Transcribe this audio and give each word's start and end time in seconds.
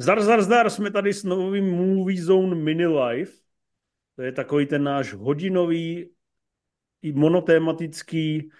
Zdar, 0.00 0.22
zdar, 0.22 0.42
zdar, 0.42 0.70
jsme 0.70 0.90
tady 0.90 1.12
s 1.12 1.24
novým 1.24 1.64
Movie 1.64 2.22
Zone 2.22 2.54
Mini 2.54 2.86
Live. 2.86 3.30
To 4.16 4.22
je 4.22 4.32
takový 4.32 4.66
ten 4.66 4.82
náš 4.82 5.14
hodinový 5.14 6.10
i 7.02 7.12
monotématický 7.12 8.50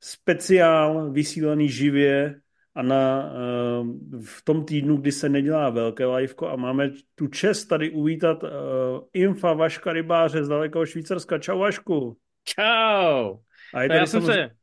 speciál 0.00 1.10
vysílaný 1.10 1.68
živě 1.68 2.40
a 2.74 2.82
na, 2.82 3.32
uh, 3.32 3.88
v 4.24 4.42
tom 4.44 4.64
týdnu, 4.64 4.96
kdy 4.96 5.12
se 5.12 5.28
nedělá 5.28 5.70
velké 5.70 6.06
liveko 6.06 6.48
a 6.48 6.56
máme 6.56 6.90
tu 7.14 7.26
čest 7.26 7.64
tady 7.64 7.90
uvítat 7.90 8.42
uh, 8.42 8.50
Infa 9.12 9.52
Vaška 9.52 9.92
Rybáře 9.92 10.44
z 10.44 10.48
dalekého 10.48 10.86
Švýcarska. 10.86 11.38
Čau 11.38 11.58
Vašku. 11.58 12.16
Čau. 12.44 13.36
A 13.74 13.82
je 13.82 13.88
tady 13.88 14.00
já 14.00 14.06
samozřejmě... 14.06 14.48
se... 14.48 14.56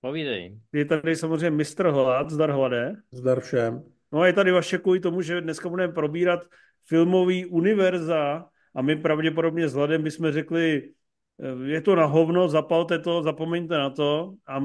Povídej. 0.00 0.58
Je 0.72 0.84
tady 0.84 1.16
samozřejmě 1.16 1.50
mistr 1.50 1.86
Hlad, 1.86 2.30
zdar 2.30 2.50
Hlade. 2.50 2.94
Zdar 3.12 3.40
všem. 3.40 3.93
No 4.12 4.20
a 4.20 4.26
je 4.26 4.32
tady 4.32 4.52
vaše 4.52 4.78
kvůli 4.78 5.00
tomu, 5.00 5.22
že 5.22 5.40
dneska 5.40 5.68
budeme 5.68 5.92
probírat 5.92 6.40
filmový 6.86 7.46
univerza 7.46 8.46
a 8.74 8.82
my 8.82 8.96
pravděpodobně 8.96 9.68
s 9.68 9.74
Hladem 9.74 10.02
bychom 10.02 10.32
řekli, 10.32 10.90
eh, 11.40 11.70
je 11.70 11.80
to 11.80 11.96
na 11.96 12.04
hovno, 12.04 12.48
zapalte 12.48 12.98
to, 12.98 13.22
zapomeňte 13.22 13.78
na 13.78 13.90
to 13.90 14.34
a 14.46 14.60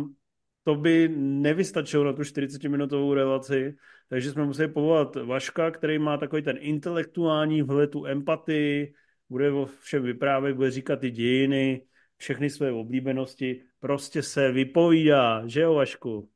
to 0.64 0.76
by 0.76 1.10
nevystačilo 1.18 2.04
na 2.04 2.14
tu 2.14 2.24
40-minutovou 2.24 3.14
relaci, 3.14 3.76
takže 4.10 4.32
jsme 4.32 4.46
museli 4.46 4.68
povolat 4.68 5.16
Vaška, 5.16 5.72
který 5.72 6.00
má 6.00 6.18
takový 6.18 6.42
ten 6.42 6.58
intelektuální 6.60 7.62
vhled, 7.62 7.92
tu 7.92 8.06
empatii, 8.06 8.94
bude 9.30 9.52
o 9.52 9.66
všem 9.66 10.04
vyprávět, 10.04 10.56
bude 10.56 10.72
říkat 10.72 11.00
ty 11.00 11.12
dějiny, 11.12 11.82
všechny 12.18 12.50
své 12.50 12.72
oblíbenosti, 12.72 13.64
prostě 13.80 14.22
se 14.22 14.52
vypovídá, 14.52 15.48
že 15.48 15.62
jo 15.62 15.74
Vašku? 15.74 16.30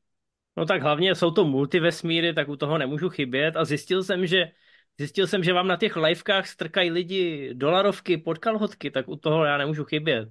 No 0.56 0.66
tak 0.66 0.82
hlavně 0.82 1.14
jsou 1.14 1.30
to 1.30 1.44
multivesmíry, 1.44 2.34
tak 2.34 2.48
u 2.48 2.56
toho 2.56 2.78
nemůžu 2.78 3.08
chybět 3.08 3.56
a 3.56 3.64
zjistil 3.64 4.04
jsem, 4.04 4.26
že 4.26 4.50
Zjistil 4.98 5.26
jsem, 5.26 5.44
že 5.44 5.52
vám 5.52 5.66
na 5.66 5.76
těch 5.76 5.96
livekách 5.96 6.46
strkají 6.46 6.90
lidi 6.90 7.50
dolarovky 7.54 8.16
pod 8.16 8.38
kalhotky, 8.38 8.90
tak 8.90 9.08
u 9.08 9.16
toho 9.16 9.44
já 9.44 9.58
nemůžu 9.58 9.84
chybět. 9.84 10.28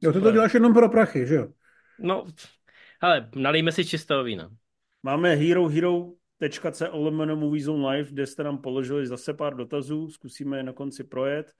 Jo, 0.00 0.12
ty 0.12 0.20
to 0.20 0.30
děláš 0.30 0.54
jenom 0.54 0.74
pro 0.74 0.88
prachy, 0.88 1.26
že 1.26 1.34
jo? 1.34 1.48
No, 1.98 2.26
ale 3.00 3.30
nalijme 3.34 3.72
si 3.72 3.84
čistého 3.84 4.24
vína. 4.24 4.50
Máme 5.02 5.34
hero 5.34 5.68
hero.co 5.68 6.88
lomeno 6.92 7.36
Movies 7.36 7.68
on 7.68 7.86
Live, 7.86 8.10
kde 8.10 8.26
jste 8.26 8.44
nám 8.44 8.58
položili 8.58 9.06
zase 9.06 9.34
pár 9.34 9.56
dotazů, 9.56 10.10
zkusíme 10.10 10.56
je 10.56 10.62
na 10.62 10.72
konci 10.72 11.04
projet. 11.04 11.52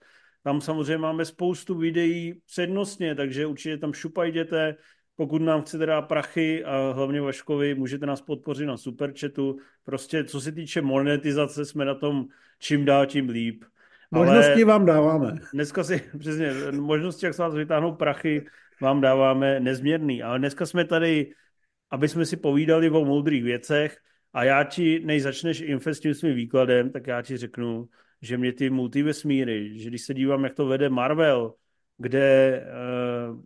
Tam 0.43 0.61
samozřejmě 0.61 0.97
máme 0.97 1.25
spoustu 1.25 1.77
videí 1.77 2.41
přednostně, 2.45 3.15
takže 3.15 3.45
určitě 3.45 3.77
tam 3.77 3.93
šupajděte, 3.93 4.75
pokud 5.15 5.41
nám 5.41 5.61
chcete 5.61 5.85
dát 5.85 6.01
prachy 6.01 6.65
a 6.65 6.91
hlavně 6.91 7.21
Vaškovi, 7.21 7.75
můžete 7.75 8.05
nás 8.05 8.21
podpořit 8.21 8.65
na 8.65 8.77
Superchatu. 8.77 9.57
Prostě 9.83 10.23
co 10.23 10.41
se 10.41 10.51
týče 10.51 10.81
monetizace, 10.81 11.65
jsme 11.65 11.85
na 11.85 11.95
tom 11.95 12.25
čím 12.59 12.85
dál 12.85 13.05
tím 13.05 13.29
líp. 13.29 13.63
Možnosti 14.11 14.53
Ale 14.53 14.65
vám 14.65 14.85
dáváme. 14.85 15.35
Dneska 15.53 15.83
si, 15.83 16.01
přesně, 16.19 16.53
možnosti, 16.71 17.25
jak 17.25 17.35
se 17.35 17.41
vás 17.41 17.53
vytáhnout 17.53 17.95
prachy, 17.95 18.45
vám 18.81 19.01
dáváme 19.01 19.59
nezměrný. 19.59 20.23
Ale 20.23 20.39
dneska 20.39 20.65
jsme 20.65 20.85
tady, 20.85 21.33
aby 21.89 22.07
jsme 22.07 22.25
si 22.25 22.37
povídali 22.37 22.89
o 22.89 23.05
moudrých 23.05 23.43
věcech 23.43 23.97
a 24.33 24.43
já 24.43 24.63
ti, 24.63 24.99
než 24.99 25.23
začneš 25.23 25.61
infest 25.61 25.99
tím 25.99 26.13
svým 26.13 26.35
výkladem, 26.35 26.91
tak 26.91 27.07
já 27.07 27.21
ti 27.21 27.37
řeknu, 27.37 27.89
že 28.21 28.37
mě 28.37 28.53
ty 28.53 28.69
multivesmíry, 28.69 29.79
že 29.79 29.89
když 29.89 30.01
se 30.01 30.13
dívám, 30.13 30.43
jak 30.43 30.53
to 30.53 30.65
vede 30.65 30.89
Marvel, 30.89 31.53
kde 31.97 32.61
uh, 33.31 33.39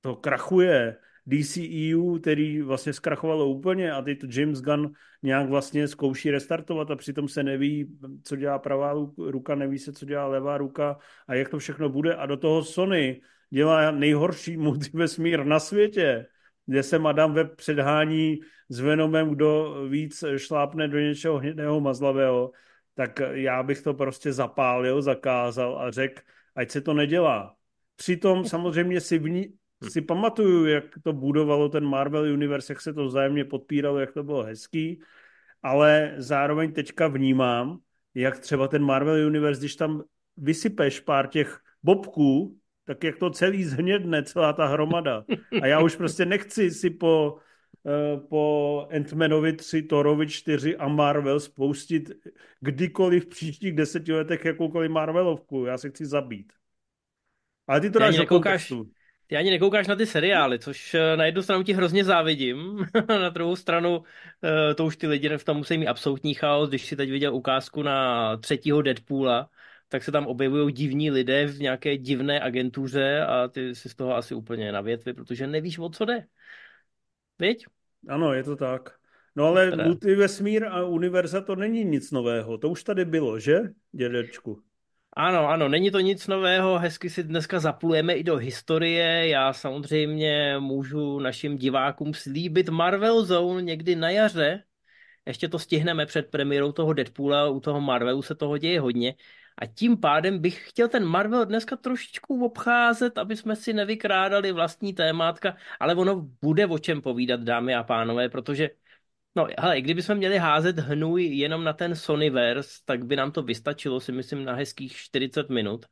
to 0.00 0.16
krachuje, 0.16 0.96
DCEU, 1.30 2.18
který 2.18 2.62
vlastně 2.62 2.92
zkrachovalo 2.92 3.46
úplně 3.46 3.92
a 3.92 4.02
teď 4.02 4.20
to 4.20 4.26
James 4.30 4.60
Gunn 4.60 4.92
nějak 5.22 5.48
vlastně 5.48 5.88
zkouší 5.88 6.30
restartovat 6.30 6.90
a 6.90 6.96
přitom 6.96 7.28
se 7.28 7.42
neví, 7.42 7.98
co 8.22 8.36
dělá 8.36 8.58
pravá 8.58 8.94
ruka, 9.18 9.54
neví 9.54 9.78
se, 9.78 9.92
co 9.92 10.06
dělá 10.06 10.26
levá 10.26 10.58
ruka 10.58 10.98
a 11.26 11.34
jak 11.34 11.48
to 11.48 11.58
všechno 11.58 11.88
bude 11.88 12.14
a 12.14 12.26
do 12.26 12.36
toho 12.36 12.64
Sony 12.64 13.20
dělá 13.50 13.90
nejhorší 13.90 14.56
multivesmír 14.56 15.44
na 15.44 15.60
světě, 15.60 16.26
kde 16.66 16.82
se 16.82 16.98
Madame 16.98 17.34
Web 17.34 17.56
předhání 17.56 18.40
s 18.68 18.80
Venomem, 18.80 19.30
kdo 19.30 19.76
víc 19.88 20.24
šlápne 20.36 20.88
do 20.88 20.98
něčeho 20.98 21.38
hnědého 21.38 21.80
mazlavého, 21.80 22.50
tak 22.94 23.20
já 23.32 23.62
bych 23.62 23.82
to 23.82 23.94
prostě 23.94 24.32
zapálil, 24.32 25.02
zakázal 25.02 25.78
a 25.78 25.90
řekl, 25.90 26.22
ať 26.54 26.70
se 26.70 26.80
to 26.80 26.94
nedělá. 26.94 27.54
Přitom 27.96 28.44
samozřejmě 28.44 29.00
si, 29.00 29.18
vní. 29.18 29.59
Si 29.88 30.02
pamatuju, 30.02 30.66
jak 30.66 30.84
to 31.02 31.12
budovalo 31.12 31.68
ten 31.68 31.84
Marvel 31.84 32.32
Universe, 32.32 32.72
jak 32.72 32.80
se 32.80 32.92
to 32.92 33.06
vzájemně 33.06 33.44
podpíralo, 33.44 33.98
jak 33.98 34.12
to 34.12 34.22
bylo 34.22 34.42
hezký, 34.42 35.00
ale 35.62 36.14
zároveň 36.16 36.72
teďka 36.72 37.08
vnímám, 37.08 37.78
jak 38.14 38.38
třeba 38.38 38.68
ten 38.68 38.82
Marvel 38.82 39.26
Universe, 39.26 39.60
když 39.60 39.76
tam 39.76 40.02
vysypeš 40.36 41.00
pár 41.00 41.28
těch 41.28 41.60
bobků, 41.82 42.58
tak 42.84 43.04
jak 43.04 43.16
to 43.16 43.30
celý 43.30 43.64
zhnědne, 43.64 44.22
celá 44.22 44.52
ta 44.52 44.66
hromada. 44.66 45.24
A 45.62 45.66
já 45.66 45.80
už 45.80 45.96
prostě 45.96 46.26
nechci 46.26 46.70
si 46.70 46.90
po, 46.90 47.38
uh, 47.82 48.28
po 48.28 48.86
Ant-Manovi 48.90 49.56
3, 49.56 49.82
Thorovi 49.82 50.26
4 50.26 50.76
a 50.76 50.88
Marvel 50.88 51.40
spoustit 51.40 52.10
kdykoliv 52.60 53.24
v 53.24 53.28
příštích 53.28 53.72
deseti 53.72 54.12
letech 54.12 54.44
jakoukoliv 54.44 54.90
Marvelovku. 54.90 55.64
Já 55.64 55.78
se 55.78 55.90
chci 55.90 56.06
zabít. 56.06 56.52
Ale 57.66 57.80
ty 57.80 57.90
to 57.90 57.98
já 57.98 58.06
dáš 58.06 58.16
do 58.16 58.26
kontextu. 58.26 58.90
Ty 59.30 59.36
ani 59.36 59.50
nekoukáš 59.50 59.86
na 59.86 59.96
ty 59.96 60.06
seriály, 60.06 60.58
což 60.58 60.94
eh, 60.94 61.16
na 61.16 61.24
jednu 61.24 61.42
stranu 61.42 61.62
ti 61.62 61.72
hrozně 61.72 62.04
závidím, 62.04 62.86
na 63.08 63.28
druhou 63.28 63.56
stranu 63.56 64.02
eh, 64.44 64.74
to 64.74 64.84
už 64.84 64.96
ty 64.96 65.06
lidi 65.06 65.36
v 65.36 65.44
tom 65.44 65.56
musí 65.56 65.78
mít 65.78 65.86
absolutní 65.86 66.34
chaos. 66.34 66.68
Když 66.68 66.86
si 66.86 66.96
teď 66.96 67.10
viděl 67.10 67.34
ukázku 67.34 67.82
na 67.82 68.36
třetího 68.36 68.82
Deadpoola, 68.82 69.50
tak 69.88 70.04
se 70.04 70.12
tam 70.12 70.26
objevují 70.26 70.74
divní 70.74 71.10
lidé 71.10 71.46
v 71.46 71.60
nějaké 71.60 71.96
divné 71.96 72.40
agentuře 72.40 73.20
a 73.20 73.48
ty 73.48 73.74
si 73.74 73.88
z 73.88 73.94
toho 73.94 74.16
asi 74.16 74.34
úplně 74.34 74.72
na 74.72 74.80
větvi, 74.80 75.14
protože 75.14 75.46
nevíš, 75.46 75.78
o 75.78 75.88
co 75.88 76.04
jde. 76.04 76.26
Viď? 77.38 77.66
Ano, 78.08 78.32
je 78.32 78.42
to 78.42 78.56
tak. 78.56 78.94
No 79.36 79.44
ale 79.44 79.70
teda. 79.70 79.84
multivesmír 79.84 80.64
a 80.64 80.84
univerza 80.84 81.40
to 81.40 81.56
není 81.56 81.84
nic 81.84 82.10
nového. 82.10 82.58
To 82.58 82.68
už 82.68 82.84
tady 82.84 83.04
bylo, 83.04 83.38
že, 83.38 83.60
dědečku? 83.92 84.62
Ano, 85.12 85.48
ano, 85.48 85.68
není 85.68 85.90
to 85.90 86.00
nic 86.00 86.26
nového, 86.26 86.78
hezky 86.78 87.10
si 87.10 87.22
dneska 87.22 87.60
zaplujeme 87.60 88.14
i 88.14 88.24
do 88.24 88.36
historie. 88.36 89.28
Já 89.28 89.52
samozřejmě 89.52 90.56
můžu 90.58 91.18
našim 91.18 91.58
divákům 91.58 92.14
slíbit 92.14 92.68
Marvel 92.68 93.24
Zone 93.24 93.62
někdy 93.62 93.96
na 93.96 94.10
jaře. 94.10 94.64
Ještě 95.26 95.48
to 95.48 95.58
stihneme 95.58 96.06
před 96.06 96.30
premiérou 96.30 96.72
toho 96.72 96.92
Deadpoola, 96.92 97.48
u 97.48 97.60
toho 97.60 97.80
Marvelu 97.80 98.22
se 98.22 98.34
toho 98.34 98.58
děje 98.58 98.80
hodně. 98.80 99.14
A 99.58 99.66
tím 99.66 99.96
pádem 99.96 100.38
bych 100.38 100.68
chtěl 100.68 100.88
ten 100.88 101.04
Marvel 101.04 101.46
dneska 101.46 101.76
trošičku 101.76 102.44
obcházet, 102.44 103.18
aby 103.18 103.36
jsme 103.36 103.56
si 103.56 103.72
nevykrádali 103.72 104.52
vlastní 104.52 104.94
témátka, 104.94 105.56
ale 105.80 105.94
ono 105.94 106.28
bude 106.42 106.66
o 106.66 106.78
čem 106.78 107.02
povídat, 107.02 107.40
dámy 107.40 107.74
a 107.74 107.82
pánové, 107.82 108.28
protože 108.28 108.70
No, 109.36 109.46
hele, 109.58 109.80
kdybychom 109.80 110.16
měli 110.16 110.38
házet 110.38 110.78
hnůj 110.78 111.24
jenom 111.24 111.64
na 111.64 111.72
ten 111.72 111.96
Sonyverse, 111.96 112.80
tak 112.84 113.04
by 113.04 113.16
nám 113.16 113.32
to 113.32 113.42
vystačilo, 113.42 114.00
si 114.00 114.12
myslím, 114.12 114.44
na 114.44 114.54
hezkých 114.54 114.96
40 114.96 115.48
minut. 115.48 115.86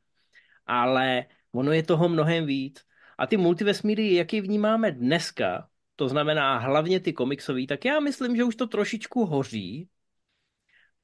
Ale 0.65 1.25
ono 1.51 1.71
je 1.71 1.83
toho 1.83 2.09
mnohem 2.09 2.45
víc. 2.45 2.85
A 3.17 3.27
ty 3.27 3.37
multivesmíry, 3.37 4.13
jaký 4.13 4.41
vnímáme 4.41 4.91
dneska, 4.91 5.69
to 5.95 6.09
znamená 6.09 6.57
hlavně 6.57 6.99
ty 6.99 7.13
komiksové, 7.13 7.65
tak 7.67 7.85
já 7.85 7.99
myslím, 7.99 8.35
že 8.35 8.43
už 8.43 8.55
to 8.55 8.67
trošičku 8.67 9.25
hoří, 9.25 9.89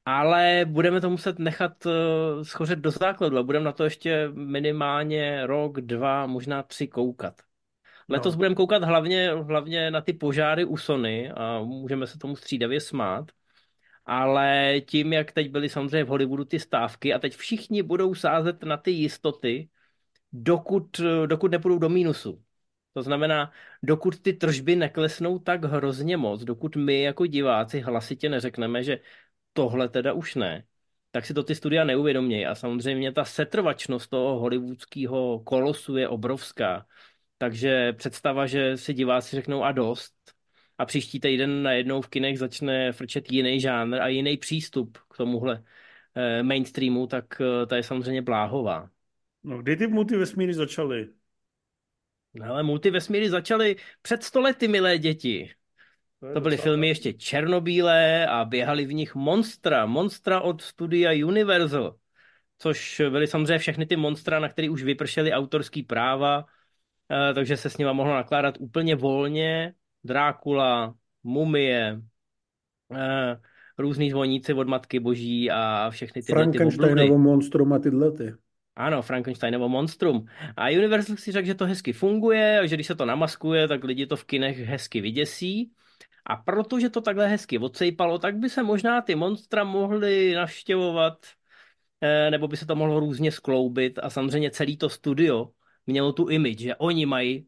ale 0.05 0.65
budeme 0.65 1.01
to 1.01 1.09
muset 1.09 1.39
nechat 1.39 1.85
uh, 1.85 1.91
schořet 2.43 2.79
do 2.79 2.91
základu 2.91 3.37
a 3.37 3.43
budeme 3.43 3.65
na 3.65 3.71
to 3.71 3.83
ještě 3.83 4.29
minimálně 4.33 5.47
rok, 5.47 5.81
dva, 5.81 6.27
možná 6.27 6.63
tři 6.63 6.87
koukat. 6.87 7.41
Letos 8.09 8.33
no. 8.33 8.37
budeme 8.37 8.55
koukat 8.55 8.83
hlavně, 8.83 9.31
hlavně 9.31 9.91
na 9.91 10.01
ty 10.01 10.13
požáry 10.13 10.65
u 10.65 10.77
Sony 10.77 11.31
a 11.31 11.59
můžeme 11.59 12.07
se 12.07 12.17
tomu 12.17 12.35
střídavě 12.35 12.79
smát. 12.79 13.31
Ale 14.05 14.75
tím, 14.87 15.13
jak 15.13 15.31
teď 15.31 15.51
byly 15.51 15.69
samozřejmě 15.69 16.03
v 16.03 16.07
Hollywoodu 16.07 16.45
ty 16.45 16.59
stávky 16.59 17.13
a 17.13 17.19
teď 17.19 17.35
všichni 17.35 17.83
budou 17.83 18.15
sázet 18.15 18.63
na 18.63 18.77
ty 18.77 18.91
jistoty, 18.91 19.69
dokud, 20.33 21.01
dokud 21.25 21.51
nepůjdou 21.51 21.79
do 21.79 21.89
mínusu. 21.89 22.41
To 22.93 23.01
znamená, 23.01 23.51
dokud 23.83 24.19
ty 24.19 24.33
tržby 24.33 24.75
neklesnou 24.75 25.39
tak 25.39 25.65
hrozně 25.65 26.17
moc, 26.17 26.43
dokud 26.43 26.75
my 26.75 27.01
jako 27.01 27.25
diváci 27.25 27.79
hlasitě 27.79 28.29
neřekneme, 28.29 28.83
že 28.83 28.99
tohle 29.53 29.89
teda 29.89 30.13
už 30.13 30.35
ne, 30.35 30.65
tak 31.11 31.25
si 31.25 31.33
to 31.33 31.43
ty 31.43 31.55
studia 31.55 31.83
neuvědomějí. 31.83 32.45
A 32.45 32.55
samozřejmě 32.55 33.11
ta 33.11 33.25
setrvačnost 33.25 34.09
toho 34.09 34.39
hollywoodského 34.39 35.39
kolosu 35.39 35.97
je 35.97 36.07
obrovská. 36.07 36.85
Takže 37.37 37.93
představa, 37.93 38.47
že 38.47 38.77
si 38.77 38.93
diváci 38.93 39.35
řeknou 39.35 39.63
a 39.63 39.71
dost 39.71 40.13
a 40.77 40.85
příští 40.85 41.19
týden 41.19 41.63
najednou 41.63 42.01
v 42.01 42.07
kinech 42.07 42.39
začne 42.39 42.91
frčet 42.91 43.31
jiný 43.31 43.59
žánr 43.59 44.01
a 44.01 44.07
jiný 44.07 44.37
přístup 44.37 44.97
k 44.97 45.17
tomuhle 45.17 45.63
eh, 46.15 46.43
mainstreamu, 46.43 47.07
tak 47.07 47.41
eh, 47.41 47.65
ta 47.65 47.75
je 47.75 47.83
samozřejmě 47.83 48.21
bláhová. 48.21 48.89
No, 49.43 49.61
kdy 49.61 49.75
ty 49.75 49.87
multivesmíry 49.87 50.53
začaly? 50.53 51.09
No, 52.33 52.45
ale 52.45 52.63
multivesmíry 52.63 53.29
začaly 53.29 53.75
před 54.01 54.23
stolety, 54.23 54.67
milé 54.67 54.97
děti. 54.97 55.51
To, 56.19 56.33
to 56.33 56.41
byly 56.41 56.57
filmy 56.57 56.87
ještě 56.87 57.13
černobílé 57.13 58.27
a 58.27 58.45
běhali 58.45 58.85
v 58.85 58.93
nich 58.93 59.15
monstra. 59.15 59.85
Monstra 59.85 60.41
od 60.41 60.61
studia 60.61 61.27
Universal. 61.27 61.95
Což 62.57 63.01
byly 63.09 63.27
samozřejmě 63.27 63.57
všechny 63.57 63.85
ty 63.85 63.95
monstra, 63.95 64.39
na 64.39 64.49
které 64.49 64.69
už 64.69 64.83
vypršely 64.83 65.33
autorský 65.33 65.83
práva, 65.83 66.45
takže 67.35 67.57
se 67.57 67.69
s 67.69 67.77
nima 67.77 67.93
mohlo 67.93 68.13
nakládat 68.13 68.55
úplně 68.59 68.95
volně. 68.95 69.73
Drákula, 70.03 70.95
mumie, 71.23 72.01
eh, 72.95 73.39
různý 73.77 74.11
zvoníci 74.11 74.53
od 74.53 74.67
Matky 74.67 74.99
Boží 74.99 75.51
a 75.51 75.89
všechny 75.89 76.23
tyhle 76.23 76.43
Frankensteinovo 76.43 77.13
ty 77.13 77.17
monstrum 77.17 77.73
a 77.73 77.79
tyhle 77.79 78.11
ty. 78.11 78.33
Ano, 78.75 79.01
Frankensteinovo 79.01 79.69
monstrum. 79.69 80.25
A 80.57 80.69
Universal 80.69 81.15
si 81.15 81.31
řekl, 81.31 81.47
že 81.47 81.55
to 81.55 81.65
hezky 81.65 81.93
funguje 81.93 82.61
že 82.65 82.75
když 82.75 82.87
se 82.87 82.95
to 82.95 83.05
namaskuje, 83.05 83.67
tak 83.67 83.83
lidi 83.83 84.07
to 84.07 84.15
v 84.15 84.23
kinech 84.23 84.59
hezky 84.59 85.01
vyděsí. 85.01 85.71
A 86.25 86.35
protože 86.35 86.89
to 86.89 87.01
takhle 87.01 87.27
hezky 87.27 87.59
odsejpalo, 87.59 88.19
tak 88.19 88.35
by 88.35 88.49
se 88.49 88.63
možná 88.63 89.01
ty 89.01 89.15
monstra 89.15 89.63
mohly 89.63 90.33
navštěvovat, 90.35 91.25
eh, 92.01 92.31
nebo 92.31 92.47
by 92.47 92.57
se 92.57 92.65
to 92.65 92.75
mohlo 92.75 92.99
různě 92.99 93.31
skloubit 93.31 93.99
a 94.03 94.09
samozřejmě 94.09 94.51
celý 94.51 94.77
to 94.77 94.89
studio 94.89 95.49
mělo 95.87 96.13
tu 96.13 96.29
image, 96.29 96.59
že 96.59 96.75
oni 96.75 97.05
mají 97.05 97.47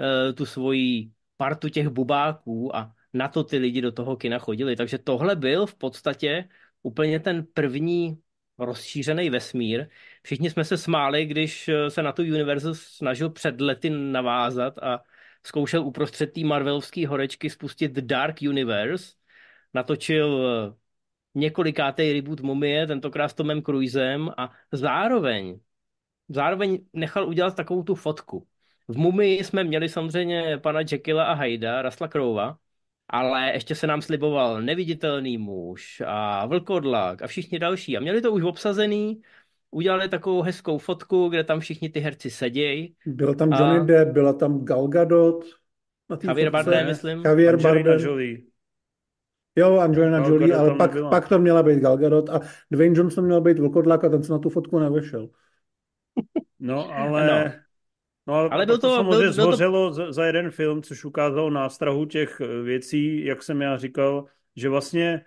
eh, 0.00 0.32
tu 0.32 0.46
svoji 0.46 1.12
partu 1.36 1.68
těch 1.68 1.88
bubáků 1.88 2.76
a 2.76 2.94
na 3.12 3.28
to 3.28 3.44
ty 3.44 3.58
lidi 3.58 3.80
do 3.80 3.92
toho 3.92 4.16
kina 4.16 4.38
chodili. 4.38 4.76
Takže 4.76 4.98
tohle 4.98 5.36
byl 5.36 5.66
v 5.66 5.74
podstatě 5.74 6.48
úplně 6.82 7.20
ten 7.20 7.46
první 7.54 8.22
rozšířený 8.58 9.30
vesmír. 9.30 9.86
Všichni 10.22 10.50
jsme 10.50 10.64
se 10.64 10.78
smáli, 10.78 11.26
když 11.26 11.68
eh, 11.68 11.90
se 11.90 12.02
na 12.02 12.12
tu 12.12 12.22
Universal 12.22 12.74
snažil 12.74 13.30
před 13.30 13.60
lety 13.60 13.90
navázat 13.90 14.78
a 14.78 15.02
zkoušel 15.44 15.84
uprostřed 15.84 16.26
té 16.26 16.40
Marvelovské 16.40 17.08
horečky 17.08 17.50
spustit 17.50 17.92
Dark 17.92 18.36
Universe. 18.42 19.14
Natočil 19.74 20.46
eh, 20.46 20.74
několikátý 21.34 22.12
reboot 22.12 22.40
Mumie, 22.40 22.86
tentokrát 22.86 23.28
s 23.28 23.34
Tomem 23.34 23.62
Cruisem 23.62 24.30
a 24.36 24.52
zároveň, 24.72 25.60
zároveň 26.28 26.78
nechal 26.92 27.28
udělat 27.28 27.56
takovou 27.56 27.82
tu 27.82 27.94
fotku. 27.94 28.46
V 28.88 28.96
Mumii 28.96 29.44
jsme 29.44 29.64
měli 29.64 29.88
samozřejmě 29.88 30.58
pana 30.62 30.80
Jekylla 30.92 31.24
a 31.24 31.34
Hyda, 31.34 31.82
Rasla 31.82 32.08
Krova, 32.08 32.56
ale 33.08 33.52
ještě 33.52 33.74
se 33.74 33.86
nám 33.86 34.02
sliboval 34.02 34.62
neviditelný 34.62 35.38
muž 35.38 36.02
a 36.06 36.46
vlkodlak 36.46 37.22
a 37.22 37.26
všichni 37.26 37.58
další. 37.58 37.96
A 37.96 38.00
měli 38.00 38.20
to 38.20 38.32
už 38.32 38.42
obsazený, 38.42 39.22
udělali 39.70 40.08
takovou 40.08 40.42
hezkou 40.42 40.78
fotku, 40.78 41.28
kde 41.28 41.44
tam 41.44 41.60
všichni 41.60 41.88
ty 41.88 42.00
herci 42.00 42.30
sedějí. 42.30 42.94
Byl 43.06 43.34
tam 43.34 43.52
Johnny 43.52 43.78
a... 43.78 43.84
Depp, 43.84 44.12
byla 44.12 44.32
tam 44.32 44.64
Gal 44.64 44.88
Gadot. 44.88 45.44
Javier 46.24 46.50
Bardem, 46.50 46.86
myslím. 46.86 47.22
Javier 47.24 47.62
Bardem. 47.62 48.00
Jolie. 48.00 48.38
Jo, 49.56 49.78
Angelina 49.78 50.20
Gal 50.20 50.32
Jolie, 50.32 50.54
ale 50.54 50.74
pak, 50.74 50.90
pak 51.10 51.28
to 51.28 51.38
měla 51.38 51.62
být 51.62 51.78
Gal 51.78 51.96
Gadot 51.96 52.30
a 52.30 52.40
Dwayne 52.70 52.98
Johnson 52.98 53.24
měl 53.24 53.40
být 53.40 53.58
vlkodlak 53.58 54.04
a 54.04 54.08
ten 54.08 54.22
se 54.22 54.32
na 54.32 54.38
tu 54.38 54.48
fotku 54.48 54.78
nevešel. 54.78 55.28
No, 56.60 56.94
ale... 56.94 57.26
No. 57.26 57.62
No, 58.26 58.34
ale 58.34 58.66
byl 58.66 58.78
to, 58.78 58.88
to 58.88 58.96
samozřejmě 58.96 59.16
byl, 59.16 59.34
byl 59.34 59.44
zhořelo 59.44 59.88
to... 59.88 59.94
za, 59.94 60.12
za 60.12 60.24
jeden 60.24 60.50
film, 60.50 60.82
což 60.82 61.04
ukázalo 61.04 61.50
nástrahu 61.50 62.06
těch 62.06 62.40
eh, 62.40 62.62
věcí, 62.62 63.24
jak 63.24 63.42
jsem 63.42 63.62
já 63.62 63.76
říkal, 63.76 64.24
že 64.56 64.68
vlastně 64.68 65.24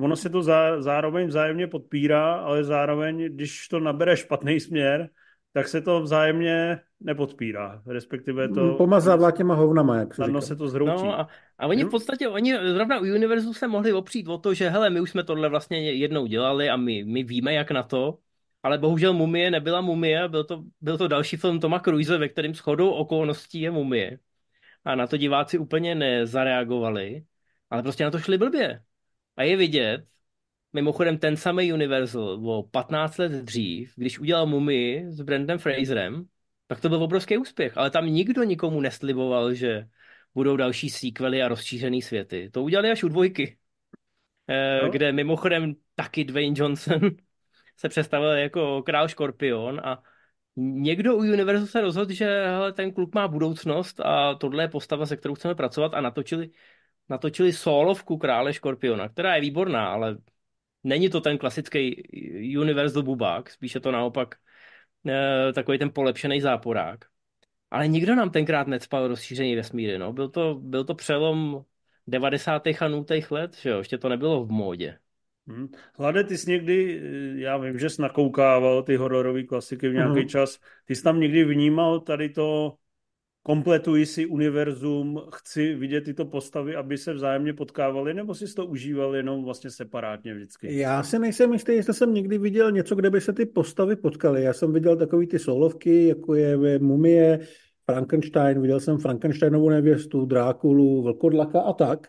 ono 0.00 0.16
se 0.16 0.28
to 0.30 0.42
zá, 0.42 0.82
zároveň 0.82 1.28
vzájemně 1.28 1.66
podpírá, 1.66 2.34
ale 2.34 2.64
zároveň, 2.64 3.34
když 3.34 3.68
to 3.68 3.80
nabere 3.80 4.16
špatný 4.16 4.60
směr, 4.60 5.08
tak 5.52 5.68
se 5.68 5.80
to 5.80 6.00
vzájemně 6.00 6.80
nepodpírá, 7.00 7.82
respektive 7.86 8.48
to... 8.48 8.74
Pomazává 8.74 9.30
těma 9.30 9.54
hovnama, 9.54 9.96
jak 9.96 10.14
se 10.14 10.40
se 10.40 10.56
to 10.56 10.68
zhroutí. 10.68 11.04
No 11.04 11.20
a, 11.20 11.28
a 11.58 11.66
oni 11.66 11.84
v 11.84 11.90
podstatě, 11.90 12.28
oni 12.28 12.54
zrovna 12.72 12.98
u 12.98 13.02
Univerzu 13.02 13.52
se 13.52 13.68
mohli 13.68 13.92
opřít 13.92 14.28
o 14.28 14.38
to, 14.38 14.54
že 14.54 14.68
hele, 14.68 14.90
my 14.90 15.00
už 15.00 15.10
jsme 15.10 15.24
tohle 15.24 15.48
vlastně 15.48 15.92
jednou 15.92 16.26
dělali 16.26 16.70
a 16.70 16.76
my, 16.76 17.04
my 17.04 17.22
víme, 17.22 17.54
jak 17.54 17.70
na 17.70 17.82
to, 17.82 18.18
ale 18.66 18.78
bohužel 18.78 19.12
Mumie 19.12 19.50
nebyla 19.50 19.80
Mumie, 19.80 20.28
byl 20.28 20.44
to, 20.44 20.64
byl 20.80 20.98
to 20.98 21.08
další 21.08 21.36
film 21.36 21.60
Toma 21.60 21.78
Cruise, 21.78 22.18
ve 22.18 22.28
kterém 22.28 22.54
shodou 22.54 22.90
okolností 22.90 23.60
je 23.60 23.70
Mumie. 23.70 24.18
A 24.84 24.94
na 24.94 25.06
to 25.06 25.16
diváci 25.16 25.58
úplně 25.58 25.94
nezareagovali, 25.94 27.24
ale 27.70 27.82
prostě 27.82 28.04
na 28.04 28.10
to 28.10 28.18
šli 28.18 28.38
blbě. 28.38 28.82
A 29.36 29.42
je 29.42 29.56
vidět, 29.56 30.04
mimochodem 30.72 31.18
ten 31.18 31.36
samý 31.36 31.72
Universal 31.72 32.50
o 32.50 32.62
15 32.62 33.18
let 33.18 33.32
dřív, 33.32 33.92
když 33.96 34.18
udělal 34.18 34.46
Mumii 34.46 35.10
s 35.10 35.20
Brandem 35.20 35.58
Fraserem, 35.58 36.24
tak 36.66 36.80
to 36.80 36.88
byl 36.88 37.02
obrovský 37.02 37.38
úspěch, 37.38 37.76
ale 37.76 37.90
tam 37.90 38.06
nikdo 38.06 38.42
nikomu 38.42 38.80
nesliboval, 38.80 39.54
že 39.54 39.86
budou 40.34 40.56
další 40.56 40.90
sequely 40.90 41.42
a 41.42 41.48
rozšířený 41.48 42.02
světy. 42.02 42.50
To 42.52 42.62
udělali 42.62 42.90
až 42.90 43.04
u 43.04 43.08
dvojky, 43.08 43.58
no. 44.82 44.90
kde 44.90 45.12
mimochodem 45.12 45.74
taky 45.94 46.24
Dwayne 46.24 46.54
Johnson 46.58 47.00
se 47.76 47.88
představil 47.88 48.28
jako 48.30 48.82
král 48.82 49.08
škorpion 49.08 49.80
a 49.84 50.02
někdo 50.56 51.16
u 51.16 51.18
Univerzu 51.18 51.66
se 51.66 51.80
rozhodl, 51.80 52.12
že 52.12 52.24
hele, 52.46 52.72
ten 52.72 52.92
kluk 52.92 53.14
má 53.14 53.28
budoucnost 53.28 54.00
a 54.00 54.34
tohle 54.34 54.64
je 54.64 54.68
postava, 54.68 55.06
se 55.06 55.16
kterou 55.16 55.34
chceme 55.34 55.54
pracovat 55.54 55.94
a 55.94 56.00
natočili, 56.00 56.50
natočili 57.08 57.52
solovku 57.52 58.18
krále 58.18 58.52
škorpiona, 58.52 59.08
která 59.08 59.34
je 59.34 59.40
výborná, 59.40 59.88
ale 59.88 60.18
není 60.84 61.10
to 61.10 61.20
ten 61.20 61.38
klasický 61.38 62.02
Universal 62.60 63.02
bubák, 63.02 63.50
spíše 63.50 63.80
to 63.80 63.92
naopak 63.92 64.34
e, 65.06 65.52
takový 65.52 65.78
ten 65.78 65.90
polepšený 65.90 66.40
záporák. 66.40 67.04
Ale 67.70 67.88
nikdo 67.88 68.14
nám 68.14 68.30
tenkrát 68.30 68.66
necpal 68.66 69.08
rozšíření 69.08 69.56
vesmíry, 69.56 69.98
no. 69.98 70.12
Byl 70.12 70.28
to, 70.28 70.54
byl 70.54 70.84
to 70.84 70.94
přelom 70.94 71.64
90. 72.06 72.66
a 72.66 72.88
0. 72.88 73.04
let, 73.30 73.56
že 73.56 73.70
jo, 73.70 73.78
ještě 73.78 73.98
to 73.98 74.08
nebylo 74.08 74.44
v 74.44 74.50
módě. 74.50 74.98
Hmm. 75.48 75.68
Hlade, 75.94 76.24
ty 76.24 76.38
jsi 76.38 76.50
někdy, 76.50 77.00
eh, 77.02 77.40
já 77.40 77.56
vím, 77.56 77.78
že 77.78 77.90
jsi 77.90 78.02
nakoukával 78.02 78.82
ty 78.82 78.96
hororové 78.96 79.42
klasiky 79.42 79.88
v 79.88 79.94
nějaký 79.94 80.20
hmm. 80.20 80.28
čas, 80.28 80.58
ty 80.84 80.94
jsi 80.94 81.02
tam 81.02 81.20
někdy 81.20 81.44
vnímal 81.44 82.00
tady 82.00 82.28
to, 82.28 82.74
kompletuji 83.42 84.06
si 84.06 84.26
univerzum, 84.26 85.22
chci 85.34 85.74
vidět 85.74 86.00
tyto 86.00 86.24
postavy, 86.24 86.76
aby 86.76 86.98
se 86.98 87.12
vzájemně 87.12 87.52
potkávali, 87.52 88.14
nebo 88.14 88.34
si 88.34 88.54
to 88.54 88.66
užíval 88.66 89.16
jenom 89.16 89.44
vlastně 89.44 89.70
separátně 89.70 90.34
vždycky? 90.34 90.78
Já 90.78 91.02
si 91.02 91.18
nejsem 91.18 91.52
jistý, 91.52 91.72
jestli 91.72 91.94
jsem 91.94 92.14
někdy 92.14 92.38
viděl 92.38 92.72
něco, 92.72 92.94
kde 92.94 93.10
by 93.10 93.20
se 93.20 93.32
ty 93.32 93.46
postavy 93.46 93.96
potkaly. 93.96 94.42
Já 94.42 94.52
jsem 94.52 94.72
viděl 94.72 94.96
takový 94.96 95.26
ty 95.26 95.38
solovky, 95.38 96.06
jako 96.06 96.34
je 96.34 96.78
Mumie, 96.78 97.38
Frankenstein, 97.90 98.60
viděl 98.60 98.80
jsem 98.80 98.98
Frankensteinovu 98.98 99.70
nevěstu, 99.70 100.26
Drákulu, 100.26 101.02
Vlkodlaka 101.02 101.60
a 101.60 101.72
tak. 101.72 102.06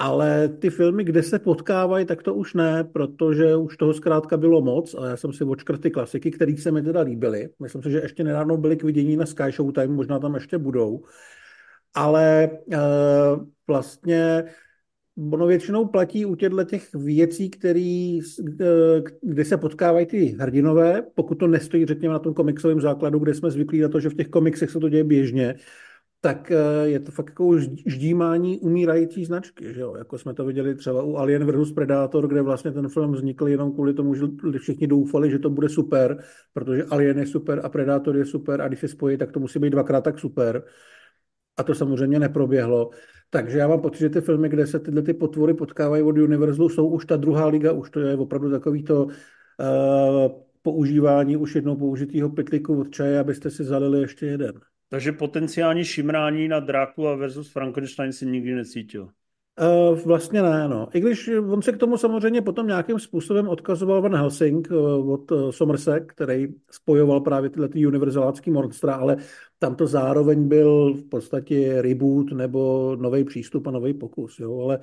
Ale 0.00 0.48
ty 0.48 0.70
filmy, 0.70 1.04
kde 1.04 1.22
se 1.22 1.38
potkávají, 1.38 2.06
tak 2.06 2.22
to 2.22 2.34
už 2.34 2.54
ne, 2.54 2.84
protože 2.84 3.56
už 3.56 3.76
toho 3.76 3.94
zkrátka 3.94 4.36
bylo 4.36 4.60
moc 4.60 4.94
a 4.94 5.06
já 5.06 5.16
jsem 5.16 5.32
si 5.32 5.44
očkrt 5.44 5.80
ty 5.80 5.90
klasiky, 5.90 6.30
které 6.30 6.56
se 6.56 6.70
mi 6.70 6.82
teda 6.82 7.00
líbily. 7.00 7.48
Myslím 7.62 7.82
si, 7.82 7.90
že 7.90 7.98
ještě 7.98 8.24
nedávno 8.24 8.56
byly 8.56 8.76
k 8.76 8.82
vidění 8.82 9.16
na 9.16 9.26
Sky 9.26 9.52
Showtime, 9.52 9.86
možná 9.86 10.18
tam 10.18 10.34
ještě 10.34 10.58
budou. 10.58 11.04
Ale 11.94 12.44
e, 12.44 12.78
vlastně 13.66 14.44
ono 15.32 15.46
většinou 15.46 15.86
platí 15.86 16.26
u 16.26 16.34
těchto 16.34 16.64
těch 16.64 16.94
věcí, 16.94 17.50
který, 17.50 18.20
eh, 18.60 19.02
kde 19.22 19.44
se 19.44 19.56
potkávají 19.56 20.06
ty 20.06 20.36
hrdinové, 20.40 21.02
pokud 21.14 21.34
to 21.34 21.46
nestojí, 21.46 21.86
řekněme, 21.86 22.12
na 22.12 22.18
tom 22.18 22.34
komiksovém 22.34 22.80
základu, 22.80 23.18
kde 23.18 23.34
jsme 23.34 23.50
zvyklí 23.50 23.80
na 23.80 23.88
to, 23.88 24.00
že 24.00 24.08
v 24.08 24.14
těch 24.14 24.28
komiksech 24.28 24.70
se 24.70 24.80
to 24.80 24.88
děje 24.88 25.04
běžně, 25.04 25.54
tak 26.20 26.50
eh, 26.50 26.88
je 26.88 27.00
to 27.00 27.12
fakt 27.12 27.28
jako 27.28 27.58
ždímání 27.86 28.58
umírající 28.58 29.24
značky, 29.24 29.74
že 29.74 29.80
jo? 29.80 29.96
Jako 29.96 30.18
jsme 30.18 30.34
to 30.34 30.44
viděli 30.44 30.74
třeba 30.74 31.02
u 31.02 31.16
Alien 31.16 31.62
vs. 31.62 31.72
Predator, 31.72 32.28
kde 32.28 32.42
vlastně 32.42 32.72
ten 32.72 32.88
film 32.88 33.12
vznikl 33.12 33.48
jenom 33.48 33.72
kvůli 33.72 33.94
tomu, 33.94 34.14
že 34.14 34.26
všichni 34.58 34.86
doufali, 34.86 35.30
že 35.30 35.38
to 35.38 35.50
bude 35.50 35.68
super, 35.68 36.18
protože 36.52 36.84
Alien 36.84 37.18
je 37.18 37.26
super 37.26 37.60
a 37.64 37.68
Predator 37.68 38.16
je 38.16 38.24
super 38.24 38.60
a 38.60 38.68
když 38.68 38.80
se 38.80 38.88
spojí, 38.88 39.18
tak 39.18 39.32
to 39.32 39.40
musí 39.40 39.58
být 39.58 39.70
dvakrát 39.70 40.04
tak 40.04 40.18
super. 40.18 40.62
A 41.56 41.62
to 41.62 41.74
samozřejmě 41.74 42.18
neproběhlo. 42.18 42.90
Takže 43.30 43.58
já 43.58 43.68
mám 43.68 43.80
pocit, 43.80 43.98
že 43.98 44.08
ty 44.08 44.20
filmy, 44.20 44.48
kde 44.48 44.66
se 44.66 44.80
tyhle 44.80 45.02
ty 45.02 45.14
potvory 45.14 45.54
potkávají 45.54 46.02
od 46.02 46.18
Universalu, 46.18 46.68
jsou 46.68 46.88
už 46.88 47.06
ta 47.06 47.16
druhá 47.16 47.46
liga, 47.46 47.72
už 47.72 47.90
to 47.90 48.00
je 48.00 48.16
opravdu 48.16 48.50
takový 48.50 48.82
to 48.82 49.04
uh, 49.04 49.12
používání 50.62 51.36
už 51.36 51.54
jednou 51.54 51.76
použitého 51.76 52.30
pytliku 52.30 52.80
od 52.80 52.90
čaje, 52.90 53.18
abyste 53.18 53.50
si 53.50 53.64
zalili 53.64 54.00
ještě 54.00 54.26
jeden. 54.26 54.60
Takže 54.90 55.12
potenciální 55.12 55.84
šimrání 55.84 56.48
na 56.48 56.60
Drákula 56.60 57.14
versus 57.14 57.52
Frankenstein 57.52 58.12
si 58.12 58.26
nikdy 58.26 58.54
necítil. 58.54 59.08
Uh, 59.60 59.98
vlastně 59.98 60.42
ne, 60.42 60.68
no. 60.68 60.88
I 60.94 61.00
když 61.00 61.28
on 61.28 61.62
se 61.62 61.72
k 61.72 61.76
tomu 61.76 61.96
samozřejmě 61.96 62.42
potom 62.42 62.66
nějakým 62.66 62.98
způsobem 62.98 63.48
odkazoval 63.48 64.02
Van 64.02 64.14
Helsing 64.14 64.68
uh, 64.70 65.12
od 65.12 65.30
uh, 65.30 65.76
který 66.06 66.48
spojoval 66.70 67.20
právě 67.20 67.50
tyhle 67.50 67.68
ty 67.68 67.86
univerzalácký 67.86 68.50
monstra, 68.50 68.94
ale 68.94 69.16
tam 69.58 69.76
to 69.76 69.86
zároveň 69.86 70.48
byl 70.48 70.94
v 70.94 71.08
podstatě 71.08 71.82
reboot 71.82 72.32
nebo 72.32 72.96
nový 73.00 73.24
přístup 73.24 73.66
a 73.66 73.70
nový 73.70 73.94
pokus, 73.94 74.38
jo. 74.38 74.60
Ale 74.60 74.80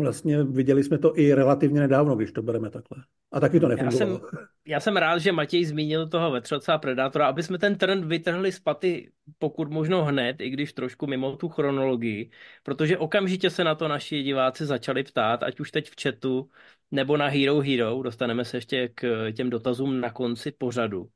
Vlastně 0.00 0.42
viděli 0.42 0.84
jsme 0.84 0.98
to 0.98 1.18
i 1.18 1.34
relativně 1.34 1.80
nedávno, 1.80 2.16
když 2.16 2.32
to 2.32 2.42
bereme 2.42 2.70
takhle. 2.70 3.04
A 3.32 3.40
taky 3.40 3.60
to 3.60 3.68
nefungovalo. 3.68 4.12
Já 4.12 4.18
jsem, 4.18 4.38
já 4.66 4.80
jsem 4.80 4.96
rád, 4.96 5.18
že 5.18 5.32
Matěj 5.32 5.64
zmínil 5.64 6.08
toho 6.08 6.30
vetřelce 6.30 6.72
a 6.72 6.78
predátora, 6.78 7.26
aby 7.26 7.42
jsme 7.42 7.58
ten 7.58 7.78
trend 7.78 8.04
vytrhli 8.04 8.52
z 8.52 8.60
paty 8.60 9.10
pokud 9.38 9.70
možno 9.70 10.04
hned, 10.04 10.40
i 10.40 10.50
když 10.50 10.72
trošku 10.72 11.06
mimo 11.06 11.36
tu 11.36 11.48
chronologii, 11.48 12.30
protože 12.62 12.98
okamžitě 12.98 13.50
se 13.50 13.64
na 13.64 13.74
to 13.74 13.88
naši 13.88 14.22
diváci 14.22 14.66
začali 14.66 15.02
ptát, 15.02 15.42
ať 15.42 15.60
už 15.60 15.70
teď 15.70 15.90
v 15.90 16.02
chatu, 16.02 16.50
nebo 16.90 17.16
na 17.16 17.26
Hero 17.26 17.60
Hero, 17.60 18.02
dostaneme 18.02 18.44
se 18.44 18.56
ještě 18.56 18.88
k 18.94 19.32
těm 19.32 19.50
dotazům 19.50 20.00
na 20.00 20.10
konci 20.10 20.52
pořadu. 20.52 21.10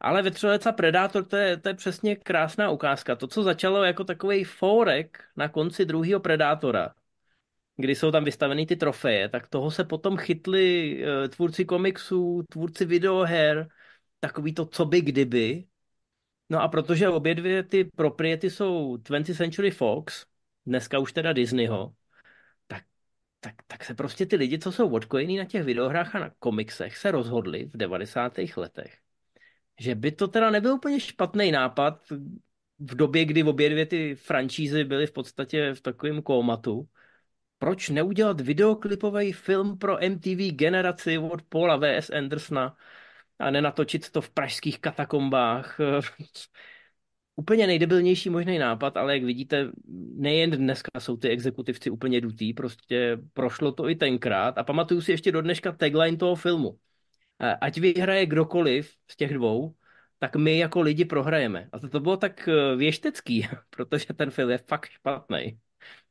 Ale 0.00 0.22
vetřelec 0.22 0.66
a 0.66 0.72
predátor, 0.72 1.24
to 1.24 1.36
je, 1.36 1.56
to 1.56 1.68
je 1.68 1.74
přesně 1.74 2.16
krásná 2.16 2.70
ukázka. 2.70 3.16
To, 3.16 3.26
co 3.26 3.42
začalo 3.42 3.84
jako 3.84 4.04
takový 4.04 4.44
fórek 4.44 5.24
na 5.36 5.48
konci 5.48 5.84
druhého 5.84 6.20
predátora, 6.20 6.94
kdy 7.78 7.94
jsou 7.94 8.10
tam 8.10 8.24
vystaveny 8.24 8.66
ty 8.66 8.76
trofeje, 8.76 9.28
tak 9.28 9.48
toho 9.48 9.70
se 9.70 9.84
potom 9.84 10.16
chytli 10.16 10.96
uh, 11.02 11.28
tvůrci 11.28 11.64
komiksů, 11.64 12.42
tvůrci 12.50 12.84
videoher, 12.84 13.68
takový 14.20 14.54
to 14.54 14.66
co 14.66 14.84
by 14.84 15.00
kdyby. 15.00 15.64
No 16.50 16.62
a 16.62 16.68
protože 16.68 17.08
obě 17.08 17.34
dvě 17.34 17.62
ty 17.62 17.84
propriety 17.84 18.50
jsou 18.50 18.96
20th 18.96 19.36
Century 19.36 19.70
Fox, 19.70 20.26
dneska 20.66 20.98
už 20.98 21.12
teda 21.12 21.32
Disneyho, 21.32 21.94
tak, 22.66 22.84
tak, 23.40 23.54
tak 23.66 23.84
se 23.84 23.94
prostě 23.94 24.26
ty 24.26 24.36
lidi, 24.36 24.58
co 24.58 24.72
jsou 24.72 24.90
odkojení 24.90 25.36
na 25.36 25.44
těch 25.44 25.64
videohrách 25.64 26.14
a 26.14 26.18
na 26.18 26.30
komiksech, 26.38 26.96
se 26.96 27.10
rozhodli 27.10 27.64
v 27.64 27.76
90. 27.76 28.32
letech, 28.56 28.98
že 29.80 29.94
by 29.94 30.12
to 30.12 30.28
teda 30.28 30.50
nebyl 30.50 30.72
úplně 30.74 31.00
špatný 31.00 31.52
nápad 31.52 32.02
v 32.78 32.94
době, 32.94 33.24
kdy 33.24 33.42
obě 33.42 33.70
dvě 33.70 33.86
ty 33.86 34.14
franšízy 34.14 34.84
byly 34.84 35.06
v 35.06 35.12
podstatě 35.12 35.74
v 35.74 35.80
takovém 35.80 36.22
kómatu, 36.22 36.88
proč 37.58 37.88
neudělat 37.88 38.40
videoklipový 38.40 39.32
film 39.32 39.78
pro 39.78 39.98
MTV 40.08 40.52
generaci 40.52 41.18
od 41.18 41.42
Paula 41.42 41.76
V.S. 41.76 42.10
Andersona 42.10 42.76
a 43.38 43.50
nenatočit 43.50 44.10
to 44.10 44.20
v 44.20 44.30
pražských 44.30 44.80
katakombách. 44.80 45.78
úplně 47.36 47.66
nejdebilnější 47.66 48.30
možný 48.30 48.58
nápad, 48.58 48.96
ale 48.96 49.14
jak 49.14 49.24
vidíte, 49.24 49.70
nejen 50.14 50.50
dneska 50.50 51.00
jsou 51.00 51.16
ty 51.16 51.28
exekutivci 51.28 51.90
úplně 51.90 52.20
dutý, 52.20 52.54
prostě 52.54 53.18
prošlo 53.32 53.72
to 53.72 53.88
i 53.88 53.94
tenkrát 53.94 54.58
a 54.58 54.64
pamatuju 54.64 55.00
si 55.00 55.12
ještě 55.12 55.32
do 55.32 55.42
dneška 55.42 55.72
tagline 55.72 56.16
toho 56.16 56.34
filmu. 56.34 56.78
Ať 57.60 57.78
vyhraje 57.78 58.26
kdokoliv 58.26 58.94
z 59.10 59.16
těch 59.16 59.34
dvou, 59.34 59.74
tak 60.18 60.36
my 60.36 60.58
jako 60.58 60.80
lidi 60.80 61.04
prohrajeme. 61.04 61.68
A 61.72 61.78
to, 61.78 61.88
to 61.88 62.00
bylo 62.00 62.16
tak 62.16 62.48
eh, 62.48 62.76
věštecký, 62.76 63.48
protože 63.70 64.06
ten 64.14 64.30
film 64.30 64.50
je 64.50 64.58
fakt 64.58 64.88
špatný. 64.90 65.58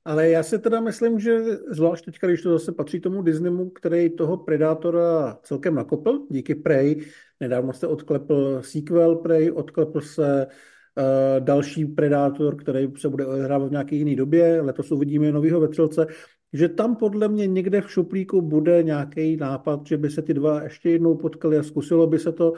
Ale 0.07 0.29
já 0.29 0.43
si 0.43 0.59
teda 0.59 0.79
myslím, 0.79 1.19
že 1.19 1.39
zvlášť 1.71 2.05
teď, 2.05 2.15
když 2.25 2.41
to 2.41 2.51
zase 2.51 2.71
patří 2.71 2.99
tomu 2.99 3.21
Disneymu, 3.21 3.69
který 3.69 4.09
toho 4.09 4.37
Predátora 4.37 5.37
celkem 5.43 5.75
nakopl, 5.75 6.19
díky 6.29 6.55
Prey. 6.55 7.05
Nedávno 7.39 7.73
se 7.73 7.87
odklepl 7.87 8.61
sequel 8.61 9.15
Prey, 9.15 9.51
odklepl 9.51 10.01
se 10.01 10.47
uh, 10.47 11.03
další 11.39 11.85
Predátor, 11.85 12.55
který 12.55 12.87
se 12.97 13.09
bude 13.09 13.25
odehrávat 13.25 13.67
v 13.67 13.71
nějaké 13.71 13.95
jiné 13.95 14.15
době. 14.15 14.61
Letos 14.61 14.91
uvidíme 14.91 15.31
novýho 15.31 15.59
vetřelce. 15.59 16.07
Že 16.53 16.69
tam 16.69 16.95
podle 16.95 17.27
mě 17.27 17.47
někde 17.47 17.81
v 17.81 17.91
šuplíku 17.91 18.41
bude 18.41 18.83
nějaký 18.83 19.37
nápad, 19.37 19.87
že 19.87 19.97
by 19.97 20.09
se 20.09 20.21
ty 20.21 20.33
dva 20.33 20.63
ještě 20.63 20.89
jednou 20.89 21.15
potkali 21.15 21.57
a 21.57 21.63
zkusilo 21.63 22.07
by 22.07 22.19
se 22.19 22.31
to 22.31 22.53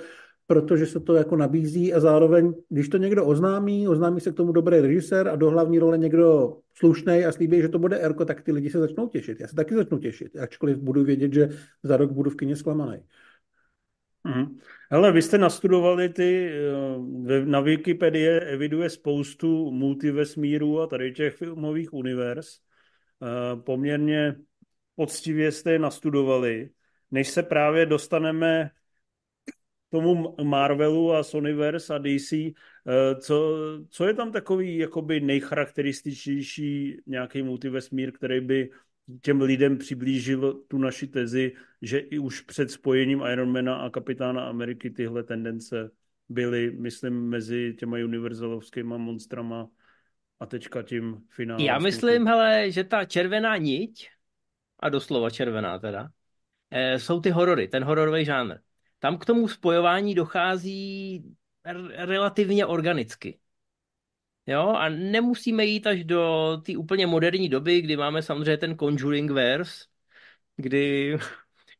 protože 0.49 0.85
se 0.85 0.99
to 0.99 1.13
jako 1.13 1.35
nabízí 1.35 1.93
a 1.93 1.99
zároveň, 1.99 2.53
když 2.69 2.89
to 2.89 2.97
někdo 2.97 3.25
oznámí, 3.25 3.87
oznámí 3.87 4.19
se 4.19 4.31
k 4.31 4.35
tomu 4.35 4.51
dobrý 4.51 4.79
režisér 4.79 5.27
a 5.27 5.35
do 5.35 5.49
hlavní 5.49 5.79
role 5.79 5.97
někdo 5.97 6.57
slušný 6.73 7.25
a 7.25 7.31
slíbí, 7.31 7.61
že 7.61 7.69
to 7.69 7.79
bude 7.79 7.99
Erko, 7.99 8.25
tak 8.25 8.41
ty 8.41 8.51
lidi 8.51 8.69
se 8.69 8.79
začnou 8.79 9.07
těšit. 9.07 9.39
Já 9.39 9.47
se 9.47 9.55
taky 9.55 9.75
začnu 9.75 9.97
těšit, 9.97 10.37
ačkoliv 10.37 10.77
budu 10.77 11.03
vědět, 11.03 11.33
že 11.33 11.49
za 11.83 11.97
rok 11.97 12.11
budu 12.11 12.29
v 12.29 12.35
kině 12.35 12.55
zklamaný. 12.55 12.97
Mm. 14.23 14.57
Hele, 14.91 15.11
vy 15.11 15.21
jste 15.21 15.37
nastudovali 15.37 16.09
ty, 16.09 16.51
eh, 17.29 17.45
na 17.45 17.59
Wikipedii 17.59 18.27
eviduje 18.27 18.89
spoustu 18.89 19.71
multivesmírů 19.71 20.81
a 20.81 20.87
tady 20.87 21.11
těch 21.11 21.35
filmových 21.35 21.93
univerz. 21.93 22.47
Eh, 22.49 23.55
poměrně 23.55 24.35
poctivě 24.95 25.51
jste 25.51 25.71
je 25.71 25.79
nastudovali. 25.79 26.69
Než 27.11 27.29
se 27.29 27.43
právě 27.43 27.85
dostaneme 27.85 28.71
tomu 29.89 30.35
Marvelu 30.43 31.13
a 31.13 31.23
Sonyverse 31.23 31.95
a 31.95 31.97
DC, 31.97 32.33
eh, 32.33 33.15
co, 33.15 33.55
co 33.89 34.07
je 34.07 34.13
tam 34.13 34.31
takový 34.31 34.77
jakoby 34.77 35.19
nejcharakterističnější 35.19 36.97
nějaký 37.05 37.41
multivesmír, 37.43 38.11
který 38.11 38.41
by 38.41 38.69
těm 39.21 39.41
lidem 39.41 39.77
přiblížil 39.77 40.53
tu 40.67 40.77
naši 40.77 41.07
tezi, 41.07 41.53
že 41.81 41.99
i 41.99 42.19
už 42.19 42.41
před 42.41 42.71
spojením 42.71 43.21
Ironmana 43.31 43.75
a 43.75 43.89
Kapitána 43.89 44.45
Ameriky 44.45 44.89
tyhle 44.89 45.23
tendence 45.23 45.91
byly, 46.29 46.71
myslím, 46.71 47.29
mezi 47.29 47.75
těma 47.79 47.97
univerzalovskýma 47.97 48.97
monstrama 48.97 49.67
a 50.39 50.45
teďka 50.45 50.83
tím 50.83 51.17
finálem. 51.29 51.65
Já 51.65 51.79
myslím, 51.79 52.27
hele, 52.27 52.71
že 52.71 52.83
ta 52.83 53.05
červená 53.05 53.57
niť, 53.57 54.09
a 54.79 54.89
doslova 54.89 55.29
červená 55.29 55.79
teda, 55.79 56.09
eh, 56.71 56.99
jsou 56.99 57.21
ty 57.21 57.29
horory, 57.29 57.67
ten 57.67 57.83
hororový 57.83 58.25
žánr 58.25 58.55
tam 58.99 59.17
k 59.17 59.25
tomu 59.25 59.47
spojování 59.47 60.15
dochází 60.15 61.23
relativně 61.95 62.65
organicky. 62.65 63.39
Jo, 64.47 64.67
a 64.67 64.89
nemusíme 64.89 65.65
jít 65.65 65.87
až 65.87 66.03
do 66.03 66.57
té 66.65 66.77
úplně 66.77 67.07
moderní 67.07 67.49
doby, 67.49 67.81
kdy 67.81 67.97
máme 67.97 68.21
samozřejmě 68.21 68.57
ten 68.57 68.77
Conjuring 68.77 69.31
verse, 69.31 69.85
kdy, 70.57 71.17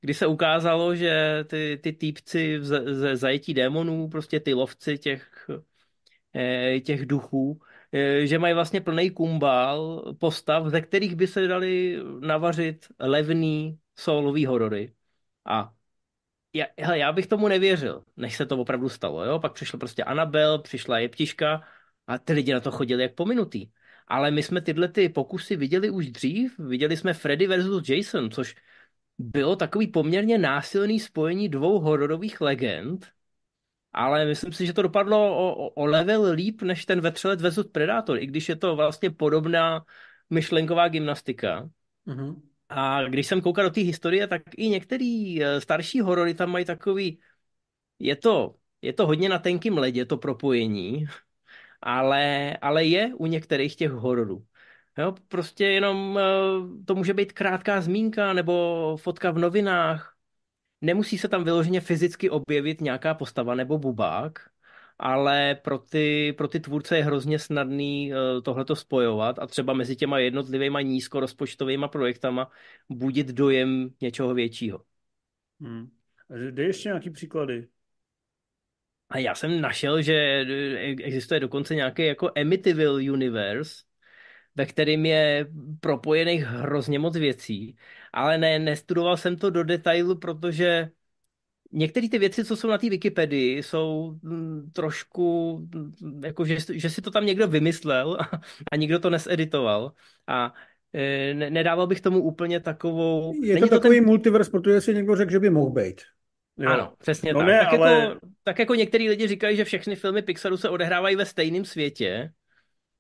kdy 0.02 0.14
se 0.14 0.28
ukázalo, 0.28 0.96
že 0.96 1.44
ty, 1.48 1.80
ty 1.84 1.94
týpci 1.94 2.60
ze 2.62 3.18
zajetí 3.18 3.54
démonů, 3.54 4.10
prostě 4.10 4.40
ty 4.40 4.54
lovci 4.54 4.98
těch, 4.98 5.50
eh, 6.36 6.80
těch 6.80 7.06
duchů, 7.06 7.62
eh, 7.94 8.28
že 8.28 8.40
mají 8.40 8.54
vlastně 8.54 8.82
plný 8.82 9.12
kumbál 9.12 10.04
postav, 10.20 10.68
ze 10.68 10.82
kterých 10.82 11.16
by 11.16 11.28
se 11.28 11.48
dali 11.48 12.00
navařit 12.20 12.88
levný 13.00 13.80
solový 13.96 14.46
horory. 14.46 14.94
A 15.46 15.74
já, 16.54 16.66
hele, 16.80 16.98
já 17.00 17.12
bych 17.12 17.28
tomu 17.28 17.48
nevěřil, 17.48 18.04
než 18.18 18.36
se 18.36 18.46
to 18.46 18.58
opravdu 18.58 18.90
stalo. 18.90 19.26
Jo? 19.26 19.40
Pak 19.40 19.54
přišla 19.54 19.80
prostě 19.80 20.04
Anabel, 20.04 20.60
přišla 20.60 21.00
Jeptiška 21.00 21.62
a 22.08 22.18
ty 22.18 22.34
lidi 22.34 22.54
na 22.54 22.60
to 22.60 22.72
chodili 22.72 23.04
jak 23.04 23.16
pominutý. 23.16 23.72
Ale 24.08 24.32
my 24.32 24.44
jsme 24.44 24.62
tyhle 24.62 24.88
ty 24.88 25.10
pokusy 25.10 25.56
viděli 25.56 25.90
už 25.90 26.10
dřív. 26.10 26.60
Viděli 26.60 26.98
jsme 26.98 27.14
Freddy 27.14 27.48
versus 27.48 27.90
Jason, 27.90 28.32
což 28.32 28.56
bylo 29.18 29.56
takový 29.56 29.88
poměrně 29.88 30.38
násilný 30.38 31.00
spojení 31.00 31.50
dvou 31.50 31.80
hororových 31.80 32.42
legend, 32.42 33.08
ale 33.94 34.26
myslím 34.26 34.54
si, 34.54 34.66
že 34.66 34.74
to 34.74 34.82
dopadlo 34.82 35.38
o, 35.38 35.70
o 35.70 35.86
level 35.86 36.32
líp 36.32 36.62
než 36.62 36.86
ten 36.86 37.02
vetřelec 37.02 37.42
versus 37.42 37.68
Predator, 37.68 38.18
i 38.18 38.28
když 38.28 38.50
je 38.50 38.56
to 38.56 38.76
vlastně 38.76 39.10
podobná 39.10 39.86
myšlenková 40.30 40.88
gymnastika. 40.88 41.70
Mm-hmm. 42.08 42.42
A 42.70 43.04
když 43.04 43.28
jsem 43.28 43.42
koukal 43.42 43.64
do 43.66 43.70
té 43.72 43.82
historie, 43.82 44.28
tak 44.28 44.42
i 44.58 44.70
některý 44.70 45.44
eh, 45.44 45.62
starší 45.62 46.02
horory 46.02 46.34
tam 46.34 46.52
mají 46.52 46.66
takový, 46.66 47.20
je 48.00 48.16
to, 48.16 48.56
je 48.82 48.94
to 48.94 49.08
hodně 49.08 49.30
na 49.30 49.40
tenkým 49.40 49.78
ledě, 49.78 50.06
to 50.06 50.18
propojení, 50.18 51.06
ale, 51.82 52.58
ale 52.58 52.86
je 52.86 53.16
u 53.16 53.26
některých 53.26 53.76
těch 53.76 53.92
hororů. 53.92 54.46
Jo, 54.98 55.16
prostě 55.28 55.66
jenom 55.66 56.20
eh, 56.20 56.84
to 56.86 56.96
může 56.96 57.14
být 57.14 57.34
krátká 57.34 57.82
zmínka 57.82 58.34
nebo 58.34 58.98
fotka 59.02 59.32
v 59.32 59.40
novinách. 59.40 60.16
Nemusí 60.82 61.18
se 61.18 61.28
tam 61.28 61.44
vyloženě 61.44 61.82
fyzicky 61.82 62.30
objevit 62.30 62.82
nějaká 62.82 63.14
postava 63.14 63.56
nebo 63.56 63.78
bubák, 63.78 64.50
ale 65.00 65.56
pro 65.56 65.78
ty, 65.78 66.34
pro 66.38 66.48
ty 66.48 66.60
tvůrce 66.60 66.98
je 66.98 67.04
hrozně 67.04 67.40
snadný 67.40 68.14
uh, 68.14 68.42
tohleto 68.42 68.76
spojovat 68.76 69.40
a 69.40 69.48
třeba 69.48 69.74
mezi 69.74 69.96
těma 69.96 70.20
jednotlivýma 70.20 70.82
nízkorozpočtovými 70.82 71.86
projektama 71.92 72.52
budit 72.90 73.28
dojem 73.28 73.90
něčeho 74.02 74.34
většího. 74.34 74.84
Hmm. 75.62 75.90
Dej 76.52 76.66
ještě 76.68 76.90
nějaký 76.90 77.10
příklady. 77.10 77.68
A 79.10 79.18
já 79.18 79.36
jsem 79.36 79.62
našel, 79.62 80.02
že 80.02 80.46
existuje 81.04 81.40
dokonce 81.40 81.76
nějaký 81.76 82.06
jako 82.06 82.32
Amityville 82.42 83.12
Universe, 83.12 83.84
ve 84.56 84.66
kterým 84.66 85.06
je 85.06 85.48
propojených 85.80 86.44
hrozně 86.44 87.00
moc 87.00 87.18
věcí, 87.18 87.78
ale 88.14 88.38
ne, 88.38 88.60
nestudoval 88.60 89.18
jsem 89.18 89.38
to 89.38 89.50
do 89.50 89.64
detailu, 89.64 90.20
protože 90.20 90.92
Některé 91.72 92.10
ty 92.10 92.20
věci, 92.20 92.46
co 92.46 92.56
jsou 92.56 92.68
na 92.68 92.78
té 92.78 92.90
Wikipedii, 92.90 93.64
jsou 93.64 94.16
mm, 94.22 94.72
trošku, 94.74 95.58
mm, 95.76 96.24
jako 96.26 96.46
že, 96.46 96.58
že 96.74 96.90
si 96.90 97.02
to 97.02 97.12
tam 97.12 97.26
někdo 97.26 97.48
vymyslel 97.48 98.18
a, 98.20 98.42
a 98.72 98.76
nikdo 98.76 99.00
to 99.00 99.10
neseditoval. 99.10 99.92
A 100.28 100.54
e, 100.94 101.34
ne, 101.34 101.50
nedával 101.50 101.88
bych 101.88 102.02
tomu 102.02 102.22
úplně 102.22 102.60
takovou... 102.60 103.34
Je 103.44 103.54
Není 103.54 103.70
to, 103.70 103.76
to 103.76 103.76
takový 103.76 103.98
ten... 103.98 104.06
multiverse, 104.06 104.52
protože 104.52 104.82
si 104.82 104.94
někdo 104.94 105.16
řekl, 105.16 105.32
že 105.32 105.40
by 105.40 105.50
mohl 105.50 105.70
být. 105.70 106.02
Jo. 106.58 106.70
Ano, 106.70 106.94
přesně 106.98 107.34
no 107.34 107.40
tak. 107.40 107.48
Ne, 107.48 107.60
tak, 107.60 107.80
ale... 107.80 107.92
jako, 107.94 108.20
tak 108.44 108.60
jako 108.60 108.76
některý 108.76 109.10
lidi 109.10 109.28
říkají, 109.28 109.58
že 109.58 109.66
všechny 109.66 109.96
filmy 109.96 110.22
Pixaru 110.22 110.58
se 110.58 110.70
odehrávají 110.70 111.16
ve 111.16 111.26
stejném 111.26 111.66
světě, 111.66 112.32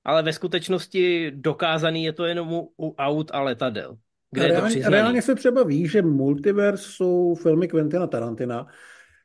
ale 0.04 0.24
ve 0.24 0.34
skutečnosti 0.34 1.32
dokázaný 1.36 2.04
je 2.04 2.14
to 2.14 2.26
jenom 2.26 2.54
u 2.80 2.96
aut 2.98 3.32
a 3.34 3.42
letadel. 3.42 3.98
Kde 4.32 4.44
je 4.44 4.54
to 4.54 4.60
reálně, 4.60 4.90
reálně 4.90 5.22
se 5.22 5.36
třeba 5.36 5.64
ví, 5.64 5.88
že 5.88 6.02
Multiverse 6.02 6.92
jsou 6.92 7.36
filmy 7.36 7.68
Quentina 7.68 8.08
Tarantina, 8.08 8.68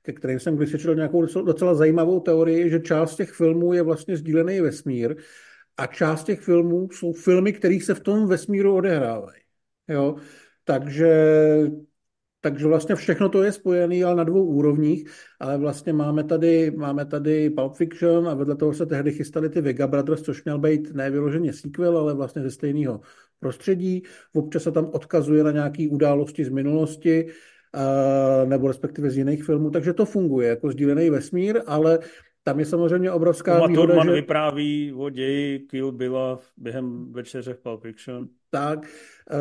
ke 0.02 0.12
kterým 0.12 0.40
jsem 0.40 0.66
četl 0.66 0.94
nějakou 0.94 1.23
docela, 1.23 1.44
docela 1.44 1.75
zajímavou 1.75 2.20
teorii, 2.20 2.70
že 2.70 2.80
část 2.80 3.16
těch 3.16 3.32
filmů 3.32 3.73
je 3.73 3.82
vlastně 3.82 4.16
sdílený 4.16 4.61
vesmír 4.61 5.16
a 5.76 5.87
část 5.87 6.25
těch 6.25 6.40
filmů 6.40 6.88
jsou 6.92 7.12
filmy, 7.12 7.52
které 7.52 7.78
se 7.80 7.94
v 7.94 8.00
tom 8.00 8.28
vesmíru 8.28 8.75
odehrávají. 8.75 9.40
Jo? 9.88 10.16
Takže 10.64 11.26
takže 12.44 12.66
vlastně 12.66 12.94
všechno 12.94 13.28
to 13.28 13.42
je 13.42 13.52
spojené, 13.52 14.04
ale 14.04 14.16
na 14.16 14.25
dvou 14.25 14.44
úrovních, 14.44 15.11
ale 15.40 15.58
vlastně 15.58 15.92
máme 15.92 16.25
tady, 16.25 16.70
máme 16.70 17.06
tady 17.06 17.50
Pulp 17.50 17.75
Fiction 17.75 18.28
a 18.28 18.34
vedle 18.34 18.56
toho 18.56 18.75
se 18.75 18.87
tehdy 18.87 19.12
chystali 19.12 19.49
ty 19.49 19.61
Vega 19.61 19.87
Brothers, 19.87 20.23
což 20.23 20.44
měl 20.44 20.58
být 20.58 20.94
ne 20.94 21.11
vyloženě 21.11 21.52
sequel, 21.52 21.99
ale 21.99 22.14
vlastně 22.14 22.42
ze 22.42 22.50
stejného 22.50 23.00
prostředí. 23.45 24.03
Občas 24.33 24.63
se 24.63 24.73
tam 24.73 24.89
odkazuje 24.93 25.45
na 25.45 25.51
nějaké 25.51 25.89
události 25.91 26.45
z 26.45 26.49
minulosti, 26.49 27.27
nebo 28.45 28.69
respektive 28.69 29.11
z 29.11 29.17
jiných 29.17 29.45
filmů, 29.45 29.71
takže 29.71 29.93
to 29.93 30.05
funguje 30.05 30.49
jako 30.49 30.71
sdílený 30.71 31.11
vesmír, 31.11 31.61
ale 31.67 31.99
tam 32.45 32.61
je 32.61 32.67
samozřejmě 32.67 33.11
obrovská 33.11 33.59
Uma 33.59 33.67
výhoda, 33.67 33.87
Thurman 33.87 34.07
že... 34.07 34.13
vypráví 34.13 34.93
o 34.97 35.11
ději 35.11 35.59
Kill 35.59 35.93
Billa 35.93 36.39
během 36.57 37.13
večeře 37.13 37.55
v 37.55 37.61
Pulp 37.61 37.83
Fiction. 37.83 38.29
Tak, 38.51 38.87
e, 39.31 39.41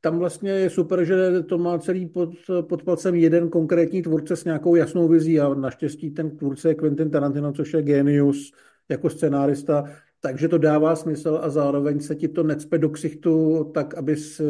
tam 0.00 0.18
vlastně 0.18 0.50
je 0.50 0.70
super, 0.70 1.04
že 1.04 1.42
to 1.42 1.58
má 1.58 1.78
celý 1.78 2.06
pod, 2.06 2.30
pod 2.68 2.82
palcem 2.82 3.14
jeden 3.14 3.48
konkrétní 3.48 4.02
tvůrce 4.02 4.36
s 4.36 4.44
nějakou 4.44 4.74
jasnou 4.74 5.08
vizí 5.08 5.40
a 5.40 5.54
naštěstí 5.54 6.10
ten 6.10 6.36
tvůrce 6.36 6.68
je 6.68 6.74
Quentin 6.74 7.10
Tarantino, 7.10 7.52
což 7.52 7.74
je 7.74 7.82
genius 7.82 8.52
jako 8.88 9.10
scenárista, 9.10 9.84
takže 10.26 10.48
to 10.48 10.58
dává 10.58 10.96
smysl 10.96 11.38
a 11.42 11.50
zároveň 11.50 12.00
se 12.00 12.14
ti 12.14 12.28
to 12.28 12.42
necpe 12.42 12.78
do 12.78 12.90
ksichtu 12.90 13.64
tak, 13.74 13.94
abys 13.94 14.40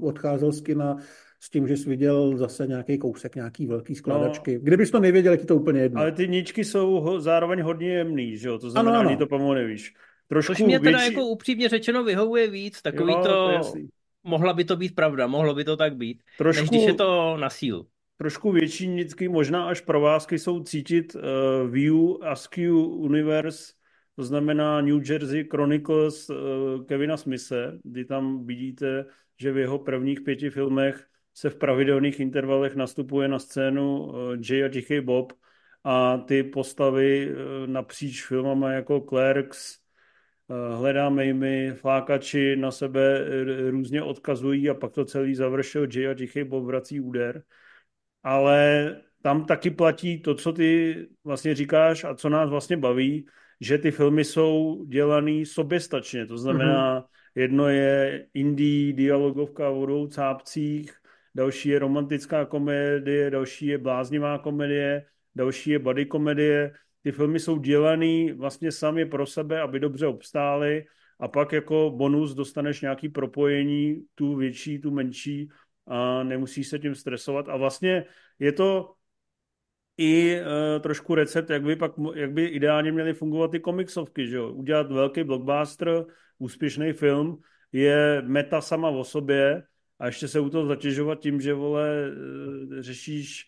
odcházel 0.00 0.52
z 0.52 0.60
kina 0.60 0.96
s 1.40 1.50
tím, 1.50 1.68
že 1.68 1.76
jsi 1.76 1.88
viděl 1.88 2.36
zase 2.36 2.66
nějaký 2.66 2.98
kousek, 2.98 3.34
nějaký 3.34 3.66
velký 3.66 3.94
skládačky. 3.94 4.54
No, 4.54 4.60
Kdybys 4.62 4.90
to 4.90 5.00
nevěděl, 5.00 5.32
je 5.32 5.38
ti 5.38 5.46
to 5.46 5.56
úplně 5.56 5.80
jedno. 5.80 6.00
Ale 6.00 6.12
ty 6.12 6.28
níčky 6.28 6.64
jsou 6.64 6.90
ho, 6.90 7.20
zároveň 7.20 7.62
hodně 7.62 7.88
jemný, 7.88 8.36
že 8.36 8.48
jo? 8.48 8.58
To 8.58 8.70
znamená, 8.70 9.10
že 9.10 9.16
to 9.16 9.26
pomalu 9.26 9.54
nevíš. 9.54 9.94
Trošku 10.28 10.52
Což 10.52 10.62
mě 10.62 10.80
teda 10.80 10.98
větší... 10.98 11.12
jako 11.12 11.26
upřímně 11.26 11.68
řečeno 11.68 12.04
vyhovuje 12.04 12.50
víc, 12.50 12.82
takový 12.82 13.12
jo, 13.12 13.22
to, 13.22 13.58
to 13.62 13.78
mohla 14.24 14.52
by 14.52 14.64
to 14.64 14.76
být 14.76 14.94
pravda, 14.94 15.26
mohlo 15.26 15.54
by 15.54 15.64
to 15.64 15.76
tak 15.76 15.96
být, 15.96 16.22
trošku, 16.38 16.60
než 16.62 16.70
když 16.70 16.82
je 16.82 16.94
to 16.94 17.36
na 17.36 17.50
sílu. 17.50 17.86
Trošku 18.18 18.52
větší 18.52 18.88
níčky, 18.88 19.28
možná 19.28 19.64
až 19.64 19.80
provázky 19.80 20.38
jsou 20.38 20.62
cítit 20.62 21.14
uh, 21.14 21.22
View, 21.70 21.96
Askew 22.22 22.74
Universe, 22.76 23.72
to 24.16 24.24
znamená 24.24 24.80
New 24.80 25.10
Jersey 25.10 25.44
Chronicles 25.50 26.30
uh, 26.30 26.36
Kevina 26.86 27.16
Smise, 27.16 27.78
kdy 27.84 28.04
tam 28.04 28.46
vidíte, 28.46 29.04
že 29.40 29.52
v 29.52 29.58
jeho 29.58 29.78
prvních 29.78 30.20
pěti 30.20 30.50
filmech 30.50 31.06
se 31.36 31.50
v 31.50 31.56
pravidelných 31.56 32.20
intervalech 32.20 32.74
nastupuje 32.74 33.28
na 33.28 33.38
scénu 33.38 34.12
eh, 34.14 34.38
Jay 34.50 34.64
a 34.64 34.68
Tichý 34.68 35.00
Bob 35.00 35.32
a 35.84 36.18
ty 36.18 36.42
postavy 36.42 37.30
eh, 37.30 37.66
napříč 37.66 38.26
filmama 38.26 38.72
jako 38.72 39.00
Clerks, 39.00 39.78
eh, 40.50 40.76
Hledáme 40.76 41.26
jimi, 41.26 41.72
flákači 41.74 42.56
na 42.56 42.70
sebe 42.70 43.24
různě 43.70 44.02
odkazují 44.02 44.70
a 44.70 44.74
pak 44.74 44.92
to 44.92 45.04
celý 45.04 45.34
završil 45.34 45.88
Jay 45.94 46.08
a 46.08 46.14
Tichý 46.14 46.44
Bob 46.44 46.64
vrací 46.64 47.00
úder. 47.00 47.42
Ale 48.22 48.96
tam 49.22 49.44
taky 49.44 49.70
platí 49.70 50.22
to, 50.22 50.34
co 50.34 50.52
ty 50.52 50.96
vlastně 51.24 51.54
říkáš 51.54 52.04
a 52.04 52.14
co 52.14 52.28
nás 52.28 52.50
vlastně 52.50 52.76
baví, 52.76 53.26
že 53.60 53.78
ty 53.78 53.90
filmy 53.90 54.24
jsou 54.24 54.84
dělaný 54.88 55.46
soběstačně. 55.46 56.26
To 56.26 56.38
znamená, 56.38 57.00
mm-hmm. 57.00 57.04
jedno 57.34 57.68
je 57.68 58.26
indie 58.34 58.92
dialogovka 58.92 59.70
o 59.70 59.86
dvou 59.86 60.06
cápcích, 60.06 60.92
další 61.34 61.68
je 61.68 61.78
romantická 61.78 62.44
komedie, 62.44 63.30
další 63.30 63.66
je 63.66 63.78
bláznivá 63.78 64.38
komedie, 64.38 65.04
další 65.34 65.70
je 65.70 65.78
body 65.78 66.06
komedie. 66.06 66.72
Ty 67.02 67.12
filmy 67.12 67.40
jsou 67.40 67.58
dělaný 67.58 68.32
vlastně 68.32 68.72
sami 68.72 69.06
pro 69.06 69.26
sebe, 69.26 69.60
aby 69.60 69.80
dobře 69.80 70.06
obstály 70.06 70.84
a 71.20 71.28
pak 71.28 71.52
jako 71.52 71.92
bonus 71.96 72.34
dostaneš 72.34 72.80
nějaký 72.80 73.08
propojení, 73.08 74.02
tu 74.14 74.36
větší, 74.36 74.78
tu 74.78 74.90
menší 74.90 75.48
a 75.86 76.22
nemusíš 76.22 76.68
se 76.68 76.78
tím 76.78 76.94
stresovat. 76.94 77.48
A 77.48 77.56
vlastně 77.56 78.04
je 78.38 78.52
to 78.52 78.95
i 79.98 80.40
uh, 80.40 80.82
trošku 80.82 81.14
recept, 81.14 81.50
jak 81.50 81.62
by, 81.62 81.76
pak, 81.76 81.92
jak 82.14 82.32
by 82.32 82.44
ideálně 82.44 82.92
měly 82.92 83.14
fungovat 83.14 83.50
ty 83.50 83.60
komiksovky, 83.60 84.28
že 84.28 84.36
jo? 84.36 84.52
Udělat 84.52 84.92
velký 84.92 85.24
blockbuster, 85.24 86.04
úspěšný 86.38 86.92
film, 86.92 87.38
je 87.72 88.22
meta 88.26 88.60
sama 88.60 88.88
o 88.88 89.04
sobě, 89.04 89.62
a 89.98 90.06
ještě 90.06 90.28
se 90.28 90.40
u 90.40 90.50
toho 90.50 90.66
zatěžovat 90.66 91.20
tím, 91.20 91.40
že 91.40 91.54
vole, 91.54 91.88
eh, 92.78 92.82
řešíš 92.82 93.44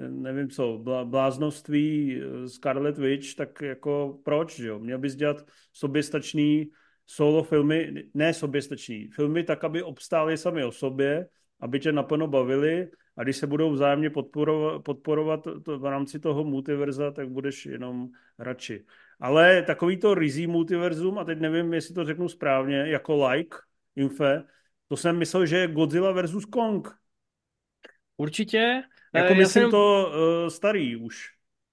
eh, 0.00 0.08
nevím 0.08 0.50
co, 0.50 0.82
bláznoství 1.04 2.20
Scarlet 2.46 2.98
Witch, 2.98 3.34
tak 3.34 3.62
jako 3.62 4.20
proč, 4.24 4.58
jo? 4.58 4.78
Měl 4.78 4.98
bys 4.98 5.14
dělat 5.14 5.44
soběstačný 5.72 6.70
solo 7.06 7.42
filmy, 7.42 8.04
ne 8.14 8.34
soběstačný, 8.34 9.08
filmy 9.08 9.44
tak, 9.44 9.64
aby 9.64 9.82
obstály 9.82 10.38
sami 10.38 10.64
o 10.64 10.72
sobě, 10.72 11.26
aby 11.60 11.80
tě 11.80 11.92
naplno 11.92 12.26
bavili 12.26 12.88
a 13.20 13.22
když 13.22 13.36
se 13.36 13.46
budou 13.46 13.72
vzájemně 13.72 14.10
podporovat, 14.10 14.82
podporovat 14.82 15.40
to, 15.64 15.78
v 15.78 15.84
rámci 15.84 16.20
toho 16.20 16.44
multiverza, 16.44 17.10
tak 17.10 17.28
budeš 17.28 17.66
jenom 17.66 18.08
radši. 18.38 18.84
Ale 19.20 19.62
takový 19.62 19.96
to 19.96 20.14
rizí 20.14 20.46
multiverzum, 20.46 21.18
a 21.18 21.24
teď 21.24 21.38
nevím, 21.38 21.74
jestli 21.74 21.94
to 21.94 22.04
řeknu 22.04 22.28
správně, 22.28 22.76
jako 22.76 23.26
like, 23.26 23.56
infe, 23.96 24.44
to 24.88 24.96
jsem 24.96 25.18
myslel, 25.18 25.46
že 25.46 25.56
je 25.56 25.68
Godzilla 25.68 26.12
versus 26.12 26.44
Kong. 26.44 26.88
Určitě. 28.16 28.82
Jako 29.14 29.32
já 29.32 29.38
myslím 29.38 29.62
jsem... 29.62 29.70
to 29.70 30.12
uh, 30.12 30.48
starý 30.48 30.96
už. 30.96 31.26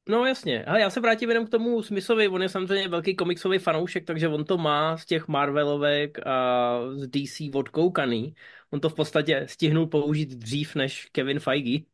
No 0.10 0.26
jasně. 0.26 0.66
A 0.66 0.78
já 0.78 0.90
se 0.90 1.00
vrátím 1.00 1.30
jenom 1.30 1.46
k 1.46 1.50
tomu 1.50 1.84
Smithovi. 1.84 2.28
On 2.28 2.42
je 2.42 2.50
samozřejmě 2.50 2.88
velký 2.88 3.16
komiksový 3.16 3.60
fanoušek, 3.60 4.06
takže 4.06 4.28
on 4.28 4.46
to 4.46 4.58
má 4.58 4.98
z 4.98 5.06
těch 5.06 5.28
Marvelovek 5.28 6.28
a 6.28 6.80
z 6.96 7.08
DC 7.08 7.56
odkoukaný. 7.56 8.34
On 8.72 8.80
to 8.80 8.90
v 8.90 8.96
podstatě 8.96 9.46
stihnul 9.50 9.88
použít 9.88 10.30
dřív 10.30 10.76
než 10.76 11.06
Kevin 11.12 11.40
Feige. 11.40 11.86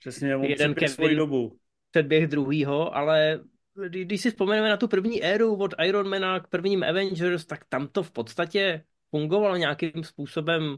Přesně, 0.00 0.36
on 0.36 0.44
Jeden 0.44 0.74
Kevin 0.74 0.88
svoji 0.88 1.16
dobu. 1.16 1.58
Předběh 1.90 2.26
druhýho, 2.26 2.96
ale 2.96 3.40
když 3.88 4.20
si 4.20 4.30
vzpomeneme 4.30 4.68
na 4.68 4.76
tu 4.76 4.88
první 4.88 5.24
éru 5.24 5.56
od 5.56 5.74
Ironmana 5.84 6.40
k 6.40 6.48
prvním 6.48 6.82
Avengers, 6.82 7.46
tak 7.46 7.64
tam 7.68 7.88
to 7.88 8.02
v 8.02 8.10
podstatě 8.10 8.84
fungovalo 9.10 9.56
nějakým 9.56 10.04
způsobem 10.04 10.76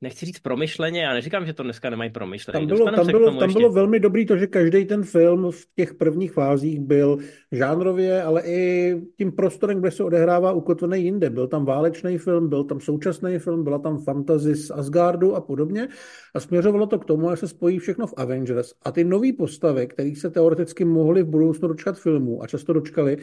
nechci 0.00 0.26
říct 0.26 0.38
promyšleně, 0.38 1.02
já 1.02 1.14
neříkám, 1.14 1.46
že 1.46 1.52
to 1.52 1.62
dneska 1.62 1.90
nemají 1.90 2.10
promyšleně. 2.10 2.66
Tam 2.66 2.76
bylo, 2.76 2.90
tam 2.90 3.06
bylo, 3.06 3.38
tam 3.38 3.52
bylo 3.52 3.72
velmi 3.72 4.00
dobrý 4.00 4.26
to, 4.26 4.36
že 4.36 4.46
každý 4.46 4.84
ten 4.84 5.04
film 5.04 5.50
v 5.50 5.64
těch 5.74 5.94
prvních 5.94 6.32
fázích 6.32 6.80
byl 6.80 7.18
žánrově, 7.52 8.22
ale 8.22 8.42
i 8.46 8.94
tím 9.18 9.32
prostorem, 9.32 9.80
kde 9.80 9.90
se 9.90 10.04
odehrává 10.04 10.52
ukotvený 10.52 11.04
jinde. 11.04 11.30
Byl 11.30 11.48
tam 11.48 11.64
válečný 11.64 12.18
film, 12.18 12.48
byl 12.48 12.64
tam 12.64 12.80
současný 12.80 13.38
film, 13.38 13.64
byla 13.64 13.78
tam 13.78 13.98
fantasy 13.98 14.54
z 14.54 14.70
Asgardu 14.70 15.34
a 15.34 15.40
podobně 15.40 15.88
a 16.34 16.40
směřovalo 16.40 16.86
to 16.86 16.98
k 16.98 17.04
tomu, 17.04 17.30
že 17.30 17.36
se 17.36 17.48
spojí 17.48 17.78
všechno 17.78 18.06
v 18.06 18.14
Avengers. 18.16 18.72
A 18.82 18.92
ty 18.92 19.04
nové 19.04 19.32
postavy, 19.32 19.86
které 19.86 20.12
se 20.16 20.30
teoreticky 20.30 20.84
mohly 20.84 21.22
v 21.22 21.26
budoucnu 21.26 21.68
dočkat 21.68 21.98
filmů 21.98 22.42
a 22.42 22.46
často 22.46 22.72
dočkali, 22.72 23.16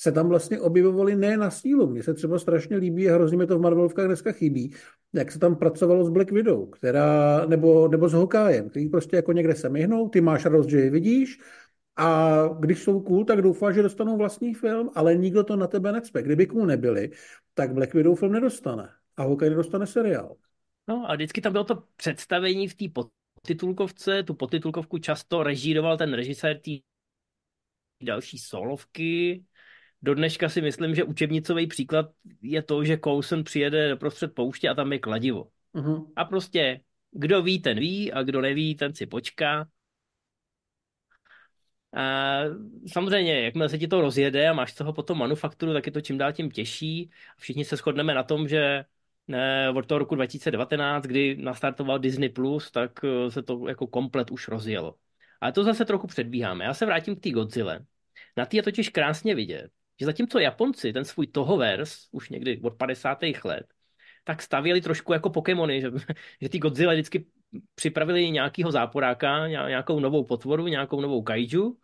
se 0.00 0.12
tam 0.12 0.28
vlastně 0.28 0.60
objevovaly 0.60 1.16
ne 1.16 1.36
na 1.36 1.50
sílu. 1.50 1.86
Mně 1.86 2.02
se 2.02 2.14
třeba 2.14 2.38
strašně 2.38 2.76
líbí 2.76 3.10
a 3.10 3.14
hrozně 3.14 3.38
mi 3.38 3.46
to 3.46 3.58
v 3.58 3.60
Marvelovkách 3.60 4.06
dneska 4.06 4.32
chybí, 4.32 4.74
jak 5.12 5.32
se 5.32 5.38
tam 5.38 5.56
pracovalo 5.56 6.04
s 6.04 6.10
Black 6.10 6.30
Widow, 6.30 6.70
která, 6.70 7.46
nebo, 7.46 7.88
nebo 7.88 8.08
s 8.08 8.12
Hokájem, 8.12 8.70
který 8.70 8.88
prostě 8.88 9.16
jako 9.16 9.32
někde 9.32 9.54
se 9.54 9.68
myhnou, 9.68 10.08
ty 10.08 10.20
máš 10.20 10.44
radost, 10.44 10.68
že 10.68 10.80
je 10.80 10.90
vidíš, 10.90 11.40
a 11.96 12.38
když 12.60 12.82
jsou 12.82 13.00
cool, 13.00 13.24
tak 13.24 13.42
doufáš, 13.42 13.74
že 13.74 13.82
dostanou 13.82 14.16
vlastní 14.16 14.54
film, 14.54 14.90
ale 14.94 15.14
nikdo 15.14 15.44
to 15.44 15.56
na 15.56 15.66
tebe 15.66 15.92
necpe. 15.92 16.22
Kdyby 16.22 16.46
cool 16.46 16.66
nebyli, 16.66 17.10
tak 17.54 17.72
Black 17.74 17.94
Widow 17.94 18.18
film 18.18 18.32
nedostane. 18.32 18.88
A 19.16 19.22
Hokaj 19.22 19.50
nedostane 19.50 19.86
seriál. 19.86 20.36
No 20.88 21.10
a 21.10 21.14
vždycky 21.14 21.40
tam 21.40 21.52
bylo 21.52 21.64
to 21.64 21.82
představení 21.96 22.68
v 22.68 22.74
té 22.74 22.84
podtitulkovce. 22.88 24.22
Tu 24.22 24.34
podtitulkovku 24.34 24.98
často 24.98 25.42
režíroval 25.42 25.96
ten 25.96 26.14
režisér 26.14 26.60
té 26.60 26.70
další 28.02 28.38
solovky. 28.38 29.44
Do 30.02 30.14
dneška 30.14 30.48
si 30.48 30.60
myslím, 30.62 30.94
že 30.94 31.04
učebnicový 31.04 31.66
příklad 31.66 32.06
je 32.42 32.62
to, 32.62 32.84
že 32.84 32.98
Coulson 32.98 33.44
přijede 33.44 33.96
prostřed 33.96 34.34
pouště 34.34 34.68
a 34.68 34.74
tam 34.74 34.92
je 34.92 34.98
kladivo. 34.98 35.48
Uh-huh. 35.74 36.12
A 36.16 36.24
prostě 36.24 36.80
kdo 37.10 37.42
ví, 37.42 37.62
ten 37.62 37.78
ví 37.78 38.12
a 38.12 38.22
kdo 38.22 38.40
neví, 38.40 38.74
ten 38.74 38.94
si 38.94 39.06
počká. 39.06 39.68
A 41.96 42.40
samozřejmě, 42.86 43.40
jakmile 43.40 43.68
se 43.68 43.78
ti 43.78 43.88
to 43.88 44.00
rozjede 44.00 44.48
a 44.48 44.52
máš 44.52 44.72
z 44.72 44.74
toho 44.74 44.92
potom 44.92 45.18
manufakturu, 45.18 45.72
tak 45.72 45.86
je 45.86 45.92
to 45.92 46.00
čím 46.00 46.18
dál 46.18 46.32
tím 46.32 46.50
těžší. 46.50 47.10
Všichni 47.38 47.64
se 47.64 47.76
shodneme 47.76 48.14
na 48.14 48.22
tom, 48.22 48.48
že 48.48 48.84
ne, 49.28 49.70
od 49.70 49.86
toho 49.86 49.98
roku 49.98 50.14
2019, 50.14 51.04
kdy 51.04 51.36
nastartoval 51.36 51.98
Disney+, 51.98 52.28
Plus, 52.28 52.70
tak 52.70 53.04
eh, 53.04 53.30
se 53.30 53.42
to 53.42 53.68
jako 53.68 53.86
komplet 53.86 54.30
už 54.30 54.48
rozjelo. 54.48 54.94
Ale 55.40 55.52
to 55.52 55.64
zase 55.64 55.84
trochu 55.84 56.06
předbíháme. 56.06 56.64
Já 56.64 56.74
se 56.74 56.86
vrátím 56.86 57.16
k 57.16 57.20
té 57.20 57.30
Godzilla. 57.30 57.78
Na 58.36 58.46
ty 58.46 58.56
je 58.56 58.62
totiž 58.62 58.88
krásně 58.88 59.34
vidět, 59.34 59.70
že 60.00 60.06
zatímco 60.06 60.38
Japonci 60.38 60.92
ten 60.92 61.04
svůj 61.04 61.26
Tohovers 61.26 62.08
už 62.12 62.28
někdy 62.30 62.60
od 62.62 62.74
50. 62.74 63.18
let 63.44 63.66
tak 64.24 64.42
stavěli 64.42 64.80
trošku 64.80 65.12
jako 65.12 65.30
Pokémony, 65.30 65.80
že, 65.80 65.90
že 66.40 66.48
ty 66.48 66.58
Godzilla 66.58 66.92
vždycky 66.92 67.26
připravili 67.74 68.30
nějakého 68.30 68.72
záporáka, 68.72 69.48
nějakou 69.48 70.00
novou 70.00 70.24
potvoru, 70.24 70.66
nějakou 70.66 71.00
novou 71.00 71.22
kaiju 71.22 71.78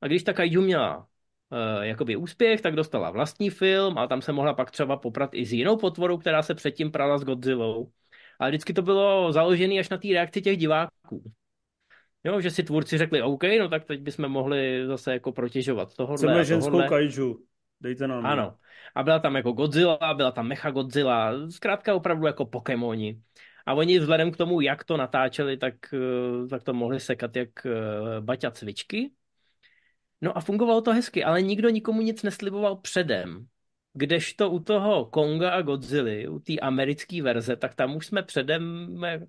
a 0.00 0.06
když 0.06 0.22
ta 0.22 0.32
kaiju 0.32 0.62
měla 0.62 0.98
uh, 0.98 1.82
jakoby 1.82 2.16
úspěch, 2.16 2.60
tak 2.60 2.74
dostala 2.74 3.10
vlastní 3.10 3.50
film 3.50 3.98
a 3.98 4.06
tam 4.06 4.22
se 4.22 4.32
mohla 4.32 4.54
pak 4.54 4.70
třeba 4.70 4.96
poprat 4.96 5.30
i 5.34 5.46
s 5.46 5.52
jinou 5.52 5.76
potvorou, 5.76 6.18
která 6.18 6.42
se 6.42 6.54
předtím 6.54 6.90
prala 6.90 7.18
s 7.18 7.24
Godzillou. 7.24 7.90
Ale 8.38 8.50
vždycky 8.50 8.72
to 8.72 8.82
bylo 8.82 9.32
založené 9.32 9.80
až 9.80 9.88
na 9.88 9.98
té 9.98 10.08
reakci 10.08 10.42
těch 10.42 10.56
diváků. 10.56 11.32
Jo, 12.24 12.40
že 12.40 12.50
si 12.50 12.62
tvůrci 12.62 12.98
řekli, 12.98 13.22
OK, 13.22 13.44
no 13.58 13.68
tak 13.68 13.84
teď 13.84 14.00
bychom 14.00 14.28
mohli 14.28 14.86
zase 14.86 15.12
jako 15.12 15.32
protěžovat 15.32 15.94
tohohle. 15.94 16.16
Chceme 16.16 16.44
ženskou 16.44 16.70
tohohle. 16.70 16.88
kaiju. 16.88 17.47
Dejte 17.80 18.08
nám. 18.08 18.26
Ano. 18.26 18.58
A 18.94 19.02
byla 19.02 19.18
tam 19.18 19.36
jako 19.36 19.52
Godzilla, 19.52 20.14
byla 20.14 20.30
tam 20.32 20.48
Mecha 20.48 20.70
Godzilla, 20.70 21.50
zkrátka 21.50 21.94
opravdu 21.94 22.26
jako 22.26 22.46
Pokémoni. 22.46 23.22
A 23.66 23.74
oni 23.74 23.98
vzhledem 23.98 24.30
k 24.30 24.36
tomu, 24.36 24.60
jak 24.60 24.84
to 24.84 24.96
natáčeli, 24.96 25.56
tak, 25.56 25.74
eh, 25.94 26.48
tak 26.48 26.62
to 26.62 26.72
mohli 26.74 27.00
sekat 27.00 27.36
jak 27.36 27.66
eh, 27.66 27.70
baťa 28.20 28.50
cvičky. 28.50 29.12
No 30.20 30.36
a 30.38 30.40
fungovalo 30.40 30.80
to 30.80 30.92
hezky, 30.92 31.24
ale 31.24 31.42
nikdo 31.42 31.68
nikomu 31.68 32.00
nic 32.00 32.22
nesliboval 32.22 32.76
předem. 32.76 33.46
Kdežto 33.92 34.50
u 34.50 34.58
toho 34.58 35.04
Konga 35.06 35.50
a 35.50 35.62
Godzilla, 35.62 36.30
u 36.30 36.38
té 36.38 36.58
americké 36.58 37.22
verze, 37.22 37.56
tak 37.56 37.74
tam 37.74 37.96
už 37.96 38.06
jsme 38.06 38.22
předem 38.22 38.94
eh, 39.04 39.26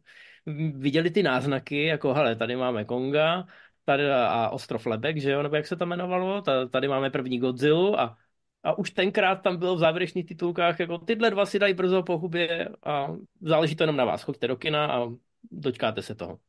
viděli 0.78 1.12
ty 1.12 1.24
náznaky, 1.24 1.84
jako 1.84 2.14
hele, 2.14 2.36
tady 2.36 2.56
máme 2.56 2.86
Konga, 2.86 3.46
tady 3.86 4.12
a 4.12 4.50
Ostrov 4.50 4.86
Lebek, 4.86 5.22
že 5.22 5.32
jo, 5.32 5.44
nebo 5.44 5.56
jak 5.56 5.68
se 5.68 5.76
to 5.76 5.86
jmenovalo, 5.86 6.42
tady 6.72 6.88
máme 6.88 7.10
první 7.10 7.40
Godzilla 7.40 8.02
a, 8.02 8.18
a 8.64 8.78
už 8.78 8.92
tenkrát 8.92 9.36
tam 9.36 9.58
bylo 9.58 9.76
v 9.76 9.80
závěrečných 9.80 10.26
titulkách, 10.26 10.80
jako 10.80 10.98
tyhle 10.98 11.30
dva 11.30 11.46
si 11.46 11.60
dají 11.60 11.74
brzo 11.74 12.04
po 12.04 12.18
hubě 12.18 12.70
a 12.84 13.08
záleží 13.42 13.76
to 13.76 13.84
jenom 13.84 13.96
na 13.96 14.06
vás, 14.06 14.24
choďte 14.24 14.48
do 14.48 14.56
kina 14.58 14.86
a 14.94 15.08
dočkáte 15.52 16.02
se 16.02 16.16
toho. 16.16 16.40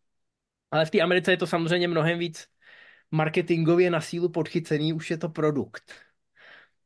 Ale 0.70 0.87
v 0.87 0.90
té 0.90 1.01
Americe 1.01 1.31
je 1.31 1.37
to 1.37 1.46
samozřejmě 1.46 1.88
mnohem 1.88 2.18
víc 2.18 2.49
marketingově 3.11 3.90
na 3.90 4.01
sílu 4.01 4.29
podchycený, 4.29 4.92
už 4.92 5.11
je 5.11 5.18
to 5.18 5.29
produkt. 5.29 5.92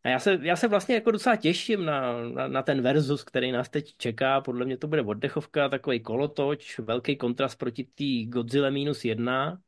A 0.04 0.08
já 0.08 0.18
se, 0.18 0.38
já 0.42 0.56
se 0.56 0.68
vlastně 0.68 0.94
jako 0.94 1.10
docela 1.10 1.36
těším 1.36 1.84
na, 1.84 2.28
na, 2.28 2.48
na 2.48 2.62
ten 2.62 2.82
versus, 2.82 3.24
který 3.24 3.52
nás 3.52 3.68
teď 3.68 3.96
čeká. 3.96 4.40
Podle 4.40 4.64
mě 4.64 4.76
to 4.76 4.88
bude 4.88 5.02
oddechovka, 5.02 5.68
takový 5.68 6.00
kolotoč, 6.00 6.78
velký 6.78 7.16
kontrast 7.16 7.58
proti 7.58 7.84
té 7.84 8.30
Godzilla 8.30 8.70
minus 8.70 9.04
jedna. 9.04 9.60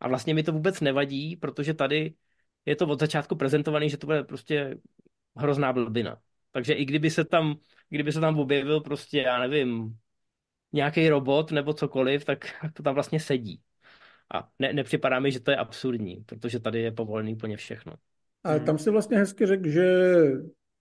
A 0.00 0.08
vlastně 0.08 0.34
mi 0.34 0.42
to 0.42 0.52
vůbec 0.52 0.80
nevadí, 0.80 1.36
protože 1.36 1.74
tady 1.74 2.14
je 2.66 2.76
to 2.76 2.86
od 2.86 3.00
začátku 3.00 3.36
prezentovaný, 3.36 3.90
že 3.90 3.96
to 3.96 4.06
bude 4.06 4.24
prostě 4.24 4.78
hrozná 5.36 5.72
blbina. 5.72 6.18
Takže 6.52 6.72
i 6.72 6.84
kdyby 6.84 7.10
se 7.10 7.24
tam, 7.24 7.54
kdyby 7.88 8.12
se 8.12 8.20
tam 8.20 8.38
objevil 8.38 8.80
prostě, 8.80 9.18
já 9.18 9.38
nevím, 9.38 9.96
nějaký 10.72 11.08
robot 11.08 11.50
nebo 11.50 11.74
cokoliv, 11.74 12.24
tak 12.24 12.46
to 12.72 12.82
tam 12.82 12.94
vlastně 12.94 13.20
sedí. 13.20 13.60
A 14.34 14.48
ne, 14.58 14.72
nepřipadá 14.72 15.20
mi, 15.20 15.32
že 15.32 15.40
to 15.40 15.50
je 15.50 15.56
absurdní, 15.56 16.24
protože 16.26 16.60
tady 16.60 16.80
je 16.80 16.92
povolený 16.92 17.34
úplně 17.34 17.56
všechno. 17.56 17.92
A 18.44 18.58
tam 18.58 18.78
si 18.78 18.90
vlastně 18.90 19.18
hezky 19.18 19.46
řekl, 19.46 19.68
že 19.68 19.84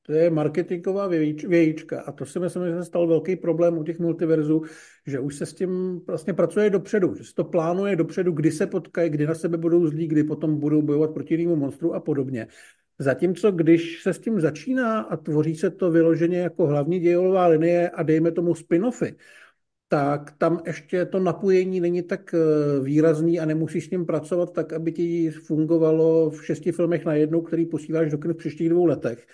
to 0.06 0.14
je 0.14 0.30
marketingová 0.30 1.08
vějíčka 1.48 2.02
a 2.02 2.12
to 2.12 2.26
si 2.26 2.40
myslím, 2.40 2.66
že 2.66 2.74
se 2.74 2.86
stal 2.86 3.08
velký 3.08 3.36
problém 3.36 3.78
u 3.78 3.84
těch 3.84 4.00
multiverzů, 4.00 4.62
že 5.08 5.20
už 5.20 5.36
se 5.36 5.46
s 5.46 5.54
tím 5.54 6.02
vlastně 6.08 6.34
pracuje 6.34 6.70
dopředu, 6.70 7.16
že 7.16 7.24
se 7.24 7.34
to 7.34 7.44
plánuje 7.44 7.96
dopředu, 7.96 8.32
kdy 8.32 8.52
se 8.52 8.68
potkají, 8.68 9.10
kdy 9.10 9.28
na 9.28 9.36
sebe 9.36 9.58
budou 9.58 9.88
zlí, 9.88 10.08
kdy 10.08 10.24
potom 10.24 10.60
budou 10.60 10.82
bojovat 10.82 11.12
proti 11.14 11.34
jinému 11.34 11.56
monstru 11.56 11.94
a 11.94 12.00
podobně. 12.00 12.48
Zatímco 13.00 13.52
když 13.52 14.04
se 14.04 14.14
s 14.14 14.20
tím 14.20 14.42
začíná 14.42 15.02
a 15.02 15.18
tvoří 15.18 15.56
se 15.56 15.70
to 15.70 15.92
vyloženě 15.92 16.38
jako 16.38 16.68
hlavní 16.68 17.00
dějová 17.00 17.48
linie 17.48 17.90
a 17.90 18.04
dejme 18.04 18.32
tomu 18.32 18.54
spin-offy, 18.54 19.16
tak 19.88 20.32
tam 20.38 20.62
ještě 20.66 21.06
to 21.06 21.20
napojení 21.20 21.80
není 21.80 22.04
tak 22.04 22.34
eh, 22.34 22.38
výrazný 22.80 23.40
a 23.40 23.46
nemusíš 23.46 23.86
s 23.86 23.90
ním 23.90 24.06
pracovat 24.06 24.54
tak, 24.54 24.74
aby 24.74 24.92
ti 24.92 25.32
fungovalo 25.32 26.30
v 26.30 26.46
šesti 26.46 26.72
filmech 26.72 27.06
na 27.06 27.14
jednou, 27.14 27.42
který 27.42 27.66
posíláš 27.66 28.12
do 28.12 28.18
v 28.18 28.34
příštích 28.34 28.70
dvou 28.70 28.86
letech. 28.86 29.28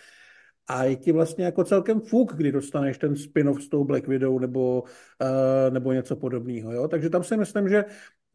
A 0.70 0.84
je 0.84 0.96
ti 0.96 1.12
vlastně 1.12 1.46
jako 1.46 1.64
celkem 1.64 2.00
fuk, 2.00 2.34
kdy 2.34 2.52
dostaneš 2.52 2.98
ten 2.98 3.16
spin-off 3.16 3.64
s 3.64 3.70
tou 3.70 3.84
Black 3.84 4.08
Widow 4.08 4.40
nebo, 4.40 4.82
uh, 4.82 5.74
nebo 5.74 5.94
něco 5.94 6.16
podobného. 6.16 6.72
Jo? 6.72 6.88
Takže 6.88 7.10
tam 7.10 7.24
si 7.24 7.38
myslím, 7.38 7.70
že 7.70 7.86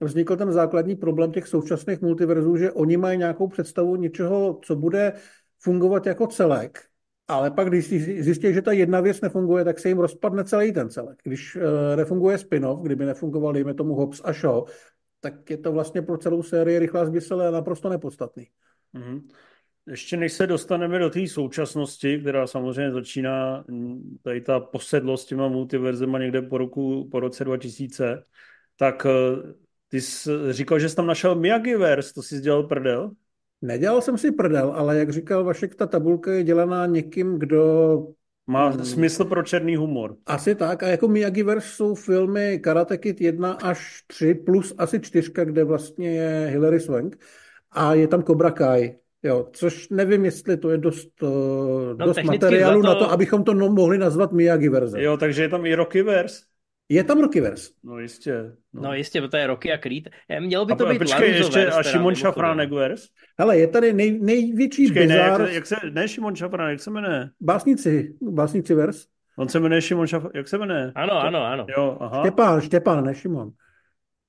vznikl 0.01 0.37
ten 0.37 0.53
základní 0.53 0.97
problém 0.97 1.33
těch 1.33 1.49
současných 1.49 2.01
multiverzů, 2.01 2.57
že 2.57 2.73
oni 2.73 2.97
mají 2.97 3.18
nějakou 3.18 3.49
představu 3.49 3.97
něčeho, 3.97 4.61
co 4.62 4.77
bude 4.77 5.12
fungovat 5.61 6.07
jako 6.07 6.27
celek, 6.27 6.81
ale 7.29 7.51
pak, 7.51 7.68
když 7.68 7.88
zjistí, 8.25 8.55
že 8.55 8.62
ta 8.62 8.73
jedna 8.73 9.01
věc 9.01 9.20
nefunguje, 9.20 9.64
tak 9.64 9.79
se 9.79 9.88
jim 9.88 9.99
rozpadne 9.99 10.44
celý 10.44 10.73
ten 10.73 10.90
celek. 10.90 11.18
Když 11.23 11.57
uh, 11.57 11.62
nefunguje 11.97 12.38
spin-off, 12.38 12.83
kdyby 12.83 13.05
nefungoval, 13.05 13.53
dejme 13.53 13.75
tomu 13.75 13.94
Hobbs 13.94 14.20
a 14.25 14.33
Shaw, 14.33 14.62
tak 15.20 15.51
je 15.51 15.57
to 15.57 15.73
vlastně 15.73 16.03
pro 16.03 16.18
celou 16.18 16.42
sérii 16.42 16.79
rychlá 16.79 17.05
zbysele 17.05 17.49
a 17.49 17.51
naprosto 17.51 17.88
nepodstatný. 17.88 18.47
Mm-hmm. 18.94 19.23
Ještě 19.90 20.16
než 20.16 20.33
se 20.33 20.47
dostaneme 20.47 20.99
do 20.99 21.11
té 21.11 21.29
současnosti, 21.29 22.18
která 22.18 22.47
samozřejmě 22.47 22.92
začíná 22.92 23.64
mm, 23.68 24.18
tady 24.23 24.40
ta 24.40 24.61
posedlost 24.61 25.29
těma 25.29 25.49
multiverzema 25.49 26.18
někde 26.18 26.42
po, 26.42 26.59
roku, 26.59 27.09
po 27.11 27.20
roce 27.20 27.44
2000, 27.44 28.23
tak 28.77 29.07
eh, 29.07 29.53
ty 29.88 30.01
jsi 30.01 30.31
říkal, 30.51 30.79
že 30.79 30.88
jsi 30.88 30.97
tam 30.97 31.07
našel 31.07 31.35
Miyagiverse, 31.35 32.14
to 32.14 32.23
jsi 32.23 32.40
dělal 32.40 32.62
prdel? 32.62 33.11
Nedělal 33.62 34.01
jsem 34.01 34.18
si 34.18 34.33
prdel, 34.33 34.73
ale 34.77 34.99
jak 34.99 35.12
říkal 35.12 35.44
Vašek, 35.44 35.75
ta 35.75 35.87
tabulka 35.87 36.33
je 36.33 36.42
dělaná 36.42 36.87
někým, 36.87 37.38
kdo... 37.38 37.99
Má 38.47 38.68
hmm, 38.68 38.85
smysl 38.85 39.25
pro 39.25 39.42
černý 39.42 39.77
humor. 39.77 40.16
Asi 40.27 40.55
tak. 40.55 40.83
A 40.83 40.88
jako 40.88 41.09
Miyagiverse 41.09 41.68
jsou 41.68 41.94
filmy 41.94 42.59
Karate 42.59 42.99
Kid 42.99 43.20
1 43.20 43.53
až 43.53 44.03
3 44.07 44.35
plus 44.35 44.75
asi 44.79 45.01
4, 45.01 45.33
kde 45.44 45.64
vlastně 45.64 46.11
je 46.11 46.47
Hilary 46.47 46.81
Swank. 46.81 47.16
A 47.70 47.94
je 47.94 48.09
tam 48.09 48.23
Cobra 48.23 48.51
Kai. 48.51 48.94
Jo, 49.24 49.48
což 49.52 49.88
nevím, 49.88 50.24
jestli 50.24 50.56
to 50.56 50.70
je 50.70 50.78
dost, 50.78 51.22
uh, 51.22 51.28
no, 51.98 52.06
dost 52.06 52.22
materiálu 52.22 52.82
to... 52.82 52.88
na 52.88 52.94
to, 52.94 53.10
abychom 53.10 53.44
to 53.44 53.54
no, 53.54 53.68
mohli 53.68 53.98
nazvat 53.98 54.32
Miyagi-verze. 54.32 55.02
Jo, 55.02 55.16
takže 55.16 55.42
je 55.42 55.48
tam 55.48 55.66
i 55.66 55.74
Rockyverse. 55.74 56.44
Je 56.88 57.04
tam 57.04 57.20
Rockyverse. 57.20 57.70
No 57.84 57.98
jistě. 57.98 58.52
No, 58.72 58.82
no 58.82 58.94
jistě, 58.94 59.28
to 59.28 59.37
je 59.37 59.46
Rocky 59.46 59.72
a 59.72 59.78
Creed. 59.78 60.04
Eh, 60.28 60.40
mělo 60.40 60.66
by 60.66 60.76
to 60.76 60.87
a, 60.87 60.90
být 60.90 60.98
počkej, 60.98 61.30
ještě 61.30 61.66
a 61.66 61.82
Šimon 61.82 62.14
Šafránek 62.14 62.72
verse? 62.72 63.08
Hele, 63.38 63.58
je 63.58 63.68
tady 63.68 63.92
nej, 63.92 64.18
největší 64.20 64.87
počkej, 64.87 65.06
bizár... 65.06 65.40
Ne, 65.40 65.46
jak, 65.46 65.54
jak 65.54 65.66
se, 65.66 65.76
ne 65.90 66.08
Šimon 66.08 66.37
Šafránek, 66.37 66.72
jak 66.72 66.80
se 66.80 66.90
jmenuje? 66.90 67.28
Básnici, 67.40 68.14
básnici 68.22 68.74
vers. 68.74 69.06
On 69.38 69.48
se 69.48 69.60
jmenuje 69.60 69.82
Šimon 69.82 70.06
Šafránek, 70.06 70.37
jak 70.37 70.48
se 70.48 70.58
jmenuje? 70.58 70.92
Ano, 70.94 71.12
ano, 71.12 71.44
ano. 71.44 71.66
Jo, 71.76 71.96
aha. 72.00 72.20
Štěpán, 72.20 72.60
Štěpán, 72.60 73.04
ne 73.04 73.14
Šimon. 73.14 73.50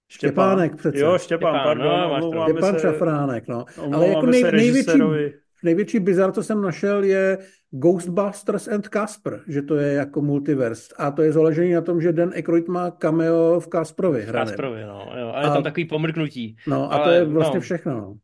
Štěpánek 0.08 0.76
přece. 0.76 1.00
Jo, 1.00 1.18
Štěpán, 1.18 1.56
Štěpán 1.56 1.63
pardon. 1.63 2.34
No, 2.34 2.44
Štěpán 2.44 2.74
se, 2.74 2.80
Šafránek, 2.80 3.48
no. 3.48 3.65
Ale 3.94 4.08
jako 4.08 4.26
nej, 4.26 4.44
největší, 4.44 5.00
největší 5.63 6.00
bizar, 6.00 6.32
co 6.32 6.44
jsem 6.44 6.62
našel, 6.62 7.04
je 7.04 7.38
Ghostbusters 7.72 8.68
and 8.68 8.88
Casper, 8.94 9.41
že 9.48 9.62
to 9.62 9.76
je 9.76 9.94
jako 9.94 10.22
multiverse. 10.22 10.94
A 10.98 11.12
to 11.12 11.22
je 11.22 11.32
založený 11.32 11.72
na 11.72 11.82
tom, 11.82 12.02
že 12.02 12.13
Dan 12.13 12.32
Aykroyd 12.36 12.68
má 12.68 12.91
cameo 12.91 13.60
v 13.60 13.68
Casperovi 13.68 14.22
hrané. 14.22 14.46
Casperovi, 14.46 14.84
no. 14.84 15.12
Jo. 15.20 15.32
A 15.36 15.41
je 15.41 15.48
tam 15.48 15.63
takový 15.63 15.86
pomrknutí. 15.86 16.56
No 16.68 16.94
a 16.94 16.96
Ale, 16.96 17.04
to 17.04 17.10
je 17.10 17.26
vlastně 17.26 17.58
no. 17.58 17.62
všechno, 17.62 17.94
no. 17.94 18.15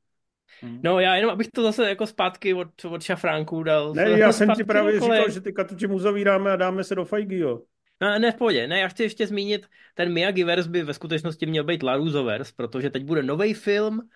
No 0.83 0.99
já 0.99 1.15
jenom, 1.15 1.31
abych 1.31 1.47
to 1.53 1.63
zase 1.63 1.89
jako 1.89 2.07
zpátky 2.07 2.53
od, 2.53 2.85
od 2.89 3.03
šafránku 3.03 3.63
dal. 3.63 3.93
Ne, 3.93 4.09
já 4.09 4.31
jsem 4.33 4.49
ti 4.49 4.63
právě 4.63 4.99
říkal, 4.99 5.29
že 5.29 5.41
ty 5.41 5.53
katuči 5.53 5.87
uzavíráme 5.87 6.51
a 6.51 6.55
dáme 6.55 6.83
se 6.83 6.95
do 6.95 7.05
Fajgio. 7.05 7.61
No, 8.01 8.19
ne, 8.19 8.31
v 8.31 8.35
pohodě. 8.35 8.67
Ne, 8.67 8.79
já 8.79 8.87
chci 8.87 9.03
ještě 9.03 9.27
zmínit, 9.27 9.69
ten 9.93 10.13
Miyagiverse 10.13 10.69
by 10.69 10.83
ve 10.83 10.93
skutečnosti 10.93 11.45
měl 11.45 11.63
být 11.63 11.83
Larusoverse, 11.83 12.53
protože 12.55 12.89
teď 12.89 13.03
bude 13.03 13.23
nový 13.23 13.53
film, 13.53 14.09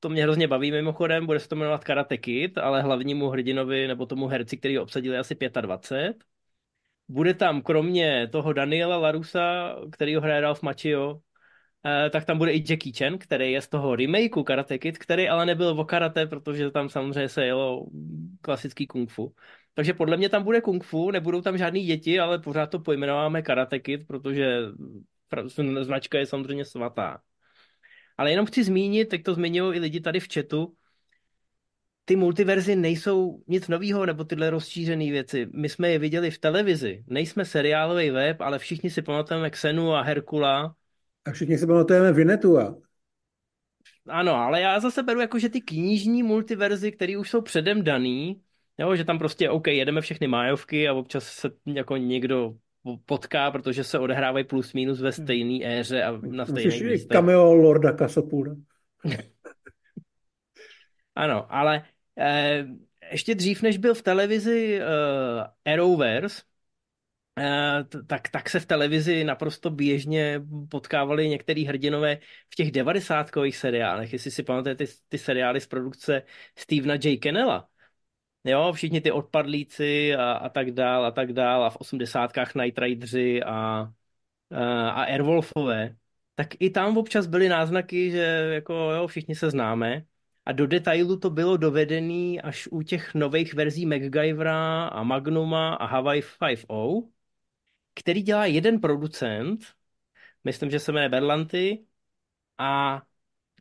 to 0.00 0.08
mě 0.08 0.22
hrozně 0.22 0.48
baví 0.48 0.72
mimochodem, 0.72 1.26
bude 1.26 1.40
se 1.40 1.48
to 1.48 1.56
jmenovat 1.56 1.84
Karate 1.84 2.18
Kid, 2.18 2.58
ale 2.58 2.82
hlavnímu 2.82 3.28
hrdinovi 3.28 3.88
nebo 3.88 4.06
tomu 4.06 4.26
herci, 4.26 4.56
který 4.56 4.76
ho 4.76 4.82
obsadili 4.82 5.18
asi 5.18 5.36
25. 5.62 6.24
Bude 7.08 7.34
tam 7.34 7.62
kromě 7.62 8.28
toho 8.32 8.52
Daniela 8.52 8.96
Larusa, 8.96 9.76
který 9.92 10.14
ho 10.14 10.20
hraje 10.20 10.40
Ralph 10.40 10.62
Macchio, 10.62 11.20
tak 12.10 12.24
tam 12.24 12.38
bude 12.38 12.52
i 12.52 12.64
Jackie 12.68 12.92
Chan, 12.98 13.18
který 13.18 13.52
je 13.52 13.62
z 13.62 13.68
toho 13.68 13.96
remakeu 13.96 14.42
Karate 14.42 14.78
Kid, 14.78 14.98
který 14.98 15.28
ale 15.28 15.46
nebyl 15.46 15.68
o 15.68 15.84
karate, 15.84 16.26
protože 16.26 16.70
tam 16.70 16.88
samozřejmě 16.88 17.28
se 17.28 17.44
jelo 17.44 17.86
klasický 18.40 18.86
kung 18.86 19.10
fu. 19.10 19.34
Takže 19.74 19.94
podle 19.94 20.16
mě 20.16 20.28
tam 20.28 20.42
bude 20.42 20.60
kung 20.60 20.84
fu, 20.84 21.10
nebudou 21.10 21.40
tam 21.40 21.58
žádný 21.58 21.84
děti, 21.84 22.20
ale 22.20 22.38
pořád 22.38 22.66
to 22.66 22.78
pojmenováme 22.78 23.42
Karate 23.42 23.78
Kid, 23.78 24.06
protože 24.06 24.58
značka 25.80 26.18
je 26.18 26.26
samozřejmě 26.26 26.64
svatá. 26.64 27.20
Ale 28.16 28.30
jenom 28.30 28.46
chci 28.46 28.64
zmínit, 28.64 29.08
teď 29.08 29.22
to 29.22 29.34
zmiňují 29.34 29.76
i 29.76 29.80
lidi 29.80 30.00
tady 30.00 30.20
v 30.20 30.28
chatu, 30.34 30.74
ty 32.04 32.16
multiverzy 32.16 32.76
nejsou 32.76 33.42
nic 33.46 33.68
nového, 33.68 34.06
nebo 34.06 34.24
tyhle 34.24 34.50
rozšířené 34.50 35.10
věci. 35.10 35.46
My 35.54 35.68
jsme 35.68 35.90
je 35.90 35.98
viděli 35.98 36.30
v 36.30 36.38
televizi. 36.38 37.04
Nejsme 37.06 37.44
seriálový 37.44 38.10
web, 38.10 38.40
ale 38.40 38.58
všichni 38.58 38.90
si 38.90 39.02
pamatujeme 39.02 39.50
Xenu 39.50 39.94
a 39.94 40.02
Herkula. 40.02 40.74
A 41.24 41.32
všichni 41.32 41.58
si 41.58 41.66
pamatujeme 41.66 42.12
Vinetua. 42.12 42.76
Ano, 44.08 44.34
ale 44.34 44.60
já 44.60 44.80
zase 44.80 45.02
beru 45.02 45.20
jako, 45.20 45.38
že 45.38 45.48
ty 45.48 45.60
knižní 45.60 46.22
multiverzy, 46.22 46.92
které 46.92 47.18
už 47.18 47.30
jsou 47.30 47.40
předem 47.40 47.84
daný, 47.84 48.42
jo, 48.78 48.96
že 48.96 49.04
tam 49.04 49.18
prostě, 49.18 49.50
OK, 49.50 49.66
jedeme 49.66 50.00
všechny 50.00 50.26
májovky 50.26 50.88
a 50.88 50.94
občas 50.94 51.24
se 51.24 51.50
jako 51.66 51.96
někdo 51.96 52.54
potká, 53.06 53.50
protože 53.50 53.84
se 53.84 53.98
odehrávají 53.98 54.44
plus 54.44 54.72
minus 54.72 55.00
ve 55.00 55.12
stejné 55.12 55.64
éře 55.64 56.02
a 56.02 56.18
na 56.22 56.46
stejných 56.46 56.82
místech. 56.82 57.08
cameo 57.08 57.54
Lorda 57.54 57.92
Kasopura. 57.92 58.54
ano, 61.14 61.54
ale 61.54 61.84
eh, 62.18 62.66
ještě 63.12 63.34
dřív, 63.34 63.62
než 63.62 63.78
byl 63.78 63.94
v 63.94 64.02
televizi 64.02 64.80
eh, 64.80 65.72
Arrowverse, 65.72 66.42
tak, 68.06 68.28
tak 68.28 68.50
se 68.50 68.60
v 68.60 68.66
televizi 68.66 69.24
naprosto 69.24 69.70
běžně 69.70 70.42
potkávali 70.70 71.28
některý 71.28 71.64
hrdinové 71.66 72.16
v 72.50 72.54
těch 72.54 72.70
devadesátkových 72.72 73.56
seriálech. 73.56 74.12
Jestli 74.12 74.30
si 74.30 74.42
pamatujete 74.42 74.86
ty, 74.86 74.92
ty 75.08 75.18
seriály 75.18 75.60
z 75.60 75.66
produkce 75.66 76.22
Stevena 76.58 76.94
J. 76.94 77.16
Kennela, 77.18 77.68
Jo, 78.44 78.72
všichni 78.72 79.00
ty 79.00 79.12
odpadlíci 79.12 80.14
a, 80.16 80.32
a 80.32 80.48
tak 80.48 80.70
dál 80.70 81.04
a 81.06 81.10
tak 81.10 81.32
dál 81.32 81.64
a 81.64 81.70
v 81.70 81.76
osmdesátkách 81.76 82.54
Night 82.54 82.78
Rideři 82.78 83.42
a, 83.42 83.52
a, 84.50 84.90
a 84.90 85.02
Airwolfové, 85.04 85.96
tak 86.34 86.48
i 86.60 86.70
tam 86.70 86.98
občas 86.98 87.26
byly 87.26 87.48
náznaky, 87.48 88.10
že 88.10 88.50
jako 88.54 88.74
jo, 88.74 89.06
všichni 89.06 89.34
se 89.34 89.50
známe 89.50 90.04
a 90.46 90.52
do 90.52 90.66
detailu 90.66 91.18
to 91.18 91.30
bylo 91.30 91.56
dovedený 91.56 92.40
až 92.40 92.68
u 92.70 92.82
těch 92.82 93.14
nových 93.14 93.54
verzí 93.54 93.86
MacGyvera 93.86 94.86
a 94.86 95.02
Magnuma 95.02 95.74
a 95.74 95.86
Hawaii 95.86 96.22
5.0, 96.22 97.11
který 97.94 98.22
dělá 98.22 98.46
jeden 98.46 98.80
producent, 98.80 99.60
myslím, 100.44 100.70
že 100.70 100.78
se 100.80 100.92
jmenuje 100.92 101.08
Berlanty, 101.08 101.86
a 102.58 103.02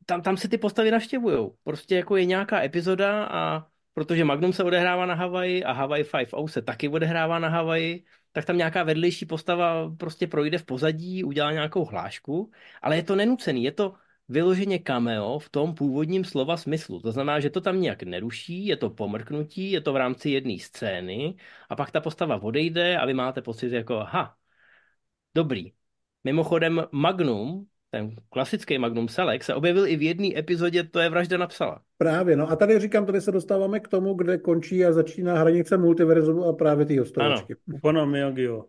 tam, 0.05 0.21
tam 0.21 0.37
se 0.37 0.47
ty 0.47 0.57
postavy 0.57 0.91
naštěvují. 0.91 1.49
Prostě 1.63 1.95
jako 1.95 2.15
je 2.17 2.25
nějaká 2.25 2.63
epizoda 2.63 3.25
a 3.25 3.67
protože 3.93 4.25
Magnum 4.25 4.53
se 4.53 4.63
odehrává 4.63 5.05
na 5.05 5.13
Havaji 5.13 5.63
a 5.63 5.71
Hawaii 5.71 6.03
5.0 6.03 6.47
se 6.47 6.61
taky 6.61 6.89
odehrává 6.89 7.39
na 7.39 7.49
Havaji, 7.49 8.05
tak 8.31 8.45
tam 8.45 8.57
nějaká 8.57 8.83
vedlejší 8.83 9.25
postava 9.25 9.95
prostě 9.95 10.27
projde 10.27 10.57
v 10.57 10.65
pozadí, 10.65 11.23
udělá 11.23 11.51
nějakou 11.51 11.85
hlášku, 11.85 12.51
ale 12.81 12.95
je 12.95 13.03
to 13.03 13.15
nenucený, 13.15 13.63
je 13.63 13.71
to 13.71 13.93
vyloženě 14.29 14.79
cameo 14.79 15.39
v 15.39 15.49
tom 15.49 15.75
původním 15.75 16.25
slova 16.25 16.57
smyslu. 16.57 17.01
To 17.01 17.11
znamená, 17.11 17.39
že 17.39 17.49
to 17.49 17.61
tam 17.61 17.81
nějak 17.81 18.03
neruší, 18.03 18.65
je 18.65 18.77
to 18.77 18.89
pomrknutí, 18.89 19.71
je 19.71 19.81
to 19.81 19.93
v 19.93 19.97
rámci 19.97 20.29
jedné 20.29 20.59
scény 20.59 21.35
a 21.69 21.75
pak 21.75 21.91
ta 21.91 22.01
postava 22.01 22.43
odejde 22.43 22.97
a 22.97 23.05
vy 23.05 23.13
máte 23.13 23.41
pocit 23.41 23.71
jako, 23.71 23.95
ha, 23.95 24.35
dobrý. 25.35 25.71
Mimochodem 26.23 26.83
Magnum 26.91 27.67
ten 27.91 28.15
klasický 28.29 28.77
Magnum 28.77 29.07
Select 29.07 29.45
se 29.45 29.55
objevil 29.55 29.87
i 29.87 29.95
v 29.95 30.01
jedné 30.01 30.37
epizodě, 30.37 30.83
to 30.83 30.99
je 30.99 31.09
vražda 31.09 31.37
napsala. 31.37 31.81
Právě, 31.97 32.35
no 32.35 32.49
a 32.49 32.55
tady 32.55 32.79
říkám, 32.79 33.05
tady 33.05 33.21
se 33.21 33.31
dostáváme 33.31 33.79
k 33.79 33.87
tomu, 33.87 34.13
kde 34.13 34.37
končí 34.37 34.85
a 34.85 34.91
začíná 34.91 35.39
hranice 35.39 35.77
multiverzu 35.77 36.43
a 36.43 36.53
právě 36.53 36.85
ty 36.85 36.97
hostovačky. 36.97 37.55
Ano, 37.83 38.05
Miyagio. 38.05 38.65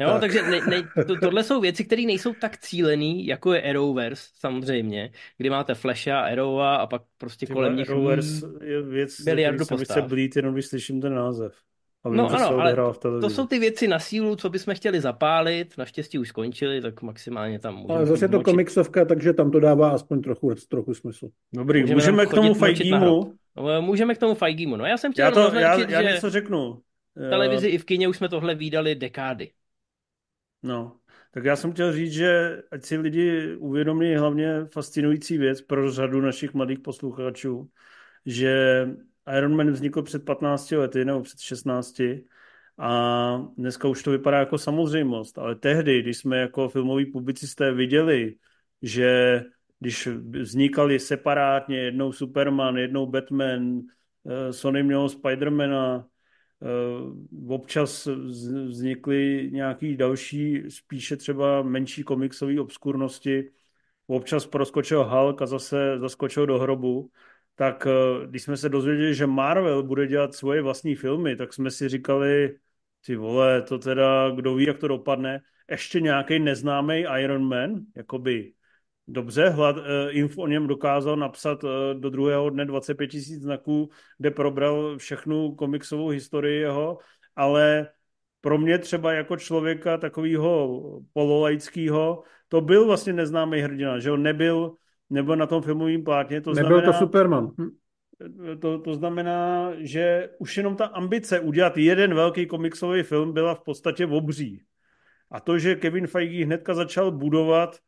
Jo, 0.00 0.10
tak. 0.10 0.20
takže 0.20 0.42
ne, 0.42 0.60
ne, 0.68 1.04
to, 1.06 1.16
tohle 1.16 1.44
jsou 1.44 1.60
věci, 1.60 1.84
které 1.84 2.02
nejsou 2.02 2.34
tak 2.40 2.58
cílený, 2.58 3.26
jako 3.26 3.52
je 3.52 3.62
Arrowverse 3.62 4.30
samozřejmě, 4.34 5.10
kdy 5.38 5.50
máte 5.50 5.74
Flasha, 5.74 6.20
Arrowa 6.20 6.76
a 6.76 6.86
pak 6.86 7.02
prostě 7.18 7.46
Tyhle 7.46 7.54
kolem 7.54 7.76
nich 7.76 7.90
Arrowverse 7.90 8.46
je 8.64 8.82
věc, 8.82 9.24
miliardu 9.24 9.66
postav. 9.66 9.94
se 9.94 10.02
blít, 10.02 10.36
jenom 10.36 10.54
když 10.54 10.66
slyším 10.66 11.00
ten 11.00 11.14
název. 11.14 11.54
A 12.04 12.08
no 12.08 12.28
ano, 12.28 12.60
ale 12.60 12.74
to, 12.74 13.20
to 13.20 13.30
jsou 13.30 13.46
ty 13.46 13.58
věci 13.58 13.88
na 13.88 13.98
sílu, 13.98 14.36
co 14.36 14.50
bychom 14.50 14.74
chtěli 14.74 15.00
zapálit, 15.00 15.78
naštěstí 15.78 16.18
už 16.18 16.28
skončili, 16.28 16.80
tak 16.80 17.02
maximálně 17.02 17.58
tam 17.58 17.74
můžeme... 17.74 17.94
Ale 17.94 18.06
zase 18.06 18.24
je 18.24 18.28
to 18.28 18.42
komiksovka, 18.42 19.04
takže 19.04 19.32
tam 19.32 19.50
to 19.50 19.60
dává 19.60 19.90
aspoň 19.90 20.22
trochu, 20.22 20.54
trochu 20.68 20.94
smysl. 20.94 21.28
Dobrý, 21.52 21.80
můžeme, 21.80 21.94
můžeme 21.94 22.26
k 22.26 22.30
tomu 22.30 22.54
Fajgímu. 22.54 23.34
No, 23.56 23.82
můžeme 23.82 24.14
k 24.14 24.18
tomu 24.18 24.34
Fajgímu. 24.34 24.76
No 24.76 24.86
já 24.86 24.96
jsem 24.96 25.12
chtěl 25.12 25.24
já, 25.24 25.30
to, 25.30 25.40
naznačit, 25.40 25.90
já, 25.90 26.00
já 26.00 26.10
něco 26.12 26.30
řeknu. 26.30 26.78
V 27.16 27.30
televizi 27.30 27.68
i 27.68 27.78
v 27.78 27.84
kině 27.84 28.08
už 28.08 28.16
jsme 28.16 28.28
tohle 28.28 28.54
výdali 28.54 28.94
dekády. 28.94 29.50
No, 30.62 31.00
tak 31.30 31.44
já 31.44 31.56
jsem 31.56 31.72
chtěl 31.72 31.92
říct, 31.92 32.12
že 32.12 32.62
ať 32.70 32.84
si 32.84 32.96
lidi 32.96 33.56
uvědomí 33.56 34.16
hlavně 34.16 34.64
fascinující 34.72 35.38
věc 35.38 35.62
pro 35.62 35.90
řadu 35.90 36.20
našich 36.20 36.54
mladých 36.54 36.78
posluchačů, 36.78 37.70
že 38.26 38.86
Iron 39.36 39.56
Man 39.56 39.70
vznikl 39.70 40.02
před 40.02 40.24
15 40.24 40.70
lety 40.70 41.04
nebo 41.04 41.22
před 41.22 41.40
16 41.40 42.00
a 42.78 43.38
dneska 43.56 43.88
už 43.88 44.02
to 44.02 44.10
vypadá 44.10 44.38
jako 44.38 44.58
samozřejmost, 44.58 45.38
ale 45.38 45.54
tehdy, 45.54 46.02
když 46.02 46.18
jsme 46.18 46.38
jako 46.38 46.68
filmoví 46.68 47.06
publicisté 47.06 47.72
viděli, 47.72 48.34
že 48.82 49.42
když 49.78 50.06
vznikali 50.40 50.98
separátně 50.98 51.78
jednou 51.78 52.12
Superman, 52.12 52.76
jednou 52.76 53.06
Batman, 53.06 53.80
eh, 54.26 54.52
Sony 54.52 54.82
mělo 54.82 55.08
Spidermana, 55.08 56.06
občas 57.48 58.06
vznikly 58.66 59.50
nějaký 59.52 59.96
další, 59.96 60.62
spíše 60.68 61.16
třeba 61.16 61.62
menší 61.62 62.02
komiksové 62.02 62.60
obskurnosti, 62.60 63.50
občas 64.06 64.46
proskočil 64.46 65.04
Hulk 65.04 65.42
a 65.42 65.46
zase 65.46 65.98
zaskočil 65.98 66.46
do 66.46 66.58
hrobu, 66.58 67.10
tak 67.54 67.86
eh, 67.86 68.26
když 68.26 68.42
jsme 68.42 68.56
se 68.56 68.68
dozvěděli, 68.68 69.14
že 69.14 69.26
Marvel 69.26 69.82
bude 69.82 70.06
dělat 70.06 70.34
svoje 70.34 70.62
vlastní 70.62 70.94
filmy, 70.94 71.36
tak 71.36 71.52
jsme 71.52 71.70
si 71.70 71.88
říkali, 71.88 72.58
ty 73.06 73.16
vole, 73.16 73.62
to 73.62 73.78
teda, 73.78 74.30
kdo 74.30 74.54
ví, 74.54 74.66
jak 74.66 74.78
to 74.78 74.88
dopadne. 74.88 75.40
Ještě 75.70 76.00
nějaký 76.00 76.38
neznámý 76.38 77.04
Iron 77.18 77.48
Man, 77.48 77.84
jakoby 77.96 78.52
dobře, 79.08 79.48
hlad, 79.48 79.76
uh, 79.76 79.82
Info 80.10 80.42
o 80.42 80.46
něm 80.46 80.66
dokázal 80.66 81.16
napsat 81.16 81.64
uh, 81.64 81.70
do 82.00 82.10
druhého 82.10 82.50
dne 82.50 82.64
25 82.64 83.06
tisíc 83.06 83.42
znaků, 83.42 83.90
kde 84.18 84.30
probral 84.30 84.98
všechnu 84.98 85.54
komiksovou 85.54 86.08
historii 86.08 86.60
jeho, 86.60 86.98
ale 87.36 87.88
pro 88.40 88.58
mě 88.58 88.78
třeba 88.78 89.12
jako 89.12 89.36
člověka 89.36 89.96
takového 89.96 90.80
pololaického, 91.12 92.22
to 92.48 92.60
byl 92.60 92.86
vlastně 92.86 93.12
neznámý 93.12 93.60
hrdina, 93.60 93.98
že 93.98 94.10
on 94.10 94.22
nebyl 94.22 94.74
nebo 95.10 95.36
na 95.36 95.46
tom 95.46 95.62
filmovém 95.62 96.04
plátně. 96.04 96.40
To 96.40 96.52
Nebyl 96.52 96.68
znamená, 96.68 96.92
to 96.92 96.98
Superman. 96.98 97.48
Hm. 97.60 97.68
To, 98.60 98.78
to 98.78 98.94
znamená, 98.94 99.70
že 99.78 100.30
už 100.38 100.56
jenom 100.56 100.76
ta 100.76 100.86
ambice 100.86 101.40
udělat 101.40 101.76
jeden 101.76 102.14
velký 102.14 102.46
komiksový 102.46 103.02
film 103.02 103.32
byla 103.32 103.54
v 103.54 103.60
podstatě 103.60 104.06
obří. 104.06 104.62
A 105.30 105.40
to, 105.40 105.58
že 105.58 105.74
Kevin 105.74 106.06
Feige 106.06 106.44
hnedka 106.44 106.74
začal 106.74 107.10
budovat 107.10 107.78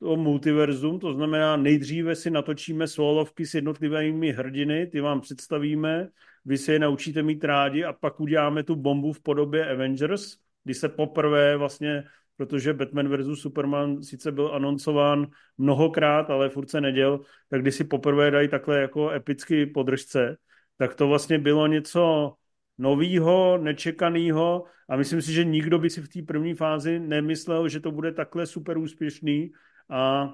to 0.00 0.16
multiverzum, 0.16 0.98
to 0.98 1.12
znamená 1.12 1.56
nejdříve 1.56 2.14
si 2.14 2.30
natočíme 2.30 2.88
solovky 2.88 3.46
s 3.46 3.54
jednotlivými 3.54 4.32
hrdiny, 4.32 4.86
ty 4.86 5.00
vám 5.00 5.20
představíme, 5.20 6.08
vy 6.44 6.58
si 6.58 6.72
je 6.72 6.78
naučíte 6.78 7.22
mít 7.22 7.44
rádi 7.44 7.84
a 7.84 7.92
pak 7.92 8.20
uděláme 8.20 8.62
tu 8.62 8.76
bombu 8.76 9.12
v 9.12 9.20
podobě 9.20 9.70
Avengers, 9.70 10.36
kdy 10.64 10.74
se 10.74 10.88
poprvé 10.88 11.56
vlastně 11.56 12.04
protože 12.36 12.74
Batman 12.74 13.08
vs. 13.08 13.40
Superman 13.40 14.02
sice 14.02 14.32
byl 14.32 14.54
anoncován 14.54 15.26
mnohokrát, 15.58 16.30
ale 16.30 16.48
furt 16.48 16.70
se 16.70 16.80
neděl, 16.80 17.20
tak 17.48 17.62
když 17.62 17.74
si 17.74 17.84
poprvé 17.84 18.30
dají 18.30 18.48
takhle 18.48 18.80
jako 18.80 19.10
epicky 19.10 19.66
podržce, 19.66 20.36
tak 20.78 20.94
to 20.94 21.08
vlastně 21.08 21.38
bylo 21.38 21.66
něco 21.66 22.34
novýho, 22.78 23.58
nečekaného 23.58 24.64
a 24.88 24.96
myslím 24.96 25.22
si, 25.22 25.32
že 25.32 25.44
nikdo 25.44 25.78
by 25.78 25.90
si 25.90 26.00
v 26.00 26.08
té 26.08 26.22
první 26.22 26.54
fázi 26.54 27.00
nemyslel, 27.00 27.68
že 27.68 27.80
to 27.80 27.90
bude 27.90 28.12
takhle 28.12 28.46
super 28.46 28.78
úspěšný 28.78 29.50
a 29.90 30.30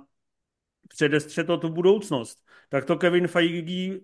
předestře 0.88 1.44
to 1.44 1.56
tu 1.56 1.68
budoucnost. 1.68 2.44
Tak 2.68 2.84
to 2.84 2.96
Kevin 2.96 3.28
Feige 3.28 3.98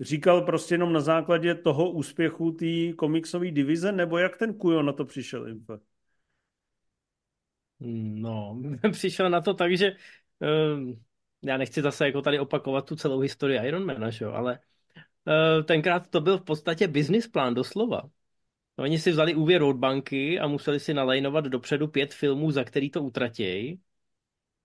říkal 0.00 0.42
prostě 0.42 0.74
jenom 0.74 0.92
na 0.92 1.00
základě 1.00 1.54
toho 1.54 1.90
úspěchu 1.90 2.50
té 2.50 2.92
komiksové 2.96 3.50
divize, 3.50 3.92
nebo 3.92 4.18
jak 4.18 4.36
ten 4.36 4.54
Kujo 4.54 4.82
na 4.82 4.92
to 4.92 5.04
přišel? 5.04 5.46
No, 7.80 8.62
přišel 8.92 9.30
na 9.30 9.40
to 9.40 9.54
tak, 9.54 9.76
že 9.76 9.92
uh, 10.38 10.92
já 11.42 11.56
nechci 11.56 11.82
zase 11.82 12.06
jako 12.06 12.22
tady 12.22 12.38
opakovat 12.38 12.86
tu 12.86 12.96
celou 12.96 13.20
historii 13.20 13.60
Ironmana, 13.66 14.10
že 14.10 14.24
jo, 14.24 14.32
ale 14.32 14.58
uh, 15.26 15.64
tenkrát 15.64 16.10
to 16.10 16.20
byl 16.20 16.38
v 16.38 16.44
podstatě 16.44 16.88
business 16.88 17.28
plán 17.28 17.54
doslova. 17.54 18.02
Oni 18.76 18.98
si 18.98 19.10
vzali 19.10 19.34
úvěr 19.34 19.62
od 19.62 19.76
banky 19.76 20.40
a 20.40 20.46
museli 20.46 20.80
si 20.80 20.94
nalajnovat 20.94 21.44
dopředu 21.44 21.88
pět 21.88 22.14
filmů, 22.14 22.50
za 22.50 22.64
který 22.64 22.90
to 22.90 23.02
utratějí. 23.02 23.80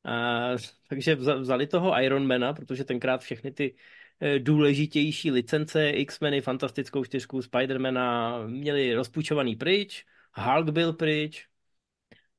A, 0.08 0.56
takže 0.90 1.16
vzali 1.16 1.68
toho 1.68 2.02
Ironmana, 2.02 2.54
protože 2.54 2.84
tenkrát 2.84 3.22
všechny 3.22 3.52
ty 3.52 3.76
eh, 4.20 4.40
důležitější 4.40 5.32
licence 5.32 5.90
X-meny, 5.90 6.42
Fantastickou 6.42 7.04
čtyřku, 7.06 7.42
Spidermana 7.42 8.38
měli 8.48 8.94
rozpůjčovaný 8.94 9.56
pryč, 9.56 10.06
Hulk 10.34 10.70
byl 10.70 10.94
pryč 10.94 11.48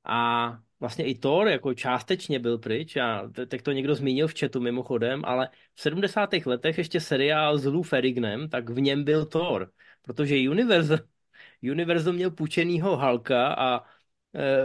a 0.05 0.59
vlastně 0.81 1.05
i 1.05 1.15
Thor 1.15 1.49
jako 1.49 1.75
částečně 1.75 2.39
byl 2.39 2.59
pryč, 2.59 2.97
a 2.97 3.31
teď 3.49 3.63
to 3.63 3.73
někdo 3.73 3.95
zmínil 3.95 4.29
v 4.29 4.35
chatu 4.41 4.61
mimochodem, 4.61 5.23
ale 5.25 5.49
v 5.75 5.81
70. 5.81 6.31
letech 6.47 6.79
ještě 6.79 7.01
seriál 7.01 7.59
s 7.59 7.65
Lou 7.65 7.83
Ferrignem, 7.83 8.49
tak 8.49 8.71
v 8.71 8.81
něm 8.81 9.05
byl 9.05 9.27
Thor, 9.27 9.73
protože 10.03 10.51
Universal, 10.51 10.99
Universal 11.63 12.13
měl 12.13 12.31
půjčenýho 12.31 12.97
Hulka 12.97 13.55
a 13.55 13.85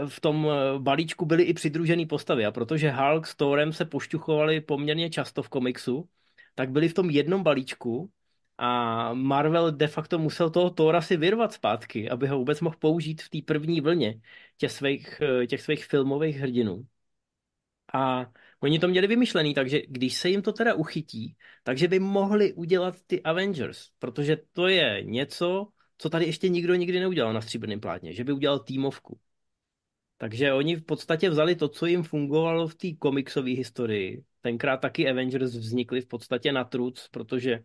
v 0.08 0.22
tom 0.22 0.48
e, 0.48 0.80
balíčku 0.80 1.26
byly 1.26 1.44
i 1.44 1.54
přidružené 1.54 2.06
postavy 2.06 2.46
a 2.46 2.52
protože 2.52 2.92
Hulk 2.92 3.28
s 3.28 3.36
Thorem 3.36 3.74
se 3.74 3.86
pošťuchovali 3.86 4.62
poměrně 4.62 5.10
často 5.10 5.44
v 5.44 5.50
komiksu, 5.50 6.10
tak 6.56 6.72
byli 6.72 6.90
v 6.90 6.94
tom 6.94 7.10
jednom 7.10 7.44
balíčku 7.44 8.12
A 8.58 9.14
Marvel 9.14 9.72
de 9.72 9.88
facto 9.88 10.20
musel 10.20 10.50
toho 10.50 10.70
Thora 10.70 11.02
si 11.02 11.18
vyrvat 11.18 11.54
zpátky, 11.54 12.10
aby 12.10 12.28
ho 12.28 12.38
vůbec 12.38 12.62
mohl 12.62 12.78
použít 12.80 13.22
v 13.22 13.30
té 13.30 13.40
první 13.46 13.82
vlně 13.82 14.22
těch 14.58 14.72
svých, 14.72 15.22
těch 15.48 15.62
svých 15.62 15.86
filmových 15.86 16.38
hrdinů. 16.38 16.88
A 17.94 18.32
oni 18.60 18.80
to 18.80 18.88
měli 18.88 19.08
vymyšlený, 19.08 19.54
takže 19.54 19.82
když 19.88 20.16
se 20.16 20.30
jim 20.30 20.42
to 20.42 20.54
teda 20.54 20.74
uchytí, 20.74 21.36
takže 21.64 21.88
by 21.88 22.00
mohli 22.00 22.54
udělat 22.54 22.96
ty 23.08 23.24
Avengers, 23.24 23.90
protože 24.00 24.38
to 24.52 24.68
je 24.68 25.04
něco, 25.04 25.68
co 25.98 26.10
tady 26.10 26.26
ještě 26.26 26.50
nikdo 26.50 26.76
nikdy 26.76 27.00
neudělal 27.00 27.34
na 27.34 27.42
stříbrném 27.42 27.80
plátně, 27.80 28.14
že 28.14 28.24
by 28.24 28.32
udělal 28.34 28.60
týmovku. 28.60 29.20
Takže 30.18 30.54
oni 30.54 30.76
v 30.76 30.84
podstatě 30.84 31.30
vzali 31.30 31.56
to, 31.56 31.68
co 31.68 31.86
jim 31.86 32.04
fungovalo 32.04 32.68
v 32.68 32.76
té 32.76 32.88
komiksové 33.00 33.50
historii. 33.50 34.24
Tenkrát 34.42 34.78
taky 34.78 35.10
Avengers 35.10 35.56
vznikly 35.56 36.02
v 36.02 36.08
podstatě 36.08 36.52
na 36.52 36.64
truc, 36.64 37.08
protože 37.12 37.64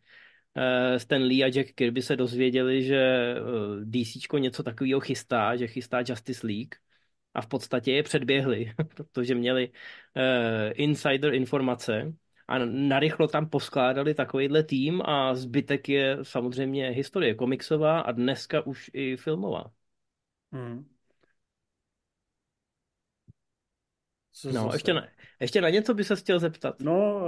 eh, 0.55 0.99
Stan 0.99 1.23
Lee 1.23 1.45
a 1.45 1.51
Jack 1.51 1.73
Kirby 1.73 2.03
se 2.03 2.17
dozvěděli, 2.17 2.83
že 2.83 2.97
eh, 2.97 3.41
DC 3.85 4.39
něco 4.39 4.63
takového 4.63 5.01
chystá, 5.01 5.57
že 5.57 5.67
chystá 5.67 6.01
Justice 6.01 6.47
League 6.47 6.75
a 7.35 7.41
v 7.41 7.47
podstatě 7.47 7.93
je 7.93 8.03
předběhli, 8.03 8.73
protože 8.95 9.35
měli 9.35 9.69
uh, 9.69 9.73
insider 10.75 11.35
informace 11.35 12.15
a 12.49 12.59
narychlo 12.65 13.29
tam 13.29 13.49
poskládali 13.49 14.15
takovýhle 14.15 14.63
tým 14.63 15.03
a 15.05 15.35
zbytek 15.35 15.89
je 15.89 16.19
samozřejmě 16.23 16.89
historie 16.89 17.35
komiksová 17.35 18.01
a 18.01 18.13
dneska 18.13 18.67
už 18.67 18.91
i 18.93 19.17
filmová. 19.17 19.71
Hmm. 20.53 20.98
Co 24.41 24.53
no, 24.53 24.71
ještě 24.73 24.95
na, 24.95 25.07
ještě 25.41 25.61
na 25.61 25.71
něco 25.71 25.95
by 25.95 26.05
se 26.05 26.17
chtěl 26.17 26.39
zeptat. 26.39 26.81
No, 26.81 27.23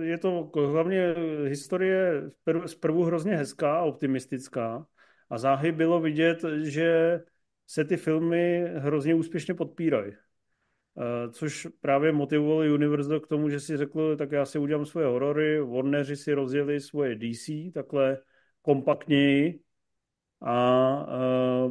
eh, 0.00 0.04
je 0.04 0.18
to 0.18 0.50
hlavně 0.54 1.14
historie 1.46 2.30
zprvu 2.66 3.04
hrozně 3.04 3.36
hezká 3.36 3.76
a 3.76 3.82
optimistická 3.82 4.86
a 5.30 5.38
záhy 5.38 5.72
bylo 5.72 6.00
vidět, 6.00 6.44
že 6.62 7.20
se 7.66 7.84
ty 7.84 7.96
filmy 7.96 8.64
hrozně 8.76 9.14
úspěšně 9.14 9.54
podpírají. 9.54 10.12
Eh, 10.12 11.30
což 11.30 11.68
právě 11.80 12.12
motivovalo 12.12 12.60
Universal 12.60 13.20
k 13.20 13.26
tomu, 13.26 13.50
že 13.50 13.60
si 13.60 13.76
řekl, 13.76 14.16
tak 14.16 14.32
já 14.32 14.46
si 14.46 14.58
udělám 14.58 14.86
svoje 14.86 15.06
horory, 15.06 15.60
Warneri 15.60 16.16
si 16.16 16.34
rozjeli 16.34 16.80
svoje 16.80 17.14
DC 17.14 17.72
takhle 17.74 18.18
kompaktněji 18.62 19.60
a 20.40 21.06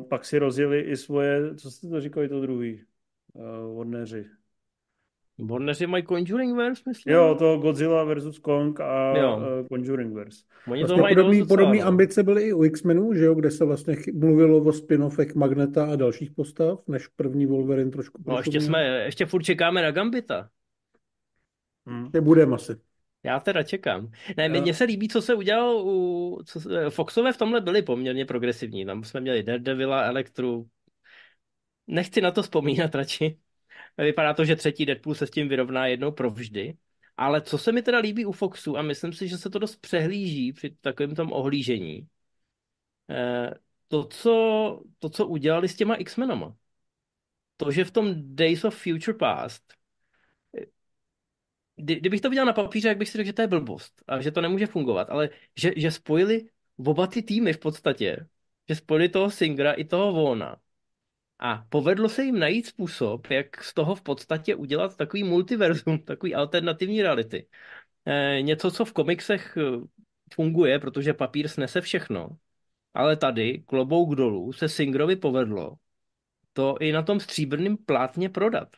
pak 0.10 0.26
si 0.26 0.40
rozjeli 0.40 0.82
i 0.82 0.98
svoje, 0.98 1.56
co 1.56 1.72
jste 1.72 1.90
to 1.90 2.02
říkali 2.02 2.30
to 2.30 2.42
druhý, 2.42 2.84
uh, 3.34 3.78
Warneri. 3.78 4.43
Warneri 5.40 5.88
mají 5.88 6.04
Conjuring 6.04 6.58
Verse, 6.58 6.84
myslím? 6.88 7.14
Jo, 7.14 7.36
to 7.40 7.58
Godzilla 7.58 8.04
versus 8.04 8.40
Kong 8.40 8.80
a 8.80 9.18
jo. 9.18 9.38
Uh, 9.38 9.68
Conjuring 9.68 10.14
Verse. 10.14 10.44
Oni 10.68 10.82
vlastně 10.82 10.98
to 10.98 11.02
mají 11.02 11.16
podobný, 11.16 11.46
podobný 11.46 11.82
ambice 11.82 12.24
byly 12.24 12.44
i 12.44 12.54
u 12.54 12.64
X-Menů, 12.64 13.14
že 13.14 13.26
jo, 13.26 13.36
kde 13.36 13.52
se 13.52 13.66
vlastně 13.66 13.96
mluvilo 14.14 14.58
o 14.58 14.72
spin-offech 14.72 15.36
Magneta 15.36 15.92
a 15.92 15.96
dalších 15.96 16.32
postav, 16.32 16.80
než 16.88 17.08
první 17.08 17.46
Wolverine 17.46 17.92
trošku. 17.92 18.22
No 18.28 18.38
ještě 18.38 18.62
jsme, 18.62 19.04
ještě 19.06 19.26
furt 19.26 19.44
čekáme 19.44 19.82
na 19.82 19.92
Gambita. 19.92 20.50
Hmm. 21.88 22.12
Budeme 22.22 22.56
asi. 22.56 22.76
Já 23.24 23.40
teda 23.40 23.64
čekám. 23.64 24.12
Ne, 24.38 24.50
mně 24.50 24.74
se 24.74 24.84
líbí, 24.84 25.08
co 25.08 25.22
se 25.22 25.34
udělalo 25.34 25.84
u... 25.86 26.40
Co, 26.46 26.60
Foxové 26.90 27.34
v 27.34 27.38
tomhle 27.38 27.62
byli 27.62 27.82
poměrně 27.82 28.26
progresivní. 28.26 28.86
Tam 28.86 29.04
jsme 29.04 29.22
měli 29.22 29.44
Daredevila, 29.44 30.04
Elektru. 30.04 30.68
Nechci 31.88 32.22
na 32.22 32.32
to 32.32 32.42
vzpomínat 32.42 32.96
radši. 32.96 33.38
Vypadá 33.98 34.34
to, 34.34 34.46
že 34.46 34.56
třetí 34.56 34.86
Deadpool 34.86 35.16
se 35.16 35.28
s 35.28 35.32
tím 35.32 35.48
vyrovná 35.48 35.88
jednou 35.88 36.12
provždy. 36.12 36.78
Ale 37.18 37.42
co 37.42 37.58
se 37.58 37.72
mi 37.72 37.82
teda 37.82 37.98
líbí 37.98 38.26
u 38.26 38.32
Foxu, 38.32 38.78
a 38.78 38.82
myslím 38.82 39.14
si, 39.14 39.28
že 39.28 39.38
se 39.38 39.50
to 39.50 39.60
dost 39.60 39.76
přehlíží 39.76 40.54
při 40.54 40.70
takovém 40.82 41.16
tom 41.16 41.34
ohlížení, 41.34 42.08
eh, 43.10 43.54
to, 43.88 44.04
co, 44.06 44.82
to, 45.00 45.10
co 45.10 45.28
udělali 45.28 45.70
s 45.70 45.76
těma 45.76 45.96
X-Menama. 45.96 46.56
To, 47.58 47.72
že 47.72 47.86
v 47.86 47.92
tom 47.92 48.36
Days 48.36 48.64
of 48.64 48.84
Future 48.84 49.18
Past, 49.18 49.74
eh, 50.58 50.66
kdybych 51.76 52.22
to 52.22 52.30
viděl 52.30 52.46
na 52.46 52.54
papíře, 52.54 52.88
jak 52.88 52.98
bych 52.98 53.10
si 53.10 53.18
řekl, 53.18 53.28
že 53.28 53.34
to 53.34 53.42
je 53.42 53.48
blbost 53.48 54.04
a 54.08 54.22
že 54.22 54.32
to 54.32 54.42
nemůže 54.42 54.68
fungovat, 54.68 55.10
ale 55.10 55.30
že, 55.58 55.74
že 55.78 55.92
spojili 55.92 56.50
oba 56.78 57.08
ty 57.08 57.22
týmy 57.22 57.54
v 57.54 57.60
podstatě, 57.60 58.28
že 58.70 58.76
spojili 58.76 59.10
toho 59.10 59.32
Singra 59.32 59.74
i 59.74 59.86
toho 59.86 60.14
Vona 60.14 60.63
a 61.40 61.66
povedlo 61.70 62.10
se 62.10 62.24
jim 62.24 62.40
najít 62.40 62.68
způsob, 62.68 63.28
jak 63.30 63.64
z 63.64 63.74
toho 63.74 63.96
v 63.96 64.02
podstatě 64.02 64.56
udělat 64.56 64.98
takový 64.98 65.24
multiverzum, 65.24 66.00
takový 66.06 66.36
alternativní 66.36 67.02
reality. 67.02 67.48
E, 68.06 68.42
něco, 68.42 68.72
co 68.72 68.86
v 68.86 68.94
komiksech 68.94 69.58
eh, 69.58 69.62
funguje, 70.34 70.80
protože 70.80 71.14
papír 71.14 71.48
snese 71.48 71.82
všechno. 71.82 72.30
Ale 72.94 73.18
tady, 73.18 73.60
klobouk 73.68 74.16
dolů, 74.16 74.54
se 74.54 74.70
Singrovi 74.70 75.16
povedlo 75.16 75.78
to 76.54 76.78
i 76.80 76.92
na 76.92 77.02
tom 77.04 77.20
stříbrném 77.20 77.78
plátně 77.78 78.30
prodat. 78.30 78.70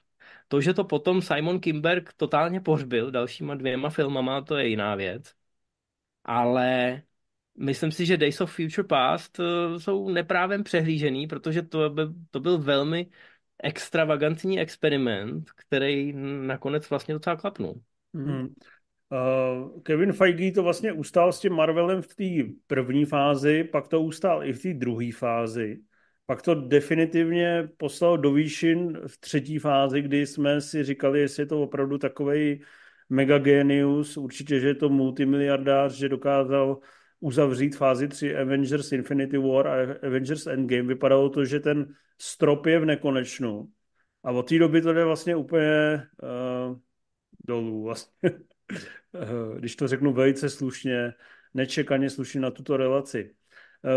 To, 0.47 0.61
že 0.61 0.73
to 0.73 0.83
potom 0.83 1.21
Simon 1.21 1.59
Kimberg 1.59 2.13
totálně 2.13 2.61
pohřbil 2.61 3.11
dalšíma 3.11 3.55
dvěma 3.55 3.89
filmama, 3.89 4.41
to 4.41 4.57
je 4.57 4.67
jiná 4.67 4.95
věc. 4.95 5.33
Ale 6.25 7.01
myslím 7.57 7.91
si, 7.91 8.05
že 8.05 8.17
Days 8.17 8.41
of 8.41 8.55
Future 8.55 8.87
Past 8.87 9.39
uh, 9.39 9.77
jsou 9.77 10.09
neprávem 10.09 10.63
přehlížený, 10.63 11.27
protože 11.27 11.61
to, 11.61 11.89
by, 11.89 12.01
to 12.31 12.39
byl 12.39 12.57
velmi 12.57 13.07
extravagantní 13.63 14.59
experiment, 14.59 15.51
který 15.55 16.13
nakonec 16.47 16.89
vlastně 16.89 17.13
docela 17.13 17.35
klapnul. 17.35 17.81
Hmm. 18.13 18.47
Uh, 19.09 19.81
Kevin 19.81 20.13
Feige 20.13 20.51
to 20.51 20.63
vlastně 20.63 20.91
ustál 20.91 21.31
s 21.31 21.39
tím 21.39 21.53
Marvelem 21.53 22.01
v 22.01 22.15
té 22.15 22.53
první 22.67 23.05
fázi, 23.05 23.63
pak 23.63 23.87
to 23.87 24.01
ustál 24.01 24.43
i 24.43 24.53
v 24.53 24.61
té 24.61 24.73
druhé 24.73 25.11
fázi. 25.11 25.79
Pak 26.25 26.41
to 26.41 26.55
definitivně 26.55 27.69
poslal 27.77 28.17
do 28.17 28.33
výšin 28.33 28.99
v 29.07 29.17
třetí 29.17 29.59
fázi, 29.59 30.01
kdy 30.01 30.25
jsme 30.25 30.61
si 30.61 30.83
říkali, 30.83 31.19
jestli 31.19 31.43
je 31.43 31.47
to 31.47 31.61
opravdu 31.61 31.97
takový 31.97 32.61
mega 33.09 33.37
genius, 33.37 34.17
určitě, 34.17 34.59
že 34.59 34.67
je 34.67 34.75
to 34.75 34.89
multimiliardář, 34.89 35.93
že 35.93 36.09
dokázal 36.09 36.79
uzavřít 37.19 37.75
fázi 37.75 38.07
3 38.07 38.35
Avengers 38.35 38.91
Infinity 38.91 39.37
War 39.37 39.67
a 39.67 39.95
Avengers 40.07 40.47
Endgame. 40.47 40.83
Vypadalo 40.83 41.29
to, 41.29 41.45
že 41.45 41.59
ten 41.59 41.95
strop 42.17 42.65
je 42.65 42.79
v 42.79 42.85
nekonečnu. 42.85 43.69
A 44.23 44.31
od 44.31 44.49
té 44.49 44.59
doby 44.59 44.81
to 44.81 44.93
jde 44.93 45.05
vlastně 45.05 45.35
úplně 45.35 46.01
uh, 46.23 46.77
dolů. 47.47 47.83
Vlastně. 47.83 48.31
Když 49.59 49.75
to 49.75 49.87
řeknu 49.87 50.13
velice 50.13 50.49
slušně, 50.49 51.13
nečekaně 51.53 52.09
slušně 52.09 52.41
na 52.41 52.51
tuto 52.51 52.77
relaci. 52.77 53.35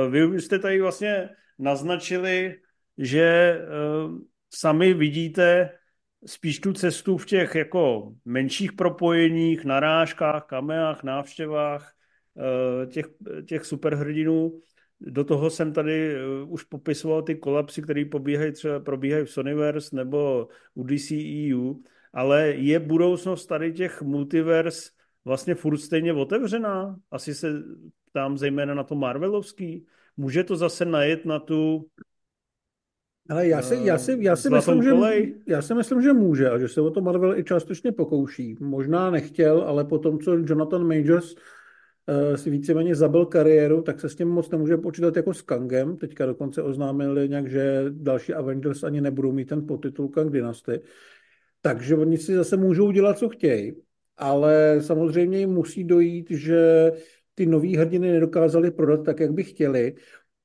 Uh, 0.06 0.30
vy 0.30 0.40
jste 0.40 0.58
tady 0.58 0.80
vlastně 0.80 1.28
naznačili, 1.58 2.60
že 2.98 3.58
uh, 4.06 4.18
sami 4.54 4.94
vidíte 4.94 5.70
spíš 6.26 6.58
tu 6.58 6.72
cestu 6.72 7.16
v 7.16 7.26
těch 7.26 7.54
jako 7.54 8.12
menších 8.24 8.72
propojeních, 8.72 9.64
narážkách, 9.64 10.44
kameách, 10.44 11.02
návštěvách, 11.02 11.94
Eh, 11.94 11.97
těch, 12.86 13.06
těch 13.46 13.64
superhrdinů. 13.64 14.60
Do 15.00 15.24
toho 15.24 15.50
jsem 15.50 15.72
tady 15.72 16.14
eh, 16.14 16.18
už 16.46 16.64
popisoval 16.64 17.22
ty 17.22 17.34
kolapsy, 17.34 17.82
které 17.82 18.04
pobíhají 18.04 18.52
třeba 18.52 18.80
probíhají 18.80 19.24
v 19.24 19.30
Sonyverse 19.30 19.96
nebo 19.96 20.48
u 20.74 20.84
DCEU, 20.84 21.74
ale 22.12 22.48
je 22.48 22.78
budoucnost 22.78 23.46
tady 23.46 23.72
těch 23.72 24.02
multivers 24.02 24.90
vlastně 25.24 25.54
furt 25.54 25.78
stejně 25.78 26.12
otevřená? 26.12 26.96
Asi 27.10 27.34
se 27.34 27.62
tam 28.12 28.38
zejména 28.38 28.74
na 28.74 28.84
to 28.84 28.94
Marvelovský. 28.94 29.86
Může 30.16 30.44
to 30.44 30.56
zase 30.56 30.84
najet 30.84 31.24
na 31.24 31.38
tu 31.38 31.86
ale 33.30 33.48
já 33.48 33.62
si, 33.62 33.78
já 33.82 33.98
si, 33.98 34.16
já 34.20 34.36
si, 34.36 34.50
myslím, 34.50 34.82
že, 34.82 34.90
já 35.46 35.62
si 35.62 35.74
myslím, 35.74 36.02
že 36.02 36.12
může 36.12 36.50
a 36.50 36.58
že 36.58 36.68
se 36.68 36.80
o 36.80 36.90
to 36.90 37.00
Marvel 37.00 37.38
i 37.38 37.44
částečně 37.44 37.92
pokouší. 37.92 38.56
Možná 38.60 39.10
nechtěl, 39.10 39.62
ale 39.62 39.84
po 39.84 39.98
tom, 39.98 40.18
co 40.18 40.34
Jonathan 40.34 40.86
Majors 40.86 41.34
Eh, 41.34 41.57
si 42.34 42.50
víceméně 42.50 42.94
zabil 42.94 43.26
kariéru, 43.26 43.82
tak 43.82 44.00
se 44.00 44.08
s 44.08 44.14
tím 44.14 44.28
moc 44.28 44.50
nemůže 44.50 44.76
počítat 44.76 45.16
jako 45.16 45.34
s 45.34 45.42
Kangem. 45.42 45.96
Teďka 45.96 46.26
dokonce 46.26 46.62
oznámili 46.62 47.28
nějak, 47.28 47.50
že 47.50 47.84
další 47.88 48.34
Avengers 48.34 48.84
ani 48.84 49.00
nebudou 49.00 49.32
mít 49.32 49.48
ten 49.48 49.66
podtitul 49.66 50.08
Kang 50.08 50.32
Dynasty. 50.32 50.80
Takže 51.60 51.96
oni 51.96 52.18
si 52.18 52.34
zase 52.34 52.56
můžou 52.56 52.90
dělat, 52.90 53.18
co 53.18 53.28
chtějí. 53.28 53.72
Ale 54.16 54.78
samozřejmě 54.80 55.46
musí 55.46 55.84
dojít, 55.84 56.30
že 56.30 56.92
ty 57.34 57.46
nový 57.46 57.76
hrdiny 57.76 58.12
nedokázali 58.12 58.70
prodat 58.70 59.04
tak, 59.04 59.20
jak 59.20 59.32
by 59.32 59.44
chtěli. 59.44 59.94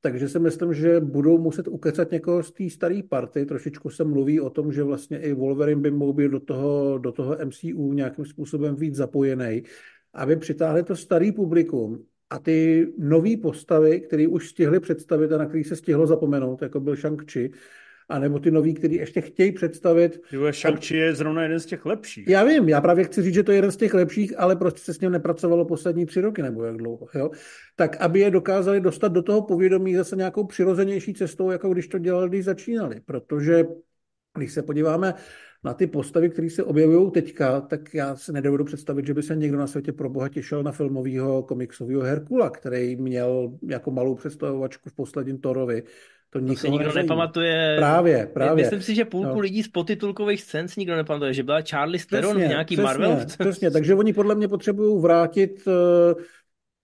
Takže 0.01 0.29
si 0.29 0.39
myslím, 0.39 0.73
že 0.73 0.99
budou 0.99 1.37
muset 1.37 1.67
ukecat 1.67 2.11
někoho 2.11 2.43
z 2.43 2.51
té 2.51 2.69
staré 2.69 3.01
party. 3.09 3.45
Trošičku 3.45 3.89
se 3.89 4.03
mluví 4.03 4.39
o 4.39 4.49
tom, 4.49 4.71
že 4.71 4.83
vlastně 4.83 5.19
i 5.19 5.33
Wolverine 5.33 5.81
by 5.81 5.91
mohl 5.91 6.13
být 6.13 6.31
do 6.31 6.39
toho, 6.39 6.97
do 6.97 7.11
toho 7.11 7.37
MCU 7.45 7.93
nějakým 7.93 8.25
způsobem 8.25 8.75
víc 8.75 8.95
zapojený 8.95 9.63
aby 10.13 10.35
přitáhli 10.35 10.83
to 10.83 10.95
starý 10.95 11.31
publikum 11.31 12.05
a 12.29 12.39
ty 12.39 12.87
nové 12.97 13.37
postavy, 13.41 13.99
které 13.99 14.27
už 14.27 14.49
stihli 14.49 14.79
představit 14.79 15.31
a 15.31 15.37
na 15.37 15.45
který 15.45 15.63
se 15.63 15.75
stihlo 15.75 16.07
zapomenout, 16.07 16.61
jako 16.61 16.79
byl 16.79 16.93
Shang-Chi, 16.93 17.51
anebo 18.09 18.39
ty 18.39 18.51
noví, 18.51 18.73
který 18.73 18.95
ještě 18.95 19.21
chtějí 19.21 19.51
představit. 19.51 20.21
Shang-Chi 20.31 20.95
je 20.95 21.15
zrovna 21.15 21.43
jeden 21.43 21.59
z 21.59 21.65
těch 21.65 21.85
lepších. 21.85 22.27
Já 22.27 22.43
vím, 22.43 22.69
já 22.69 22.81
právě 22.81 23.03
chci 23.03 23.21
říct, 23.21 23.33
že 23.33 23.43
to 23.43 23.51
je 23.51 23.57
jeden 23.57 23.71
z 23.71 23.77
těch 23.77 23.93
lepších, 23.93 24.39
ale 24.39 24.55
prostě 24.55 24.79
se 24.79 24.93
s 24.93 24.99
ním 24.99 25.11
nepracovalo 25.11 25.65
poslední 25.65 26.05
tři 26.05 26.21
roky 26.21 26.41
nebo 26.41 26.63
jak 26.63 26.77
dlouho. 26.77 27.07
Jo? 27.15 27.31
Tak 27.75 27.97
aby 28.01 28.19
je 28.19 28.31
dokázali 28.31 28.81
dostat 28.81 29.07
do 29.07 29.21
toho 29.21 29.41
povědomí 29.41 29.95
zase 29.95 30.15
nějakou 30.15 30.43
přirozenější 30.43 31.13
cestou, 31.13 31.51
jako 31.51 31.69
když 31.69 31.87
to 31.87 31.97
dělali, 31.97 32.29
když 32.29 32.45
začínali. 32.45 33.01
Protože 33.05 33.65
když 34.37 34.53
se 34.53 34.63
podíváme 34.63 35.13
na 35.63 35.73
ty 35.73 35.87
postavy, 35.87 36.29
které 36.29 36.49
se 36.49 36.63
objevují 36.63 37.11
teďka, 37.11 37.61
tak 37.61 37.93
já 37.93 38.15
si 38.15 38.33
nedovedu 38.33 38.63
představit, 38.63 39.07
že 39.07 39.13
by 39.13 39.23
se 39.23 39.35
někdo 39.35 39.57
na 39.57 39.67
světě 39.67 39.91
pro 39.91 40.09
boha 40.09 40.29
těšil 40.29 40.63
na 40.63 40.71
filmového 40.71 41.43
komiksového 41.43 42.01
Herkula, 42.01 42.49
který 42.49 42.95
měl 42.95 43.53
jako 43.67 43.91
malou 43.91 44.15
představovačku 44.15 44.89
v 44.89 44.93
posledním 44.93 45.37
Thorovi. 45.37 45.83
To, 46.29 46.41
to 46.45 46.55
si 46.55 46.69
nikdo 46.69 46.85
nezajímá. 46.85 47.01
nepamatuje. 47.01 47.75
Právě, 47.77 48.29
právě. 48.33 48.63
Myslím 48.63 48.81
si, 48.81 48.95
že 48.95 49.05
půlku 49.05 49.35
no. 49.35 49.39
lidí 49.39 49.63
z 49.63 49.67
potitulkových 49.67 50.41
scén 50.41 50.67
si 50.67 50.79
nikdo 50.79 50.95
nepamatuje, 50.95 51.33
že 51.33 51.43
byla 51.43 51.61
Charlie 51.61 52.05
Theron 52.09 52.35
v 52.35 52.47
nějaký 52.47 52.75
přesně, 52.75 52.83
Marvel. 52.83 53.25
Přesně, 53.39 53.71
takže 53.71 53.95
oni 53.95 54.13
podle 54.13 54.35
mě 54.35 54.47
potřebují 54.47 55.01
vrátit 55.01 55.67
uh, 55.67 56.23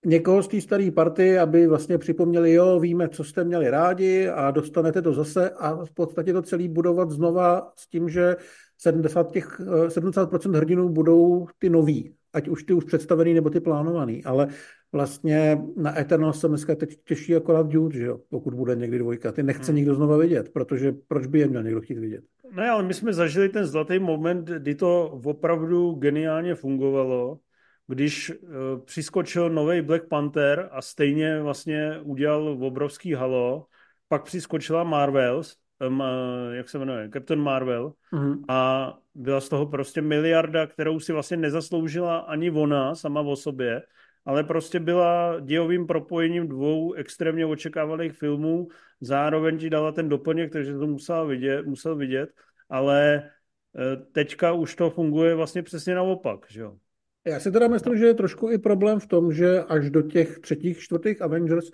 někoho 0.06 0.44
z 0.44 0.48
té 0.48 0.62
staré 0.62 0.92
party, 0.92 1.40
aby 1.40 1.68
vlastně 1.68 1.98
připomněli, 1.98 2.54
jo, 2.54 2.80
víme, 2.80 3.10
co 3.10 3.24
jste 3.24 3.44
měli 3.44 3.70
rádi 3.70 4.28
a 4.28 4.52
dostanete 4.52 5.02
to 5.02 5.14
zase 5.14 5.50
a 5.50 5.86
v 5.86 5.92
podstatě 5.92 6.34
to 6.34 6.42
celý 6.42 6.68
budovat 6.68 7.12
znova 7.12 7.72
s 7.76 7.88
tím, 7.88 8.10
že 8.10 8.36
70, 8.80 9.32
těch, 9.32 9.60
70% 9.88 10.56
eh, 10.56 10.58
hrdinů 10.58 10.90
budou 10.90 11.48
ty 11.60 11.70
noví, 11.70 12.16
ať 12.34 12.48
už 12.48 12.64
ty 12.64 12.74
už 12.74 12.84
představený 12.84 13.34
nebo 13.34 13.50
ty 13.50 13.60
plánovaný, 13.60 14.24
ale 14.24 14.48
vlastně 14.92 15.62
na 15.78 16.00
Eternal 16.00 16.34
se 16.34 16.48
dneska 16.48 16.76
teď 16.76 16.98
těší 17.04 17.36
akorát 17.36 17.68
Dude, 17.68 17.98
že 17.98 18.06
jo, 18.06 18.20
pokud 18.30 18.54
bude 18.54 18.76
někdy 18.76 19.00
dvojka. 19.00 19.32
Ty 19.32 19.44
nechce 19.44 19.72
hmm. 19.72 19.76
nikdo 19.76 19.96
znova 19.96 20.18
vidět, 20.18 20.50
protože 20.54 20.92
proč 21.08 21.28
by 21.28 21.40
je 21.40 21.48
měl 21.48 21.64
někdo 21.64 21.82
chtít 21.82 22.00
vidět? 22.00 22.24
No 22.52 22.64
ale 22.64 22.84
my 22.84 22.94
jsme 22.94 23.14
zažili 23.14 23.50
ten 23.50 23.66
zlatý 23.66 24.00
moment, 24.00 24.48
kdy 24.48 24.76
to 24.76 25.20
opravdu 25.26 25.92
geniálně 25.92 26.56
fungovalo, 26.56 27.40
když 27.88 28.30
uh, 28.30 28.48
přiskočil 28.86 29.50
nový 29.50 29.82
Black 29.82 30.08
Panther 30.08 30.70
a 30.72 30.82
stejně 30.82 31.42
vlastně 31.42 32.00
udělal 32.04 32.48
obrovský 32.48 33.14
halo, 33.14 33.66
pak 34.08 34.24
přiskočila 34.24 34.84
Marvels, 34.84 35.56
um, 35.88 36.04
jak 36.52 36.70
se 36.70 36.80
jmenuje, 36.80 37.10
Captain 37.14 37.42
Marvel 37.42 37.94
mm-hmm. 38.14 38.44
a 38.48 38.94
byla 39.16 39.42
z 39.42 39.50
toho 39.50 39.66
prostě 39.66 40.02
miliarda, 40.02 40.68
kterou 40.68 41.00
si 41.00 41.14
vlastně 41.14 41.38
nezasloužila 41.38 42.18
ani 42.18 42.52
ona 42.52 42.96
sama 42.96 43.22
o 43.22 43.36
sobě, 43.36 43.82
ale 44.26 44.44
prostě 44.44 44.80
byla 44.80 45.40
dějovým 45.40 45.88
propojením 45.88 46.48
dvou 46.48 46.94
extrémně 46.94 47.46
očekávaných 47.46 48.14
filmů, 48.14 48.68
zároveň 49.02 49.58
ti 49.58 49.70
dala 49.70 49.92
ten 49.92 50.10
doplněk, 50.10 50.52
takže 50.52 50.78
to 50.78 50.88
musel 50.88 51.28
vidět, 51.28 51.66
musel 51.66 51.96
vidět, 51.96 52.30
ale 52.70 53.24
eh, 53.24 53.96
teďka 54.12 54.54
už 54.54 54.76
to 54.76 54.90
funguje 54.90 55.36
vlastně 55.36 55.64
přesně 55.64 55.96
naopak, 55.96 56.46
že 56.50 56.62
jo. 56.62 56.78
Já 57.26 57.40
si 57.40 57.52
teda 57.52 57.68
myslím, 57.68 57.98
že 57.98 58.06
je 58.06 58.14
trošku 58.14 58.50
i 58.50 58.58
problém 58.58 59.00
v 59.00 59.08
tom, 59.08 59.34
že 59.34 59.64
až 59.64 59.90
do 59.90 60.02
těch 60.02 60.40
třetích, 60.40 60.80
čtvrtých 60.80 61.22
Avengers 61.22 61.66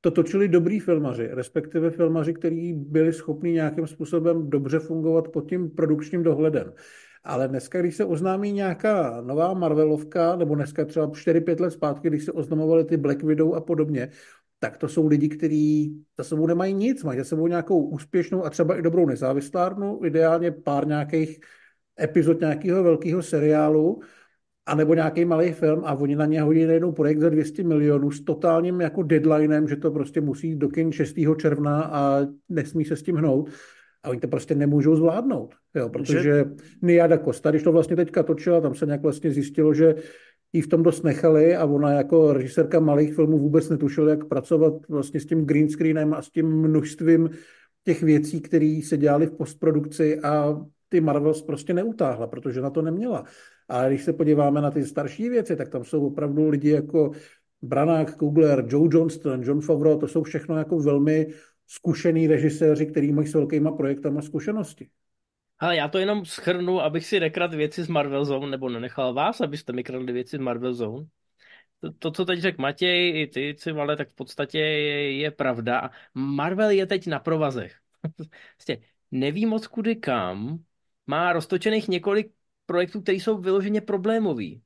to 0.00 0.10
točili 0.10 0.48
dobrý 0.48 0.80
filmaři, 0.80 1.28
respektive 1.32 1.90
filmaři, 1.90 2.34
kteří 2.34 2.72
byli 2.72 3.12
schopni 3.12 3.52
nějakým 3.52 3.86
způsobem 3.86 4.50
dobře 4.50 4.78
fungovat 4.78 5.28
pod 5.28 5.48
tím 5.48 5.70
produkčním 5.70 6.22
dohledem. 6.22 6.72
Ale 7.24 7.48
dneska, 7.48 7.80
když 7.80 7.96
se 7.96 8.04
oznámí 8.04 8.52
nějaká 8.52 9.20
nová 9.20 9.54
Marvelovka, 9.54 10.36
nebo 10.36 10.54
dneska 10.54 10.84
třeba 10.84 11.06
4-5 11.06 11.60
let 11.60 11.70
zpátky, 11.70 12.08
když 12.08 12.24
se 12.24 12.32
oznamovali 12.32 12.84
ty 12.84 12.96
Black 12.96 13.22
Widow 13.22 13.54
a 13.54 13.60
podobně, 13.60 14.08
tak 14.58 14.76
to 14.76 14.88
jsou 14.88 15.06
lidi, 15.06 15.28
kteří 15.28 15.96
za 16.18 16.24
sebou 16.24 16.46
nemají 16.46 16.74
nic, 16.74 17.04
mají 17.04 17.18
za 17.18 17.24
sebou 17.24 17.46
nějakou 17.46 17.88
úspěšnou 17.88 18.44
a 18.44 18.50
třeba 18.50 18.78
i 18.78 18.82
dobrou 18.82 19.06
nezávislárnu, 19.06 20.00
ideálně 20.04 20.50
pár 20.50 20.86
nějakých 20.86 21.40
epizod 22.00 22.40
nějakého 22.40 22.82
velkého 22.82 23.22
seriálu, 23.22 24.00
anebo 24.68 24.94
nějaký 24.94 25.24
malý 25.24 25.52
film 25.52 25.82
a 25.84 25.94
oni 25.94 26.16
na 26.16 26.26
ně 26.26 26.42
hodí 26.42 26.66
najednou 26.66 26.92
projekt 26.92 27.20
za 27.20 27.28
200 27.28 27.64
milionů 27.64 28.10
s 28.10 28.20
totálním 28.20 28.80
jako 28.80 29.02
deadlinem, 29.02 29.68
že 29.68 29.76
to 29.76 29.90
prostě 29.90 30.20
musí 30.20 30.54
do 30.54 30.68
kin 30.68 30.92
6. 30.92 31.16
června 31.36 31.82
a 31.82 32.26
nesmí 32.48 32.84
se 32.84 32.96
s 32.96 33.02
tím 33.02 33.16
hnout. 33.16 33.50
A 34.02 34.08
oni 34.08 34.20
to 34.20 34.28
prostě 34.28 34.54
nemůžou 34.54 34.96
zvládnout, 34.96 35.54
jo, 35.74 35.88
protože 35.88 36.22
že... 36.22 36.44
Niada 36.82 37.18
Costa, 37.18 37.50
když 37.50 37.62
to 37.62 37.72
vlastně 37.72 37.96
teďka 37.96 38.22
točila, 38.22 38.60
tam 38.60 38.74
se 38.74 38.86
nějak 38.86 39.02
vlastně 39.02 39.30
zjistilo, 39.30 39.74
že 39.74 39.94
jí 40.52 40.62
v 40.62 40.68
tom 40.68 40.82
dost 40.82 41.02
nechali 41.02 41.56
a 41.56 41.64
ona 41.64 41.92
jako 41.92 42.32
režisérka 42.32 42.80
malých 42.80 43.14
filmů 43.14 43.38
vůbec 43.38 43.68
netušila, 43.68 44.10
jak 44.10 44.24
pracovat 44.24 44.72
vlastně 44.88 45.20
s 45.20 45.26
tím 45.26 45.44
green 45.44 45.68
screenem 45.68 46.14
a 46.14 46.22
s 46.22 46.30
tím 46.30 46.46
množstvím 46.46 47.30
těch 47.84 48.02
věcí, 48.02 48.40
které 48.40 48.80
se 48.84 48.96
dělaly 48.96 49.26
v 49.26 49.36
postprodukci 49.36 50.20
a 50.20 50.60
ty 50.88 51.00
Marvels 51.00 51.42
prostě 51.42 51.74
neutáhla, 51.74 52.26
protože 52.26 52.60
na 52.60 52.70
to 52.70 52.82
neměla. 52.82 53.24
A 53.68 53.88
když 53.88 54.04
se 54.04 54.12
podíváme 54.12 54.60
na 54.60 54.70
ty 54.70 54.84
starší 54.84 55.28
věci, 55.28 55.56
tak 55.56 55.68
tam 55.68 55.84
jsou 55.84 56.06
opravdu 56.06 56.48
lidi 56.48 56.70
jako 56.70 57.10
Branagh, 57.62 58.16
Kugler, 58.16 58.64
Joe 58.68 58.88
Johnston, 58.92 59.42
John 59.42 59.60
Favreau, 59.60 59.98
to 59.98 60.08
jsou 60.08 60.22
všechno 60.22 60.58
jako 60.58 60.78
velmi 60.78 61.26
zkušený 61.66 62.26
režiséři, 62.26 62.86
který 62.86 63.12
mají 63.12 63.28
s 63.28 63.34
velkýma 63.34 63.72
projektama 63.72 64.22
zkušenosti. 64.22 64.88
Ale 65.58 65.76
já 65.76 65.88
to 65.88 65.98
jenom 65.98 66.24
schrnu, 66.24 66.80
abych 66.80 67.06
si 67.06 67.20
nekradl 67.20 67.56
věci 67.56 67.82
z 67.82 67.88
Marvel 67.88 68.24
Zone, 68.24 68.50
nebo 68.50 68.68
nenechal 68.68 69.14
vás, 69.14 69.40
abyste 69.40 69.72
mi 69.72 69.84
kradli 69.84 70.12
věci 70.12 70.36
z 70.36 70.40
Marvel 70.40 70.74
Zone. 70.74 71.06
To, 71.80 71.92
to 71.92 72.10
co 72.10 72.24
teď 72.24 72.40
řekl 72.40 72.62
Matěj, 72.62 73.22
i 73.22 73.26
ty, 73.26 73.56
ale 73.70 73.96
tak 73.96 74.08
v 74.08 74.14
podstatě 74.14 74.58
je, 74.58 75.16
je 75.16 75.30
pravda. 75.30 75.90
Marvel 76.14 76.70
je 76.70 76.86
teď 76.86 77.06
na 77.06 77.18
provazech. 77.18 77.74
Vlastně 78.58 78.78
neví 79.10 79.46
moc 79.46 79.66
kudy 79.66 79.96
kam, 79.96 80.58
má 81.06 81.32
roztočených 81.32 81.88
několik 81.88 82.32
projektů, 82.68 83.00
které 83.00 83.16
jsou 83.16 83.38
vyloženě 83.38 83.80
problémový. 83.80 84.62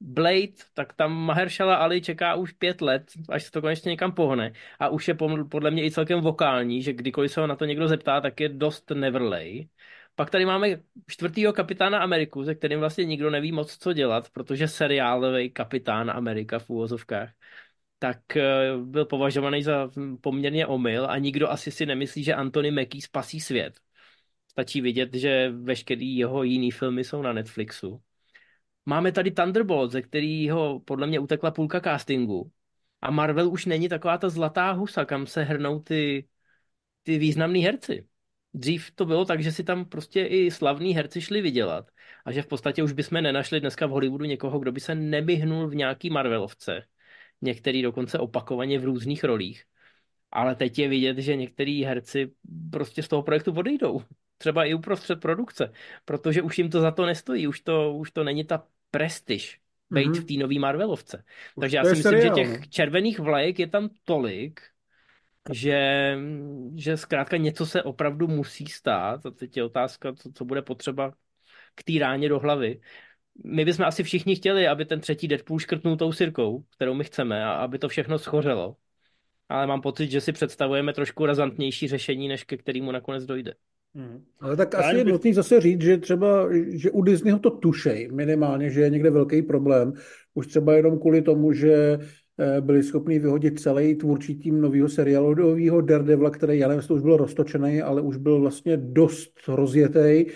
Blade, 0.00 0.58
tak 0.74 0.92
tam 0.92 1.12
Mahershala 1.12 1.76
Ali 1.76 2.00
čeká 2.00 2.34
už 2.34 2.52
pět 2.52 2.80
let, 2.80 3.12
až 3.28 3.44
se 3.44 3.50
to 3.50 3.60
konečně 3.60 3.90
někam 3.90 4.12
pohne. 4.12 4.52
A 4.78 4.88
už 4.88 5.08
je 5.08 5.14
podle 5.50 5.70
mě 5.70 5.84
i 5.84 5.90
celkem 5.90 6.20
vokální, 6.20 6.82
že 6.82 6.92
kdykoliv 6.92 7.32
se 7.32 7.40
ho 7.40 7.46
na 7.46 7.56
to 7.56 7.64
někdo 7.64 7.88
zeptá, 7.88 8.20
tak 8.20 8.40
je 8.40 8.48
dost 8.48 8.90
neverlej. 8.90 9.68
Pak 10.14 10.30
tady 10.30 10.46
máme 10.46 10.80
čtvrtýho 11.06 11.52
kapitána 11.52 11.98
Ameriku, 11.98 12.44
se 12.44 12.54
kterým 12.54 12.80
vlastně 12.80 13.04
nikdo 13.04 13.30
neví 13.30 13.52
moc 13.52 13.78
co 13.78 13.92
dělat, 13.92 14.30
protože 14.30 14.68
seriálový 14.68 15.50
kapitán 15.50 16.10
Amerika 16.10 16.58
v 16.58 16.70
úvozovkách 16.70 17.30
tak 18.00 18.36
eh, 18.36 18.76
byl 18.84 19.04
považovaný 19.04 19.62
za 19.62 19.90
poměrně 20.20 20.66
omyl 20.66 21.06
a 21.10 21.18
nikdo 21.18 21.50
asi 21.50 21.70
si 21.70 21.86
nemyslí, 21.86 22.24
že 22.24 22.34
Anthony 22.34 22.70
Mackie 22.70 23.02
spasí 23.02 23.40
svět. 23.40 23.80
Stačí 24.50 24.80
vidět, 24.80 25.14
že 25.14 25.50
veškerý 25.50 26.16
jeho 26.16 26.42
jiný 26.42 26.70
filmy 26.70 27.04
jsou 27.04 27.22
na 27.22 27.32
Netflixu. 27.32 28.02
Máme 28.86 29.12
tady 29.12 29.30
Thunderbolt, 29.30 29.92
ze 29.92 30.02
kterého 30.02 30.80
podle 30.80 31.06
mě 31.06 31.20
utekla 31.20 31.50
půlka 31.50 31.80
castingu. 31.80 32.50
A 33.00 33.10
Marvel 33.10 33.50
už 33.50 33.66
není 33.66 33.88
taková 33.88 34.18
ta 34.18 34.28
zlatá 34.28 34.70
husa, 34.70 35.04
kam 35.04 35.26
se 35.26 35.42
hrnou 35.42 35.80
ty, 35.80 36.28
ty 37.02 37.18
významní 37.18 37.64
herci. 37.64 38.06
Dřív 38.54 38.90
to 38.90 39.06
bylo 39.06 39.24
tak, 39.24 39.42
že 39.42 39.52
si 39.52 39.64
tam 39.64 39.84
prostě 39.84 40.26
i 40.26 40.50
slavní 40.50 40.94
herci 40.94 41.20
šli 41.20 41.40
vydělat. 41.40 41.90
A 42.24 42.32
že 42.32 42.42
v 42.42 42.46
podstatě 42.46 42.82
už 42.82 42.92
bychom 42.92 43.22
nenašli 43.22 43.60
dneska 43.60 43.86
v 43.86 43.90
Hollywoodu 43.90 44.24
někoho, 44.24 44.58
kdo 44.58 44.72
by 44.72 44.80
se 44.80 44.94
nebyhnul 44.94 45.68
v 45.68 45.74
nějaký 45.74 46.10
Marvelovce. 46.10 46.82
Některý 47.42 47.82
dokonce 47.82 48.18
opakovaně 48.18 48.78
v 48.78 48.84
různých 48.84 49.24
rolích. 49.24 49.64
Ale 50.30 50.54
teď 50.54 50.78
je 50.78 50.88
vidět, 50.88 51.18
že 51.18 51.36
některý 51.36 51.84
herci 51.84 52.32
prostě 52.70 53.02
z 53.02 53.08
toho 53.08 53.22
projektu 53.22 53.52
odejdou 53.52 54.02
třeba 54.40 54.64
i 54.64 54.74
uprostřed 54.74 55.20
produkce, 55.20 55.72
protože 56.04 56.42
už 56.42 56.58
jim 56.58 56.70
to 56.70 56.80
za 56.80 56.90
to 56.90 57.06
nestojí, 57.06 57.46
už 57.46 57.60
to, 57.60 57.92
už 57.92 58.10
to 58.10 58.24
není 58.24 58.44
ta 58.44 58.66
prestiž 58.90 59.60
být 59.90 60.08
mm-hmm. 60.08 60.20
v 60.20 60.24
té 60.24 60.34
nový 60.34 60.58
Marvelovce. 60.58 61.24
Takže 61.60 61.76
já 61.76 61.84
si 61.84 61.90
myslím, 61.90 62.02
seriál, 62.02 62.36
že 62.36 62.42
těch 62.42 62.60
no. 62.60 62.66
červených 62.68 63.18
vlajek 63.18 63.58
je 63.58 63.66
tam 63.66 63.88
tolik, 64.04 64.60
že, 65.52 66.16
že 66.76 66.96
zkrátka 66.96 67.36
něco 67.36 67.66
se 67.66 67.82
opravdu 67.82 68.28
musí 68.28 68.66
stát 68.66 69.26
a 69.26 69.30
teď 69.30 69.56
je 69.56 69.64
otázka, 69.64 70.12
co, 70.12 70.32
co 70.32 70.44
bude 70.44 70.62
potřeba 70.62 71.12
k 71.74 71.82
té 71.82 71.92
ráně 71.98 72.28
do 72.28 72.38
hlavy. 72.38 72.80
My 73.44 73.64
bychom 73.64 73.84
asi 73.84 74.02
všichni 74.02 74.36
chtěli, 74.36 74.68
aby 74.68 74.84
ten 74.84 75.00
třetí 75.00 75.28
Deadpool 75.28 75.58
škrtnul 75.58 75.96
tou 75.96 76.12
sirkou, 76.12 76.64
kterou 76.76 76.94
my 76.94 77.04
chceme 77.04 77.44
a 77.44 77.52
aby 77.52 77.78
to 77.78 77.88
všechno 77.88 78.18
schořelo. 78.18 78.76
Ale 79.48 79.66
mám 79.66 79.80
pocit, 79.80 80.10
že 80.10 80.20
si 80.20 80.32
představujeme 80.32 80.92
trošku 80.92 81.26
razantnější 81.26 81.88
řešení, 81.88 82.28
než 82.28 82.44
ke 82.44 82.56
kterému 82.56 82.92
nakonec 82.92 83.24
dojde. 83.24 83.54
Hmm. 83.94 84.22
Ale 84.40 84.56
tak 84.56 84.74
asi 84.74 84.96
je 84.96 85.04
nutný 85.04 85.34
zase 85.34 85.60
říct, 85.60 85.80
že 85.80 85.98
třeba, 85.98 86.48
že 86.68 86.90
u 86.90 87.02
Disneyho 87.02 87.38
to 87.38 87.50
tušej 87.50 88.08
minimálně, 88.12 88.70
že 88.70 88.80
je 88.80 88.90
někde 88.90 89.10
velký 89.10 89.42
problém. 89.42 89.92
Už 90.34 90.46
třeba 90.46 90.74
jenom 90.74 90.98
kvůli 90.98 91.22
tomu, 91.22 91.52
že 91.52 91.98
eh, 92.38 92.60
byli 92.60 92.82
schopni 92.82 93.18
vyhodit 93.18 93.60
celý 93.60 93.94
tvůrčí 93.94 94.38
tým 94.38 94.60
nového 94.60 94.88
seriálového 94.88 95.80
Daredevila, 95.80 96.30
který, 96.30 96.58
já 96.58 96.68
nevím, 96.68 96.78
jestli 96.78 96.88
to 96.88 96.94
už 96.94 97.02
byl 97.02 97.16
roztočený, 97.16 97.82
ale 97.82 98.02
už 98.02 98.16
byl 98.16 98.40
vlastně 98.40 98.76
dost 98.76 99.32
rozjetý 99.48 100.26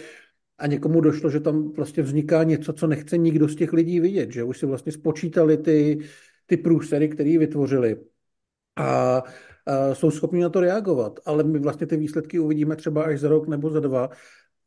a 0.58 0.66
někomu 0.66 1.00
došlo, 1.00 1.30
že 1.30 1.40
tam 1.40 1.72
vlastně 1.72 2.02
vzniká 2.02 2.42
něco, 2.42 2.72
co 2.72 2.86
nechce 2.86 3.18
nikdo 3.18 3.48
z 3.48 3.56
těch 3.56 3.72
lidí 3.72 4.00
vidět, 4.00 4.32
že 4.32 4.44
už 4.44 4.58
si 4.58 4.66
vlastně 4.66 4.92
spočítali 4.92 5.56
ty, 5.56 5.98
ty 6.46 6.56
průsery, 6.56 7.08
které 7.08 7.38
vytvořili. 7.38 7.96
A 8.76 9.22
jsou 9.92 10.10
schopni 10.10 10.42
na 10.42 10.48
to 10.48 10.60
reagovat, 10.60 11.20
ale 11.26 11.44
my 11.44 11.58
vlastně 11.58 11.86
ty 11.86 11.96
výsledky 11.96 12.38
uvidíme 12.38 12.76
třeba 12.76 13.04
až 13.04 13.20
za 13.20 13.28
rok 13.28 13.48
nebo 13.48 13.70
za 13.70 13.80
dva, 13.80 14.08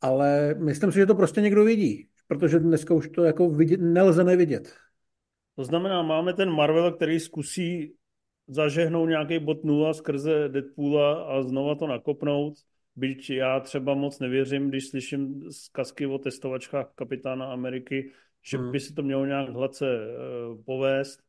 ale 0.01 0.55
myslím 0.59 0.91
si, 0.91 0.99
že 0.99 1.05
to 1.05 1.15
prostě 1.15 1.41
někdo 1.41 1.63
vidí, 1.63 2.07
protože 2.27 2.59
dneska 2.59 2.93
už 2.93 3.09
to 3.09 3.23
jako 3.23 3.49
vidět, 3.49 3.81
nelze 3.81 4.23
nevidět. 4.23 4.73
To 5.55 5.63
znamená, 5.63 6.01
máme 6.01 6.33
ten 6.33 6.49
Marvel, 6.49 6.91
který 6.91 7.19
zkusí 7.19 7.93
zažehnout 8.47 9.09
nějaký 9.09 9.39
bod 9.39 9.63
nula 9.63 9.93
skrze 9.93 10.49
Deadpoola 10.49 11.23
a 11.23 11.41
znova 11.41 11.75
to 11.75 11.87
nakopnout. 11.87 12.53
Byť 12.95 13.29
já 13.29 13.59
třeba 13.59 13.93
moc 13.93 14.19
nevěřím, 14.19 14.69
když 14.69 14.87
slyším 14.87 15.41
zkazky 15.51 16.05
o 16.05 16.17
testovačkách 16.17 16.91
kapitána 16.95 17.45
Ameriky, 17.45 18.11
že 18.43 18.57
hmm. 18.57 18.71
by 18.71 18.79
si 18.79 18.93
to 18.93 19.03
mělo 19.03 19.25
nějak 19.25 19.49
hladce 19.49 19.85
uh, 19.85 20.63
povést, 20.65 21.19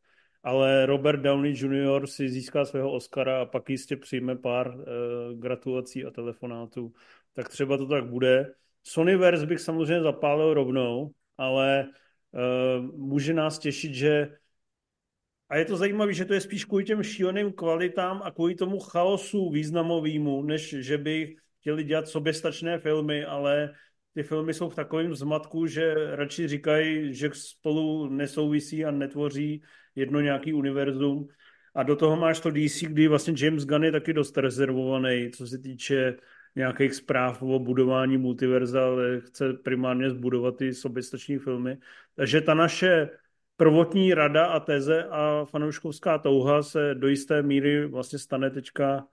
ale 0.42 0.86
Robert 0.86 1.20
Downey 1.20 1.52
Jr. 1.52 2.06
si 2.06 2.28
získá 2.28 2.64
svého 2.64 2.92
Oscara 2.92 3.40
a 3.40 3.44
pak 3.44 3.70
jistě 3.70 3.96
přijme 3.96 4.36
pár 4.36 4.76
uh, 4.76 4.84
gratulací 5.38 6.04
a 6.04 6.10
telefonátů. 6.10 6.92
Tak 7.34 7.48
třeba 7.48 7.76
to 7.76 7.86
tak 7.86 8.06
bude. 8.06 8.54
Sonyverse 8.82 9.46
bych 9.46 9.60
samozřejmě 9.60 10.02
zapálil 10.02 10.54
rovnou, 10.54 11.10
ale 11.38 11.86
uh, 12.32 12.96
může 12.96 13.34
nás 13.34 13.58
těšit, 13.58 13.94
že 13.94 14.28
a 15.48 15.56
je 15.56 15.64
to 15.64 15.76
zajímavé, 15.76 16.12
že 16.12 16.24
to 16.24 16.34
je 16.34 16.40
spíš 16.40 16.64
kvůli 16.64 16.84
těm 16.84 17.02
šíleným 17.02 17.52
kvalitám 17.52 18.20
a 18.24 18.30
kvůli 18.30 18.54
tomu 18.54 18.78
chaosu 18.78 19.50
významovému, 19.50 20.42
než 20.42 20.68
že 20.78 20.98
by 20.98 21.36
chtěli 21.60 21.84
dělat 21.84 22.08
soběstačné 22.08 22.78
filmy, 22.78 23.24
ale 23.24 23.72
ty 24.14 24.22
filmy 24.22 24.54
jsou 24.54 24.68
v 24.68 24.74
takovém 24.74 25.14
zmatku, 25.14 25.66
že 25.66 25.94
radši 26.16 26.48
říkají, 26.48 27.14
že 27.14 27.30
spolu 27.32 28.08
nesouvisí 28.08 28.84
a 28.84 28.90
netvoří 28.90 29.62
jedno 29.98 30.20
nějaký 30.20 30.52
univerzum. 30.52 31.28
A 31.74 31.82
do 31.82 31.96
toho 31.96 32.16
máš 32.16 32.40
to 32.40 32.50
DC, 32.50 32.82
kdy 32.82 33.08
vlastně 33.08 33.34
James 33.36 33.64
Gunn 33.64 33.84
je 33.84 33.92
taky 33.92 34.12
dost 34.12 34.38
rezervovaný, 34.38 35.30
co 35.30 35.46
se 35.46 35.58
týče 35.58 36.16
nějakých 36.56 36.94
zpráv 36.94 37.42
o 37.42 37.58
budování 37.58 38.16
multiverza, 38.16 38.84
ale 38.84 39.20
chce 39.20 39.52
primárně 39.52 40.10
zbudovat 40.10 40.56
ty 40.56 40.74
soběstační 40.74 41.38
filmy. 41.38 41.78
Takže 42.14 42.40
ta 42.40 42.54
naše 42.54 43.10
prvotní 43.56 44.14
rada 44.14 44.46
a 44.46 44.60
teze 44.60 45.04
a 45.04 45.44
fanouškovská 45.44 46.18
touha 46.18 46.62
se 46.62 46.94
do 46.94 47.08
jisté 47.08 47.42
míry 47.42 47.86
vlastně 47.86 48.18
stane 48.18 48.50
teďka 48.50 49.06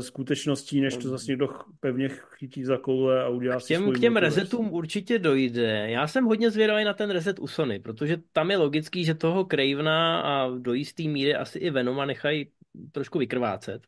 skutečností, 0.00 0.80
než 0.80 0.96
to 0.96 1.08
zase 1.08 1.24
někdo 1.28 1.48
pevně 1.80 2.08
chytí 2.08 2.64
za 2.64 2.76
koule 2.76 3.24
a 3.24 3.28
udělá 3.28 3.56
k 3.56 3.64
těm, 3.64 3.84
si 3.84 3.90
K 3.92 4.00
těm 4.00 4.16
resetům 4.16 4.72
určitě 4.72 5.18
dojde. 5.18 5.90
Já 5.90 6.06
jsem 6.06 6.24
hodně 6.24 6.50
zvědavý 6.50 6.84
na 6.84 6.94
ten 6.94 7.10
reset 7.10 7.38
u 7.38 7.46
Sony, 7.46 7.78
protože 7.78 8.16
tam 8.32 8.50
je 8.50 8.56
logický, 8.56 9.04
že 9.04 9.14
toho 9.14 9.44
Cravena 9.44 10.20
a 10.20 10.50
do 10.58 10.74
jistý 10.74 11.08
míry 11.08 11.34
asi 11.34 11.58
i 11.58 11.70
Venoma 11.70 12.04
nechají 12.04 12.50
trošku 12.92 13.18
vykrvácet. 13.18 13.86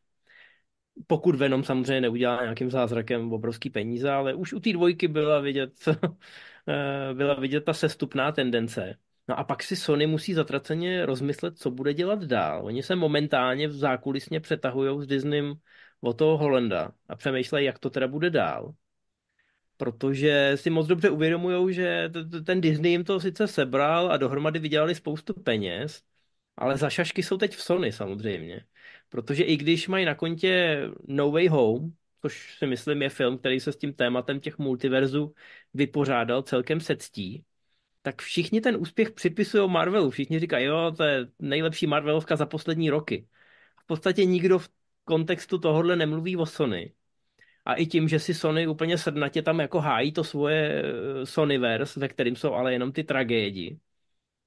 Pokud 1.06 1.34
Venom 1.34 1.64
samozřejmě 1.64 2.00
neudělá 2.00 2.42
nějakým 2.42 2.70
zázrakem 2.70 3.32
obrovský 3.32 3.70
peníze, 3.70 4.10
ale 4.10 4.34
už 4.34 4.52
u 4.52 4.60
té 4.60 4.72
dvojky 4.72 5.08
byla 5.08 5.40
vidět, 5.40 5.72
eh, 6.68 7.14
byla 7.14 7.34
vidět 7.34 7.60
ta 7.60 7.72
sestupná 7.72 8.32
tendence. 8.32 8.96
No 9.30 9.38
a 9.38 9.44
pak 9.44 9.62
si 9.62 9.76
Sony 9.76 10.06
musí 10.06 10.34
zatraceně 10.34 11.06
rozmyslet, 11.06 11.58
co 11.58 11.70
bude 11.70 11.94
dělat 11.94 12.24
dál. 12.24 12.66
Oni 12.66 12.82
se 12.82 12.96
momentálně 12.96 13.68
v 13.68 13.72
zákulisně 13.72 14.40
přetahují 14.40 15.02
s 15.04 15.06
Disneym 15.06 15.54
o 16.00 16.12
toho 16.12 16.38
Holenda 16.38 16.92
a 17.08 17.16
přemýšlejí, 17.16 17.66
jak 17.66 17.78
to 17.78 17.90
teda 17.90 18.08
bude 18.08 18.30
dál. 18.30 18.74
Protože 19.76 20.52
si 20.54 20.70
moc 20.70 20.86
dobře 20.86 21.10
uvědomují, 21.10 21.74
že 21.74 22.10
ten 22.46 22.60
Disney 22.60 22.90
jim 22.92 23.04
to 23.04 23.20
sice 23.20 23.48
sebral 23.48 24.12
a 24.12 24.16
dohromady 24.16 24.58
vydělali 24.58 24.94
spoustu 24.94 25.34
peněz, 25.34 26.02
ale 26.56 26.76
za 26.76 26.90
šašky 26.90 27.22
jsou 27.22 27.36
teď 27.36 27.56
v 27.56 27.62
Sony 27.62 27.92
samozřejmě. 27.92 28.64
Protože 29.08 29.44
i 29.44 29.56
když 29.56 29.88
mají 29.88 30.04
na 30.04 30.14
kontě 30.14 30.82
No 31.06 31.30
Way 31.30 31.48
Home, 31.48 31.92
což 32.22 32.58
si 32.58 32.66
myslím 32.66 33.02
je 33.02 33.08
film, 33.08 33.38
který 33.38 33.60
se 33.60 33.72
s 33.72 33.76
tím 33.76 33.94
tématem 33.94 34.40
těch 34.40 34.58
multiverzů 34.58 35.34
vypořádal 35.74 36.42
celkem 36.42 36.80
se 36.80 36.96
ctí, 36.96 37.44
tak 38.03 38.22
všichni 38.22 38.61
ten 38.61 38.76
úspěch 38.76 39.11
připisují 39.11 39.70
Marvelu. 39.70 40.11
Všichni 40.11 40.40
říkají, 40.40 40.66
jo, 40.66 40.92
to 40.96 41.05
je 41.05 41.26
nejlepší 41.38 41.86
Marvelovka 41.86 42.36
za 42.36 42.46
poslední 42.46 42.90
roky. 42.90 43.28
V 43.82 43.86
podstatě 43.86 44.24
nikdo 44.24 44.59
v 44.59 44.68
kontextu 45.05 45.59
tohohle 45.59 45.96
nemluví 45.96 46.36
o 46.36 46.46
Sony. 46.46 46.92
A 47.64 47.74
i 47.74 47.86
tím, 47.86 48.09
že 48.09 48.18
si 48.18 48.34
Sony 48.34 48.66
úplně 48.66 48.98
srdnatě 48.98 49.42
tam 49.42 49.61
jako 49.61 49.80
hájí 49.80 50.12
to 50.12 50.24
svoje 50.24 50.82
eh, 50.82 51.26
Sonyverse, 51.26 52.01
ve 52.01 52.09
kterým 52.09 52.36
jsou 52.36 52.53
ale 52.53 52.72
jenom 52.72 52.92
ty 52.92 53.05
tragédie, 53.05 53.76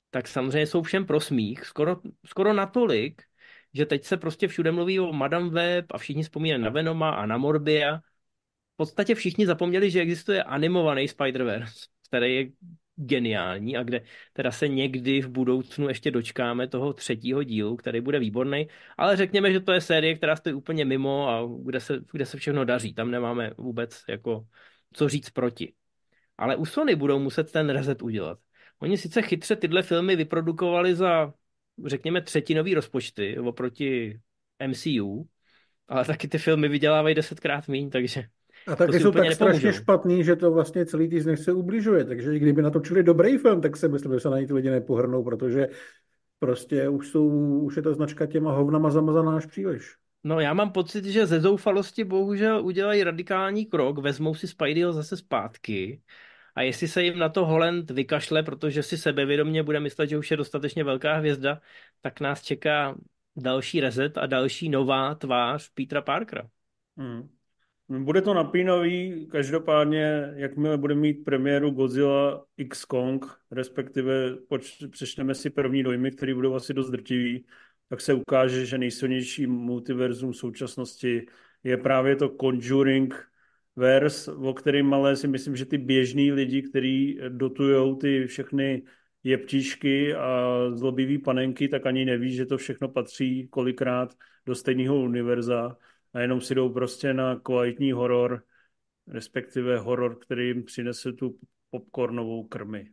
tak 0.10 0.28
samozřejmě 0.28 0.68
jsou 0.68 0.82
všem 0.84 1.06
pro 1.06 1.20
smích, 1.20 1.66
skoro, 1.66 2.02
skoro 2.26 2.54
natolik, 2.54 3.22
že 3.74 3.86
teď 3.86 4.04
se 4.06 4.18
prostě 4.18 4.48
všude 4.48 4.72
mluví 4.72 5.00
o 5.00 5.14
Madame 5.14 5.50
Web 5.50 5.86
a 5.92 5.98
všichni 5.98 6.24
vzpomínají 6.24 6.62
na 6.62 6.70
Venoma 6.70 7.10
a 7.10 7.26
na 7.26 7.38
Morbia. 7.38 7.98
V 8.74 8.78
podstatě 8.78 9.16
všichni 9.16 9.46
zapomněli, 9.46 9.92
že 9.92 10.02
existuje 10.02 10.44
animovaný 10.44 11.08
Spider-Verse, 11.08 11.88
který 12.08 12.36
je 12.36 12.46
geniální 12.96 13.78
a 13.78 13.84
kde 13.84 14.02
teda 14.34 14.52
se 14.52 14.68
někdy 14.68 15.22
v 15.22 15.28
budoucnu 15.28 15.88
ještě 15.88 16.12
dočkáme 16.12 16.68
toho 16.68 16.94
třetího 16.94 17.44
dílu, 17.44 17.76
který 17.76 18.02
bude 18.02 18.20
výborný, 18.20 18.68
ale 18.98 19.18
řekněme, 19.18 19.54
že 19.54 19.60
to 19.60 19.72
je 19.72 19.82
série, 19.82 20.16
která 20.16 20.36
stojí 20.36 20.56
úplně 20.56 20.86
mimo 20.86 21.30
a 21.30 21.42
kde 21.66 21.80
se, 21.80 22.00
kde 22.12 22.26
se 22.26 22.38
všechno 22.38 22.66
daří. 22.66 22.94
Tam 22.94 23.12
nemáme 23.12 23.52
vůbec 23.58 24.04
jako 24.10 24.48
co 24.94 25.10
říct 25.10 25.30
proti. 25.30 25.74
Ale 26.38 26.56
u 26.56 26.66
Sony 26.66 26.96
budou 26.96 27.20
muset 27.20 27.52
ten 27.52 27.70
reset 27.70 28.02
udělat. 28.02 28.40
Oni 28.80 28.98
sice 28.98 29.22
chytře 29.22 29.56
tyhle 29.56 29.82
filmy 29.82 30.16
vyprodukovali 30.16 30.96
za, 30.96 31.34
řekněme, 31.86 32.22
třetinový 32.22 32.74
rozpočty 32.74 33.40
oproti 33.40 34.20
MCU, 34.68 35.30
ale 35.88 36.06
taky 36.06 36.28
ty 36.28 36.38
filmy 36.38 36.68
vydělávají 36.68 37.16
desetkrát 37.16 37.68
méně, 37.68 37.90
takže 37.90 38.24
a 38.68 38.76
taky 38.76 39.00
jsou 39.00 39.12
tak 39.12 39.32
strašně 39.32 39.74
špatný, 39.74 40.24
že 40.24 40.36
to 40.36 40.52
vlastně 40.52 40.86
celý 40.86 41.10
týden 41.10 41.38
se 41.38 41.54
ubližuje. 41.54 42.06
Takže 42.06 42.40
kdyby 42.40 42.62
natočili 42.62 43.04
dobrý 43.04 43.38
film, 43.38 43.62
tak 43.62 43.78
si 43.78 43.88
myslím, 43.88 44.14
že 44.14 44.20
se 44.20 44.30
na 44.30 44.40
ní 44.40 44.48
ty 44.48 44.54
lidi 44.54 44.70
nepohrnou, 44.70 45.24
protože 45.24 45.68
prostě 46.40 46.90
už, 46.90 47.08
jsou, 47.08 47.28
už 47.60 47.76
je 47.76 47.82
ta 47.82 47.94
značka 47.94 48.26
těma 48.26 48.52
hovnama 48.52 48.90
zamazaná 48.90 49.36
až 49.36 49.46
příliš. 49.46 49.96
No 50.24 50.40
já 50.40 50.54
mám 50.54 50.72
pocit, 50.72 51.06
že 51.06 51.26
ze 51.26 51.42
zoufalosti 51.42 52.04
bohužel 52.04 52.66
udělají 52.66 53.04
radikální 53.04 53.66
krok, 53.66 53.98
vezmou 53.98 54.36
si 54.36 54.48
Spideyho 54.48 54.94
zase 54.94 55.18
zpátky 55.18 56.02
a 56.56 56.62
jestli 56.62 56.88
se 56.88 57.04
jim 57.04 57.20
na 57.20 57.30
to 57.30 57.46
Holland 57.46 57.92
vykašle, 57.92 58.44
protože 58.44 58.84
si 58.84 58.98
sebevědomě 58.98 59.64
bude 59.64 59.80
myslet, 59.80 60.08
že 60.08 60.18
už 60.18 60.32
je 60.32 60.38
dostatečně 60.38 60.84
velká 60.84 61.16
hvězda, 61.16 61.62
tak 62.02 62.20
nás 62.20 62.42
čeká 62.42 62.96
další 63.36 63.80
rezet 63.80 64.18
a 64.18 64.26
další 64.26 64.70
nová 64.70 65.16
tvář 65.16 65.70
Petra 65.70 66.02
Parkera. 66.02 66.50
Hmm. 66.98 67.30
Bude 67.90 68.22
to 68.22 68.34
napínavý, 68.34 69.28
každopádně, 69.32 70.34
jakmile 70.36 70.78
bude 70.78 70.96
mít 70.96 71.14
premiéru 71.14 71.72
Godzilla 71.72 72.46
X 72.58 72.86
Kong, 72.86 73.26
respektive 73.52 74.36
poč- 74.36 74.90
přečteme 74.90 75.36
si 75.36 75.50
první 75.50 75.84
dojmy, 75.84 76.12
které 76.12 76.34
budou 76.36 76.56
asi 76.56 76.74
dost 76.74 76.90
drtivý, 76.90 77.46
tak 77.90 78.02
se 78.02 78.14
ukáže, 78.14 78.66
že 78.66 78.78
nejsilnější 78.78 79.48
multiverzum 79.48 80.34
současnosti 80.34 81.26
je 81.64 81.78
právě 81.78 82.16
to 82.16 82.30
Conjuring 82.42 83.28
verse, 83.76 84.32
o 84.32 84.54
kterém 84.54 84.86
malé 84.86 85.16
si 85.16 85.28
myslím, 85.28 85.56
že 85.56 85.66
ty 85.66 85.78
běžní 85.78 86.32
lidi, 86.32 86.62
kteří 86.62 87.20
dotujou 87.30 87.96
ty 87.96 88.28
všechny 88.28 88.84
jeptišky 89.24 90.16
a 90.16 90.58
zlobivý 90.74 91.18
panenky, 91.18 91.68
tak 91.68 91.86
ani 91.86 92.06
neví, 92.06 92.36
že 92.36 92.46
to 92.46 92.58
všechno 92.58 92.90
patří 92.90 93.48
kolikrát 93.48 94.14
do 94.46 94.56
stejného 94.56 94.96
univerza 95.02 95.78
a 96.14 96.20
jenom 96.20 96.42
si 96.42 96.56
jdou 96.56 96.70
prostě 96.70 97.14
na 97.14 97.40
kvalitní 97.40 97.92
horor, 97.92 98.44
respektive 99.08 99.78
horor, 99.78 100.20
který 100.20 100.48
jim 100.48 100.64
přinese 100.64 101.14
tu 101.14 101.38
popcornovou 101.70 102.44
krmi. 102.44 102.90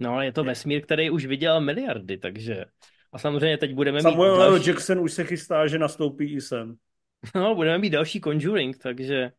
No 0.00 0.12
ale 0.14 0.24
je 0.24 0.32
to 0.32 0.44
vesmír, 0.44 0.82
který 0.82 1.10
už 1.10 1.26
viděl 1.26 1.60
miliardy, 1.60 2.18
takže... 2.18 2.64
A 3.12 3.18
samozřejmě 3.18 3.58
teď 3.58 3.74
budeme 3.74 4.02
Samuel 4.02 4.36
mít 4.36 4.38
další... 4.38 4.68
Jackson 4.68 5.00
už 5.00 5.12
se 5.12 5.24
chystá, 5.24 5.66
že 5.66 5.78
nastoupí 5.78 6.34
i 6.34 6.40
sem. 6.40 6.76
No, 7.34 7.54
budeme 7.54 7.78
mít 7.78 7.90
další 7.90 8.20
Conjuring, 8.20 8.78
takže 8.78 9.32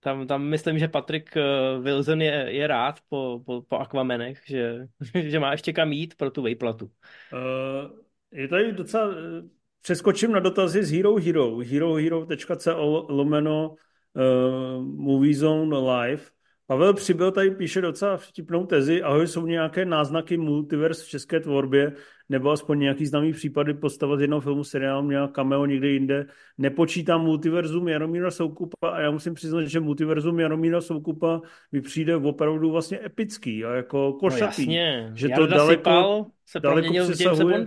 tam, 0.00 0.26
tam 0.26 0.42
myslím, 0.42 0.78
že 0.78 0.88
Patrick 0.88 1.36
eh, 1.36 1.42
Wilson 1.80 2.22
je, 2.22 2.46
je 2.48 2.66
rád 2.66 3.00
po, 3.08 3.42
po, 3.46 3.62
po 3.62 3.78
Aquamenech, 3.78 4.42
že, 4.46 4.86
že 5.22 5.38
má 5.38 5.52
ještě 5.52 5.72
kam 5.72 5.92
jít 5.92 6.14
pro 6.14 6.30
tu 6.30 6.42
vejplatu. 6.42 6.84
Uh, 7.32 7.98
je 8.32 8.48
tady 8.48 8.72
docela 8.72 9.10
eh, 9.12 9.48
Přeskočím 9.82 10.32
na 10.32 10.40
dotazy 10.40 10.84
z 10.84 10.92
Hero 10.92 11.16
Hero. 11.16 11.56
herohero.co 11.56 13.06
lomeno 13.08 13.70
uh, 13.70 14.84
Movie 14.84 15.34
Zone 15.34 15.76
Live. 15.78 16.22
Pavel 16.66 16.94
Přibyl 16.94 17.30
tady 17.30 17.50
píše 17.50 17.80
docela 17.80 18.16
vtipnou 18.16 18.66
tezi. 18.66 19.02
Ahoj, 19.02 19.26
jsou 19.26 19.46
nějaké 19.46 19.84
náznaky 19.84 20.36
multiverse 20.36 21.04
v 21.04 21.08
české 21.08 21.40
tvorbě, 21.40 21.92
nebo 22.28 22.50
aspoň 22.50 22.78
nějaký 22.78 23.06
známý 23.06 23.32
případy 23.32 23.74
postava 23.74 24.16
z 24.16 24.20
jednoho 24.20 24.40
filmu, 24.40 24.64
seriálu, 24.64 25.02
měla 25.02 25.28
cameo 25.28 25.66
někde 25.66 25.88
jinde. 25.88 26.26
Nepočítám 26.58 27.24
multiverzum 27.24 27.88
Jaromíra 27.88 28.30
Soukupa 28.30 28.88
a 28.88 29.00
já 29.00 29.10
musím 29.10 29.34
přiznat, 29.34 29.62
že 29.62 29.80
multiverzum 29.80 30.40
Jaromíra 30.40 30.80
Soukupa 30.80 31.40
mi 31.72 31.80
přijde 31.80 32.16
opravdu 32.16 32.70
vlastně 32.70 33.00
epický 33.04 33.64
a 33.64 33.74
jako 33.74 34.12
košatý. 34.12 34.66
No 34.66 34.72
jasně, 34.72 35.10
že 35.14 35.28
to 35.28 35.40
Jarda 35.40 35.56
daleko, 35.56 36.26
se 36.46 36.60
daleko 36.60 36.92
přesahuje, 37.04 37.64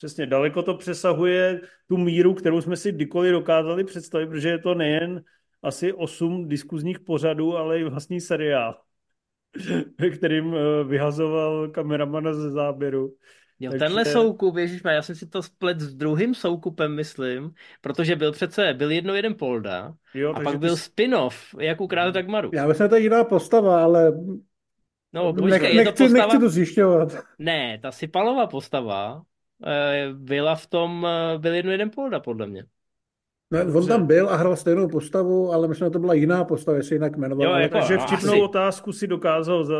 Přesně, 0.00 0.26
daleko 0.26 0.62
to 0.62 0.74
přesahuje 0.74 1.60
tu 1.88 1.96
míru, 1.96 2.34
kterou 2.34 2.60
jsme 2.60 2.76
si 2.76 2.92
kdykoliv 2.92 3.32
dokázali 3.32 3.84
představit, 3.84 4.26
protože 4.26 4.48
je 4.48 4.58
to 4.58 4.74
nejen 4.74 5.22
asi 5.62 5.92
osm 5.92 6.48
diskuzních 6.48 7.00
pořadů, 7.00 7.56
ale 7.56 7.80
i 7.80 7.84
vlastní 7.84 8.20
seriál, 8.20 8.80
ve 10.00 10.10
kterým 10.16 10.54
eh, 10.54 10.84
vyhazoval 10.84 11.68
kameramana 11.68 12.34
ze 12.34 12.50
záběru. 12.50 13.14
Jo, 13.58 13.70
Takže... 13.70 13.84
tenhle 13.84 14.04
soukup, 14.04 14.56
ježiš, 14.56 14.82
já 14.84 15.02
jsem 15.02 15.14
si 15.14 15.26
to 15.26 15.42
splet 15.42 15.80
s 15.80 15.94
druhým 15.94 16.34
soukupem, 16.34 16.94
myslím, 16.94 17.52
protože 17.80 18.16
byl 18.16 18.32
přece, 18.32 18.74
byl 18.74 18.90
jedno 18.90 19.14
jeden 19.14 19.34
Polda 19.34 19.94
jo, 20.14 20.32
a 20.34 20.40
pak 20.40 20.58
byl 20.58 20.74
ty... 20.74 20.80
spin-off, 20.80 21.54
jak 21.58 21.80
ukrádat 21.80 22.14
Dagmaru. 22.14 22.50
Já 22.54 22.66
myslím, 22.66 22.84
že 22.84 22.88
to 22.88 22.94
je 22.94 23.02
jiná 23.02 23.24
postava, 23.24 23.84
ale 23.84 24.12
No, 25.12 25.34
počkej, 25.34 25.50
nech, 25.50 25.74
je 25.74 25.84
to 25.84 25.92
postava... 25.92 26.26
nechci 26.26 26.38
to 26.38 26.48
zjišťovat. 26.48 27.16
Ne, 27.38 27.78
ta 27.82 27.92
Sipalová 27.92 28.46
postava 28.46 29.22
eh, 29.66 30.08
byla 30.12 30.54
v 30.54 30.66
tom, 30.66 31.06
eh, 31.06 31.38
byl 31.38 31.54
jedno 31.54 31.72
jeden 31.72 31.90
Polda, 31.90 32.20
podle 32.20 32.46
mě. 32.46 32.64
Ne, 33.52 33.64
on 33.64 33.86
tam 33.86 34.06
byl 34.06 34.28
a 34.28 34.36
hrál 34.36 34.56
stejnou 34.56 34.88
postavu, 34.88 35.52
ale 35.52 35.68
myslím, 35.68 35.86
že 35.86 35.90
to 35.90 35.98
byla 35.98 36.14
jiná 36.14 36.44
postava, 36.44 36.76
jestli 36.76 36.94
jinak 36.94 37.16
jmenoval. 37.16 37.46
Jo, 37.46 37.54
jako, 37.54 37.78
takže 37.78 37.98
vtipnou 37.98 38.32
asi. 38.32 38.42
otázku 38.42 38.92
si 38.92 39.06
dokázal 39.06 39.64
za, 39.64 39.74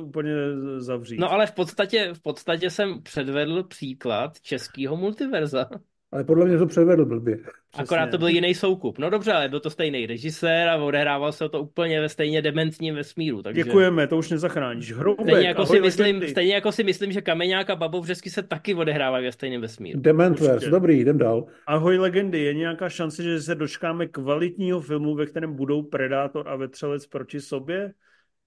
úplně 0.00 0.32
zavřít. 0.78 1.18
No 1.18 1.32
ale 1.32 1.46
v 1.46 1.52
podstatě, 1.52 2.14
v 2.14 2.22
podstatě 2.22 2.70
jsem 2.70 3.02
předvedl 3.02 3.62
příklad 3.62 4.40
českého 4.40 4.96
multiverza. 4.96 5.68
Ale 6.16 6.24
podle 6.24 6.46
mě 6.46 6.58
to 6.58 6.66
předvedl 6.66 7.04
blbě. 7.04 7.36
Přesně. 7.36 7.82
Akorát 7.82 8.10
to 8.10 8.18
byl 8.18 8.28
jiný 8.28 8.54
soukup. 8.54 8.98
No 8.98 9.10
dobře, 9.10 9.32
ale 9.32 9.48
byl 9.48 9.60
to 9.60 9.70
stejný 9.70 10.06
režisér 10.06 10.68
a 10.68 10.76
odehrával 10.76 11.32
se 11.32 11.48
to 11.48 11.62
úplně 11.62 12.00
ve 12.00 12.08
stejně 12.08 12.42
dementním 12.42 12.94
vesmíru. 12.94 13.42
Takže... 13.42 13.64
Děkujeme, 13.64 14.06
to 14.06 14.16
už 14.16 14.30
nezachráníš. 14.30 14.92
Hroubek, 14.92 15.26
stejně 15.26 15.48
jako, 15.48 15.66
si 15.66 15.80
myslím, 15.80 16.28
stejně 16.28 16.54
jako 16.54 16.72
si 16.72 16.84
myslím, 16.84 17.12
že 17.12 17.20
Kameňák 17.20 17.70
a 17.70 17.76
Babovřesky 17.76 18.30
se 18.30 18.42
taky 18.42 18.74
odehrávají 18.74 19.24
ve 19.24 19.32
stejném 19.32 19.60
vesmíru. 19.60 20.00
Dementverse, 20.00 20.70
dobrý, 20.70 21.00
jdem 21.00 21.18
dál. 21.18 21.46
Ahoj 21.66 21.98
legendy, 21.98 22.40
je 22.40 22.54
nějaká 22.54 22.88
šance, 22.88 23.22
že 23.22 23.42
se 23.42 23.54
dočkáme 23.54 24.06
kvalitního 24.06 24.80
filmu, 24.80 25.14
ve 25.14 25.26
kterém 25.26 25.54
budou 25.54 25.82
Predátor 25.82 26.48
a 26.48 26.56
Vetřelec 26.56 27.06
proti 27.06 27.40
sobě? 27.40 27.92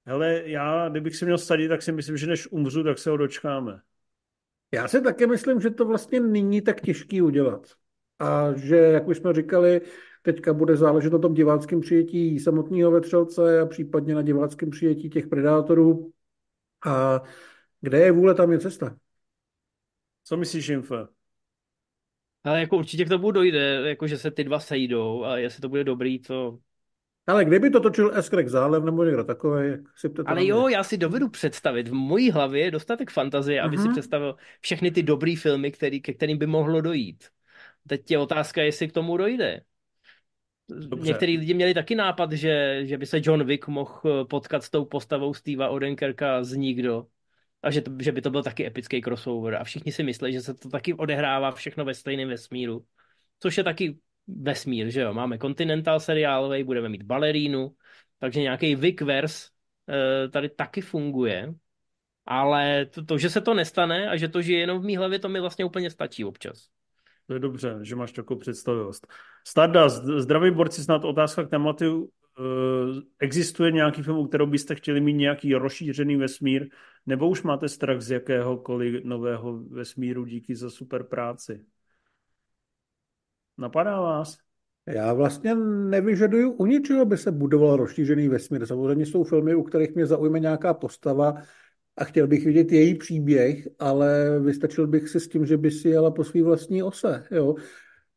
Hele, 0.06 0.42
já, 0.46 0.90
kdybych 0.90 1.16
si 1.16 1.26
měl 1.26 1.38
sadit, 1.38 1.68
tak 1.68 1.82
si 1.82 1.92
myslím, 1.92 2.18
že 2.18 2.28
než 2.28 2.52
umřu, 2.52 2.84
tak 2.84 2.98
se 2.98 3.10
ho 3.10 3.18
dočkáme. 3.18 3.80
Já 4.72 4.88
si 4.88 5.02
také 5.02 5.28
myslím, 5.28 5.62
že 5.62 5.70
to 5.70 5.86
vlastně 5.86 6.20
není 6.20 6.62
tak 6.62 6.82
těžký 6.82 7.22
udělat. 7.22 7.68
A 8.20 8.54
že, 8.54 8.76
jak 8.76 9.08
už 9.08 9.18
jsme 9.18 9.34
říkali, 9.34 9.82
teďka 10.22 10.54
bude 10.54 10.78
záležet 10.78 11.14
na 11.14 11.20
tom 11.20 11.34
diváckém 11.34 11.82
přijetí 11.82 12.40
samotného 12.40 12.92
vetřelce 12.92 13.60
a 13.62 13.66
případně 13.66 14.16
na 14.16 14.22
diváckém 14.22 14.70
přijetí 14.70 15.10
těch 15.10 15.28
predátorů. 15.28 16.12
A 16.86 17.22
kde 17.82 18.00
je 18.00 18.12
vůle, 18.12 18.36
tam 18.36 18.52
je 18.52 18.60
cesta. 18.60 18.98
Co 20.24 20.38
myslíš, 20.38 20.70
Infe? 20.70 21.08
Ale 22.44 22.60
jako 22.60 22.78
určitě 22.78 23.06
k 23.06 23.10
tomu 23.10 23.32
dojde, 23.32 23.90
jako 23.90 24.08
že 24.08 24.18
se 24.18 24.32
ty 24.32 24.44
dva 24.44 24.60
sejdou 24.60 25.24
a 25.24 25.38
jestli 25.38 25.62
to 25.62 25.70
bude 25.70 25.84
dobrý, 25.84 26.20
to 26.20 26.60
ale 27.30 27.46
kdyby 27.46 27.70
to 27.70 27.80
točil 27.80 28.18
Eskrek 28.18 28.50
Zálem 28.50 28.86
nebo 28.86 29.04
někdo 29.04 29.24
takový, 29.24 29.70
jak 29.70 29.80
si 29.96 30.10
to 30.10 30.24
Ale 30.26 30.46
jo, 30.46 30.68
já 30.68 30.84
si 30.84 30.98
dovedu 30.98 31.30
představit, 31.30 31.88
v 31.88 31.94
mojí 31.94 32.32
hlavě 32.32 32.64
je 32.64 32.72
dostatek 32.72 33.12
fantazie, 33.12 33.62
aby 33.62 33.78
uh-huh. 33.78 33.82
si 33.82 33.88
mhm. 33.88 33.94
představil 33.94 34.36
všechny 34.62 34.92
ty 34.92 35.04
dobrý 35.04 35.36
filmy, 35.36 35.72
který, 35.72 36.02
ke 36.02 36.14
kterým 36.14 36.38
by 36.38 36.48
mohlo 36.48 36.82
dojít. 36.82 37.24
Teď 37.88 38.12
je 38.12 38.18
otázka, 38.18 38.62
jestli 38.62 38.88
k 38.88 38.94
tomu 38.94 39.18
dojde. 39.18 39.62
Dobře. 40.70 41.08
Některý 41.08 41.38
lidi 41.38 41.54
měli 41.54 41.74
taky 41.74 41.96
nápad, 41.96 42.32
že, 42.32 42.82
že 42.86 42.98
by 42.98 43.06
se 43.06 43.22
John 43.24 43.44
Wick 43.44 43.68
mohl 43.68 44.02
eh, 44.06 44.26
potkat 44.26 44.64
s 44.64 44.70
tou 44.70 44.86
postavou 44.86 45.34
Steva 45.34 45.70
Odenkerka 45.70 46.44
z 46.44 46.54
Nikdo. 46.54 47.08
A 47.64 47.72
že, 47.72 47.82
to, 47.82 47.92
že 48.00 48.12
by 48.12 48.22
to 48.22 48.30
byl 48.30 48.44
taky 48.44 48.66
epický 48.66 49.02
crossover. 49.02 49.56
A 49.56 49.64
všichni 49.64 49.92
si 49.92 50.04
myslí, 50.04 50.34
že 50.34 50.42
se 50.42 50.54
to 50.54 50.70
taky 50.70 50.94
odehrává 50.94 51.52
všechno 51.52 51.86
ve 51.86 51.94
stejném 51.94 52.30
vesmíru. 52.30 52.86
Což 53.40 53.58
je 53.58 53.64
taky 53.64 54.00
vesmír, 54.42 54.90
že 54.90 55.02
jo. 55.02 55.14
Máme 55.14 55.38
Continental 55.38 56.00
seriálový, 56.00 56.64
budeme 56.64 56.90
mít 56.90 57.04
balerínu, 57.04 57.72
takže 58.20 58.42
nějaký 58.42 58.76
Vicverse 58.76 59.50
eh, 59.90 60.30
tady 60.30 60.50
taky 60.50 60.82
funguje, 60.82 61.54
ale 62.26 62.86
to, 62.86 63.06
to, 63.06 63.18
že 63.18 63.30
se 63.30 63.42
to 63.42 63.54
nestane 63.54 64.10
a 64.10 64.18
že 64.18 64.28
to 64.28 64.42
žije 64.42 64.60
jenom 64.60 64.80
v 64.80 64.86
mý 64.86 64.98
hlavě, 64.98 65.20
to 65.20 65.30
mi 65.30 65.40
vlastně 65.40 65.66
úplně 65.66 65.90
stačí 65.90 66.26
občas. 66.26 66.68
To 67.28 67.34
je 67.34 67.40
dobře, 67.40 67.80
že 67.82 67.96
máš 67.96 68.12
takovou 68.12 68.40
představivost. 68.40 69.08
Stardust, 69.48 70.04
zdraví 70.04 70.52
borci, 70.52 70.84
snad 70.84 71.06
otázka 71.06 71.44
k 71.44 71.50
tématu. 71.50 72.10
Eh, 72.40 73.02
existuje 73.20 73.72
nějaký 73.72 74.04
film, 74.04 74.18
u 74.18 74.28
kterého 74.28 74.48
byste 74.48 74.76
chtěli 74.76 75.02
mít 75.02 75.14
nějaký 75.14 75.54
rozšířený 75.54 76.16
vesmír, 76.16 76.70
nebo 77.06 77.30
už 77.30 77.44
máte 77.44 77.70
strach 77.70 78.02
z 78.02 78.12
jakéhokoliv 78.12 79.04
nového 79.04 79.60
vesmíru 79.60 80.26
díky 80.26 80.56
za 80.56 80.70
super 80.70 81.04
práci? 81.04 81.66
Napadá 83.60 84.02
vás? 84.02 84.38
Já 84.88 85.14
vlastně 85.14 85.56
nevyžaduju 85.56 86.52
u 86.52 86.66
ničeho, 86.66 87.02
aby 87.02 87.18
se 87.18 87.32
budoval 87.32 87.76
rozšířený 87.76 88.28
vesmír. 88.28 88.66
Samozřejmě 88.66 89.06
jsou 89.06 89.24
filmy, 89.24 89.56
u 89.56 89.64
kterých 89.64 89.96
mě 89.96 90.06
zaujme 90.06 90.40
nějaká 90.40 90.74
postava 90.74 91.34
a 91.98 92.04
chtěl 92.04 92.28
bych 92.28 92.46
vidět 92.46 92.72
její 92.72 92.96
příběh, 92.96 93.68
ale 93.80 94.40
vystačil 94.40 94.88
bych 94.88 95.10
si 95.10 95.20
s 95.20 95.28
tím, 95.28 95.46
že 95.46 95.58
by 95.58 95.72
si 95.72 95.90
jela 95.90 96.12
po 96.12 96.24
svý 96.24 96.42
vlastní 96.42 96.84
ose. 96.84 97.24
Jo? 97.32 97.56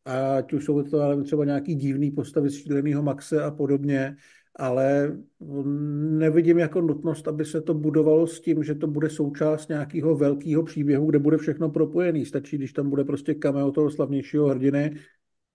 Ať 0.05 0.53
už 0.53 0.65
jsou 0.65 0.83
to 0.83 1.23
třeba 1.23 1.45
nějaký 1.45 1.75
divný 1.75 2.11
postavy 2.11 2.51
z 2.51 2.55
šíleného 2.55 3.03
Maxe 3.03 3.43
a 3.43 3.51
podobně, 3.51 4.17
ale 4.57 5.17
nevidím 6.11 6.59
jako 6.59 6.81
nutnost, 6.81 7.29
aby 7.29 7.45
se 7.45 7.61
to 7.61 7.75
budovalo 7.75 8.27
s 8.27 8.41
tím, 8.41 8.63
že 8.63 8.75
to 8.75 8.87
bude 8.87 9.11
součást 9.11 9.69
nějakého 9.69 10.15
velkého 10.15 10.63
příběhu, 10.63 11.07
kde 11.07 11.19
bude 11.19 11.37
všechno 11.37 11.71
propojený. 11.71 12.25
Stačí, 12.25 12.59
když 12.59 12.73
tam 12.73 12.91
bude 12.91 13.05
prostě 13.05 13.35
cameo 13.35 13.73
toho 13.73 13.91
slavnějšího 13.91 14.49
hrdiny 14.49 14.97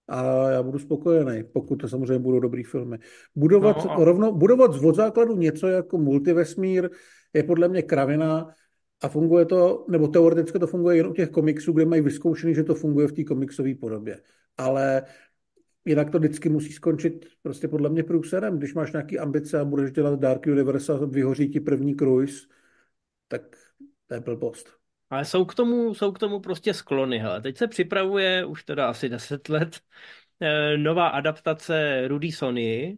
a 0.08 0.50
já 0.50 0.64
budu 0.64 0.80
spokojený, 0.80 1.44
pokud 1.54 1.76
to 1.76 1.88
samozřejmě 1.88 2.20
budou 2.20 2.40
dobrý 2.40 2.64
filmy. 2.64 3.00
Budovat, 3.36 3.86
no 3.86 3.92
a... 3.92 4.04
rovno, 4.04 4.32
budovat 4.32 4.74
z 4.74 4.84
od 4.84 4.96
základu 4.96 5.36
něco 5.36 5.68
jako 5.68 5.98
multivesmír 5.98 6.90
je 7.34 7.44
podle 7.44 7.68
mě 7.68 7.82
kravina 7.82 8.50
a 9.02 9.10
funguje 9.10 9.46
to, 9.46 9.86
nebo 9.90 10.08
teoreticky 10.08 10.60
to 10.60 10.68
funguje 10.68 10.98
jen 10.98 11.08
u 11.08 11.14
těch 11.14 11.30
komiksů, 11.30 11.72
kde 11.72 11.86
mají 11.86 12.02
vyzkoušený, 12.02 12.56
že 12.56 12.64
to 12.64 12.76
funguje 12.76 13.08
v 13.08 13.12
té 13.12 13.24
komiksové 13.24 13.76
podobě. 13.76 14.22
Ale 14.58 15.04
jinak 15.86 16.10
to 16.10 16.20
vždycky 16.20 16.50
musí 16.50 16.74
skončit 16.74 17.26
prostě 17.42 17.68
podle 17.68 17.90
mě 17.90 18.04
průserem. 18.04 18.58
Když 18.58 18.74
máš 18.74 18.92
nějaký 18.92 19.20
ambice 19.20 19.60
a 19.60 19.66
budeš 19.66 19.92
dělat 19.92 20.20
Dark 20.20 20.46
Universe 20.48 20.94
a 20.94 21.06
vyhoří 21.06 21.50
ti 21.50 21.60
první 21.60 21.96
cruise, 21.96 22.48
tak 23.28 23.42
to 24.08 24.14
je 24.14 24.20
blbost. 24.20 24.77
Ale 25.10 25.26
jsou 25.26 25.46
k 25.46 25.56
tomu, 25.56 25.94
jsou 25.94 26.12
k 26.12 26.20
tomu 26.20 26.40
prostě 26.40 26.74
sklony. 26.74 27.20
Hele. 27.20 27.42
Teď 27.42 27.58
se 27.58 27.68
připravuje 27.68 28.46
už 28.46 28.64
teda 28.64 28.90
asi 28.90 29.10
10 29.10 29.50
let 29.50 29.80
eh, 30.40 30.78
nová 30.78 31.08
adaptace 31.08 32.08
Rudy 32.08 32.32
Sony, 32.32 32.98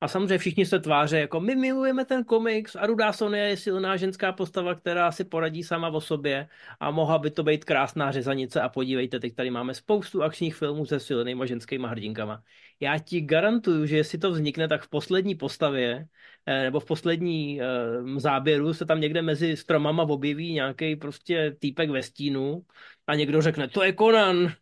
a 0.00 0.08
samozřejmě 0.08 0.38
všichni 0.38 0.66
se 0.66 0.80
tváří 0.80 1.16
jako 1.16 1.40
my 1.40 1.56
milujeme 1.56 2.04
ten 2.04 2.24
komiks 2.24 2.76
a 2.76 2.86
Rudá 2.86 3.12
Sonia 3.12 3.44
je 3.44 3.56
silná 3.56 3.96
ženská 3.96 4.32
postava, 4.32 4.74
která 4.74 5.12
si 5.12 5.24
poradí 5.24 5.62
sama 5.64 5.88
o 5.88 6.00
sobě 6.00 6.48
a 6.80 6.90
mohla 6.90 7.18
by 7.18 7.30
to 7.30 7.42
být 7.42 7.64
krásná 7.64 8.12
řezanice 8.12 8.60
a 8.60 8.68
podívejte, 8.68 9.20
teď 9.20 9.34
tady 9.34 9.50
máme 9.50 9.74
spoustu 9.74 10.22
akčních 10.22 10.54
filmů 10.56 10.86
se 10.86 11.00
silnýma 11.00 11.46
ženskýma 11.46 11.88
hrdinkama. 11.88 12.42
Já 12.80 12.98
ti 12.98 13.20
garantuju, 13.20 13.86
že 13.86 13.96
jestli 13.96 14.18
to 14.18 14.30
vznikne, 14.30 14.68
tak 14.68 14.82
v 14.82 14.88
poslední 14.88 15.34
postavě 15.34 16.06
eh, 16.46 16.62
nebo 16.62 16.80
v 16.80 16.84
poslední 16.84 17.60
uh, 17.60 18.18
záběru 18.18 18.74
se 18.74 18.86
tam 18.86 19.00
někde 19.00 19.22
mezi 19.22 19.56
stromama 19.56 20.02
objeví 20.02 20.52
nějaký 20.52 20.96
prostě 20.96 21.56
týpek 21.58 21.90
ve 21.90 22.02
stínu 22.02 22.64
a 23.06 23.14
někdo 23.14 23.42
řekne, 23.42 23.68
to 23.68 23.82
je 23.82 23.94
Conan, 23.94 24.52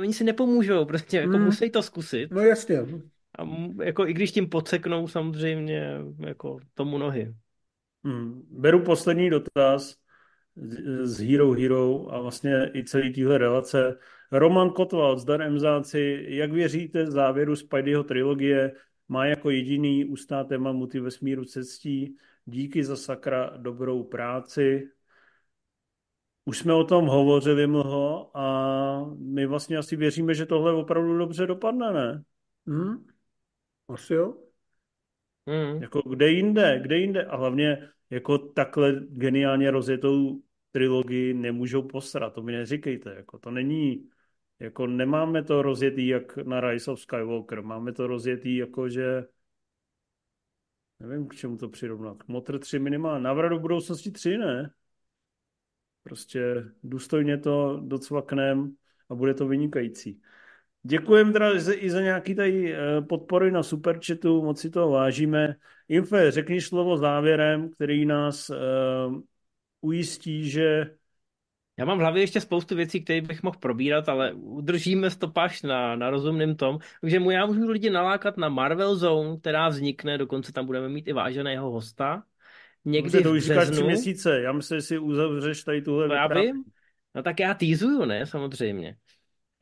oni 0.00 0.12
si 0.12 0.24
nepomůžou, 0.24 0.84
prostě 0.84 1.16
jako 1.16 1.36
hmm. 1.36 1.44
musí 1.44 1.70
to 1.70 1.82
zkusit. 1.82 2.30
No 2.30 2.40
jasně. 2.40 2.78
A 3.38 3.48
jako 3.82 4.06
i 4.06 4.12
když 4.12 4.32
tím 4.32 4.48
podseknou 4.48 5.08
samozřejmě 5.08 5.98
jako 6.18 6.58
tomu 6.74 6.98
nohy. 6.98 7.34
Hmm. 8.04 8.42
Beru 8.50 8.80
poslední 8.80 9.30
dotaz 9.30 9.96
z 11.02 11.20
Hero 11.20 11.52
Hero 11.52 12.14
a 12.14 12.20
vlastně 12.20 12.70
i 12.74 12.84
celý 12.84 13.12
týhle 13.12 13.38
relace. 13.38 13.98
Roman 14.32 14.70
Kotval, 14.70 15.18
zdar 15.18 15.50
Mzáci, 15.50 16.26
jak 16.28 16.52
věříte 16.52 17.10
závěru 17.10 17.56
Spideyho 17.56 18.04
trilogie, 18.04 18.72
má 19.08 19.26
jako 19.26 19.50
jediný 19.50 20.04
ustá 20.04 20.44
téma 20.44 20.72
multivesmíru 20.72 21.44
cestí. 21.44 22.16
Díky 22.44 22.84
za 22.84 22.96
sakra 22.96 23.52
dobrou 23.56 24.04
práci. 24.04 24.90
Už 26.44 26.58
jsme 26.58 26.74
o 26.74 26.84
tom 26.84 27.06
hovořili 27.06 27.66
mnoho 27.66 28.36
a 28.36 29.14
my 29.18 29.46
vlastně 29.46 29.76
asi 29.76 29.96
věříme, 29.96 30.34
že 30.34 30.46
tohle 30.46 30.72
opravdu 30.72 31.18
dobře 31.18 31.46
dopadne, 31.46 31.92
ne? 31.92 32.22
Hmm. 32.66 33.06
Asi 33.88 34.14
jo. 34.14 34.34
Mm. 35.46 35.82
Jako 35.82 36.02
kde 36.08 36.30
jinde, 36.30 36.80
kde 36.82 36.98
jinde. 36.98 37.24
A 37.24 37.36
hlavně 37.36 37.88
jako 38.10 38.38
takhle 38.38 38.92
geniálně 39.08 39.70
rozjetou 39.70 40.42
trilogii 40.72 41.34
nemůžou 41.34 41.82
posrat, 41.82 42.34
to 42.34 42.42
mi 42.42 42.52
neříkejte. 42.52 43.14
Jako 43.14 43.38
to 43.38 43.50
není, 43.50 44.08
jako 44.60 44.86
nemáme 44.86 45.42
to 45.42 45.62
rozjetý 45.62 46.06
jak 46.06 46.36
na 46.36 46.60
Rise 46.60 46.90
of 46.90 47.00
Skywalker, 47.00 47.62
máme 47.62 47.92
to 47.92 48.06
rozjetý 48.06 48.56
jako, 48.56 48.88
že 48.88 49.26
nevím, 51.00 51.28
k 51.28 51.34
čemu 51.34 51.56
to 51.56 51.68
přirovnat. 51.68 52.16
Motr 52.28 52.58
3 52.58 52.78
minimálně. 52.78 53.24
Návrat 53.24 53.48
do 53.48 53.58
budoucnosti 53.58 54.10
3, 54.10 54.38
ne? 54.38 54.70
Prostě 56.02 56.64
důstojně 56.82 57.38
to 57.38 57.80
docvaknem 57.84 58.76
a 59.08 59.14
bude 59.14 59.34
to 59.34 59.48
vynikající. 59.48 60.20
Děkujeme 60.82 61.32
teda 61.32 61.52
i 61.72 61.90
za 61.90 62.00
nějaký 62.00 62.34
tady 62.34 62.74
eh, 62.74 63.02
podpory 63.02 63.50
na 63.50 63.62
Superchatu, 63.62 64.42
moc 64.42 64.60
si 64.60 64.70
to 64.70 64.90
vážíme. 64.90 65.56
Infe, 65.88 66.30
řekni 66.30 66.60
slovo 66.60 66.96
závěrem, 66.96 67.70
který 67.70 68.06
nás 68.06 68.50
uh, 68.50 68.56
ujistí, 69.80 70.50
že 70.50 70.96
já 71.78 71.84
mám 71.84 71.98
v 71.98 72.00
hlavě 72.00 72.22
ještě 72.22 72.40
spoustu 72.40 72.76
věcí, 72.76 73.04
které 73.04 73.20
bych 73.20 73.42
mohl 73.42 73.58
probírat, 73.60 74.08
ale 74.08 74.32
udržíme 74.32 75.10
stopáž 75.10 75.62
na, 75.62 75.96
na 75.96 76.10
rozumným 76.10 76.56
tom. 76.56 76.78
Takže 77.00 77.20
mu 77.20 77.30
já 77.30 77.46
můžu 77.46 77.68
lidi 77.68 77.90
nalákat 77.90 78.36
na 78.36 78.48
Marvel 78.48 78.96
Zone, 78.96 79.36
která 79.36 79.68
vznikne, 79.68 80.18
dokonce 80.18 80.52
tam 80.52 80.66
budeme 80.66 80.88
mít 80.88 81.08
i 81.08 81.12
váženého 81.12 81.70
hosta. 81.70 82.22
Někdy 82.84 83.22
to 83.22 83.32
už 83.32 83.50
tři 83.70 83.82
měsíce, 83.82 84.40
já 84.40 84.52
myslím, 84.52 84.78
že 84.78 84.82
si 84.82 84.98
uzavřeš 84.98 85.64
tady 85.64 85.82
tuhle 85.82 86.08
no, 86.08 86.14
já 86.14 86.26
vím. 86.26 86.64
No 87.14 87.22
tak 87.22 87.40
já 87.40 87.54
týzuju, 87.54 88.04
ne, 88.04 88.26
samozřejmě. 88.26 88.96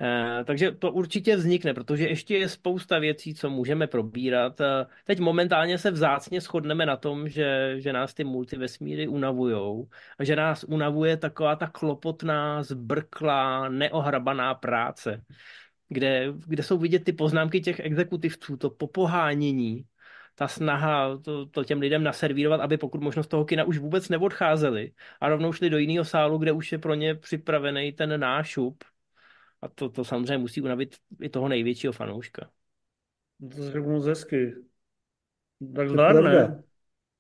Eh, 0.01 0.45
takže 0.45 0.73
to 0.73 0.93
určitě 0.93 1.37
vznikne, 1.37 1.75
protože 1.75 2.09
ještě 2.09 2.37
je 2.39 2.49
spousta 2.49 2.99
věcí, 2.99 3.35
co 3.35 3.51
můžeme 3.51 3.87
probírat. 3.87 4.61
Eh, 4.61 4.87
teď 5.05 5.19
momentálně 5.21 5.79
se 5.79 5.91
vzácně 5.91 6.41
shodneme 6.41 6.87
na 6.87 6.97
tom, 6.97 7.29
že, 7.29 7.75
že 7.79 7.93
nás 7.93 8.15
ty 8.15 8.25
multivesmíry 8.25 9.09
unavujou 9.09 9.89
a 10.19 10.25
že 10.25 10.37
nás 10.37 10.65
unavuje 10.65 11.17
taková 11.17 11.57
ta 11.57 11.67
klopotná, 11.67 12.63
zbrklá, 12.63 13.69
neohrabaná 13.69 14.55
práce, 14.55 15.23
kde, 15.89 16.33
kde 16.47 16.63
jsou 16.63 16.79
vidět 16.79 17.05
ty 17.05 17.13
poznámky 17.13 17.61
těch 17.61 17.81
exekutivců, 17.81 18.57
to 18.57 18.71
popohánění, 18.71 19.85
ta 20.35 20.49
snaha 20.49 21.19
to, 21.19 21.47
to 21.47 21.65
těm 21.65 21.81
lidem 21.81 22.03
naservírovat, 22.03 22.61
aby 22.61 22.77
pokud 22.79 23.01
možno 23.01 23.23
z 23.23 23.27
toho 23.27 23.45
kina 23.45 23.65
už 23.65 23.79
vůbec 23.79 24.09
neodcházeli 24.09 24.93
a 25.21 25.29
rovnou 25.29 25.53
šli 25.53 25.71
do 25.71 25.79
jiného 25.79 26.05
sálu, 26.05 26.39
kde 26.39 26.53
už 26.53 26.73
je 26.73 26.79
pro 26.79 26.95
ně 26.95 27.15
připravený 27.15 27.93
ten 27.93 28.21
nášup 28.21 28.85
a 29.65 29.69
to, 29.69 29.89
to 29.89 30.05
samozřejmě 30.05 30.39
musí 30.39 30.61
unavit 30.61 30.97
i 31.21 31.29
toho 31.29 31.49
největšího 31.49 31.93
fanouška. 31.93 32.51
To 33.57 33.71
řeknu 33.71 33.93
moc 33.93 34.07
hezky. 34.07 34.55
Tak 35.77 35.89
zdar, 35.89 36.23
ne? 36.25 36.63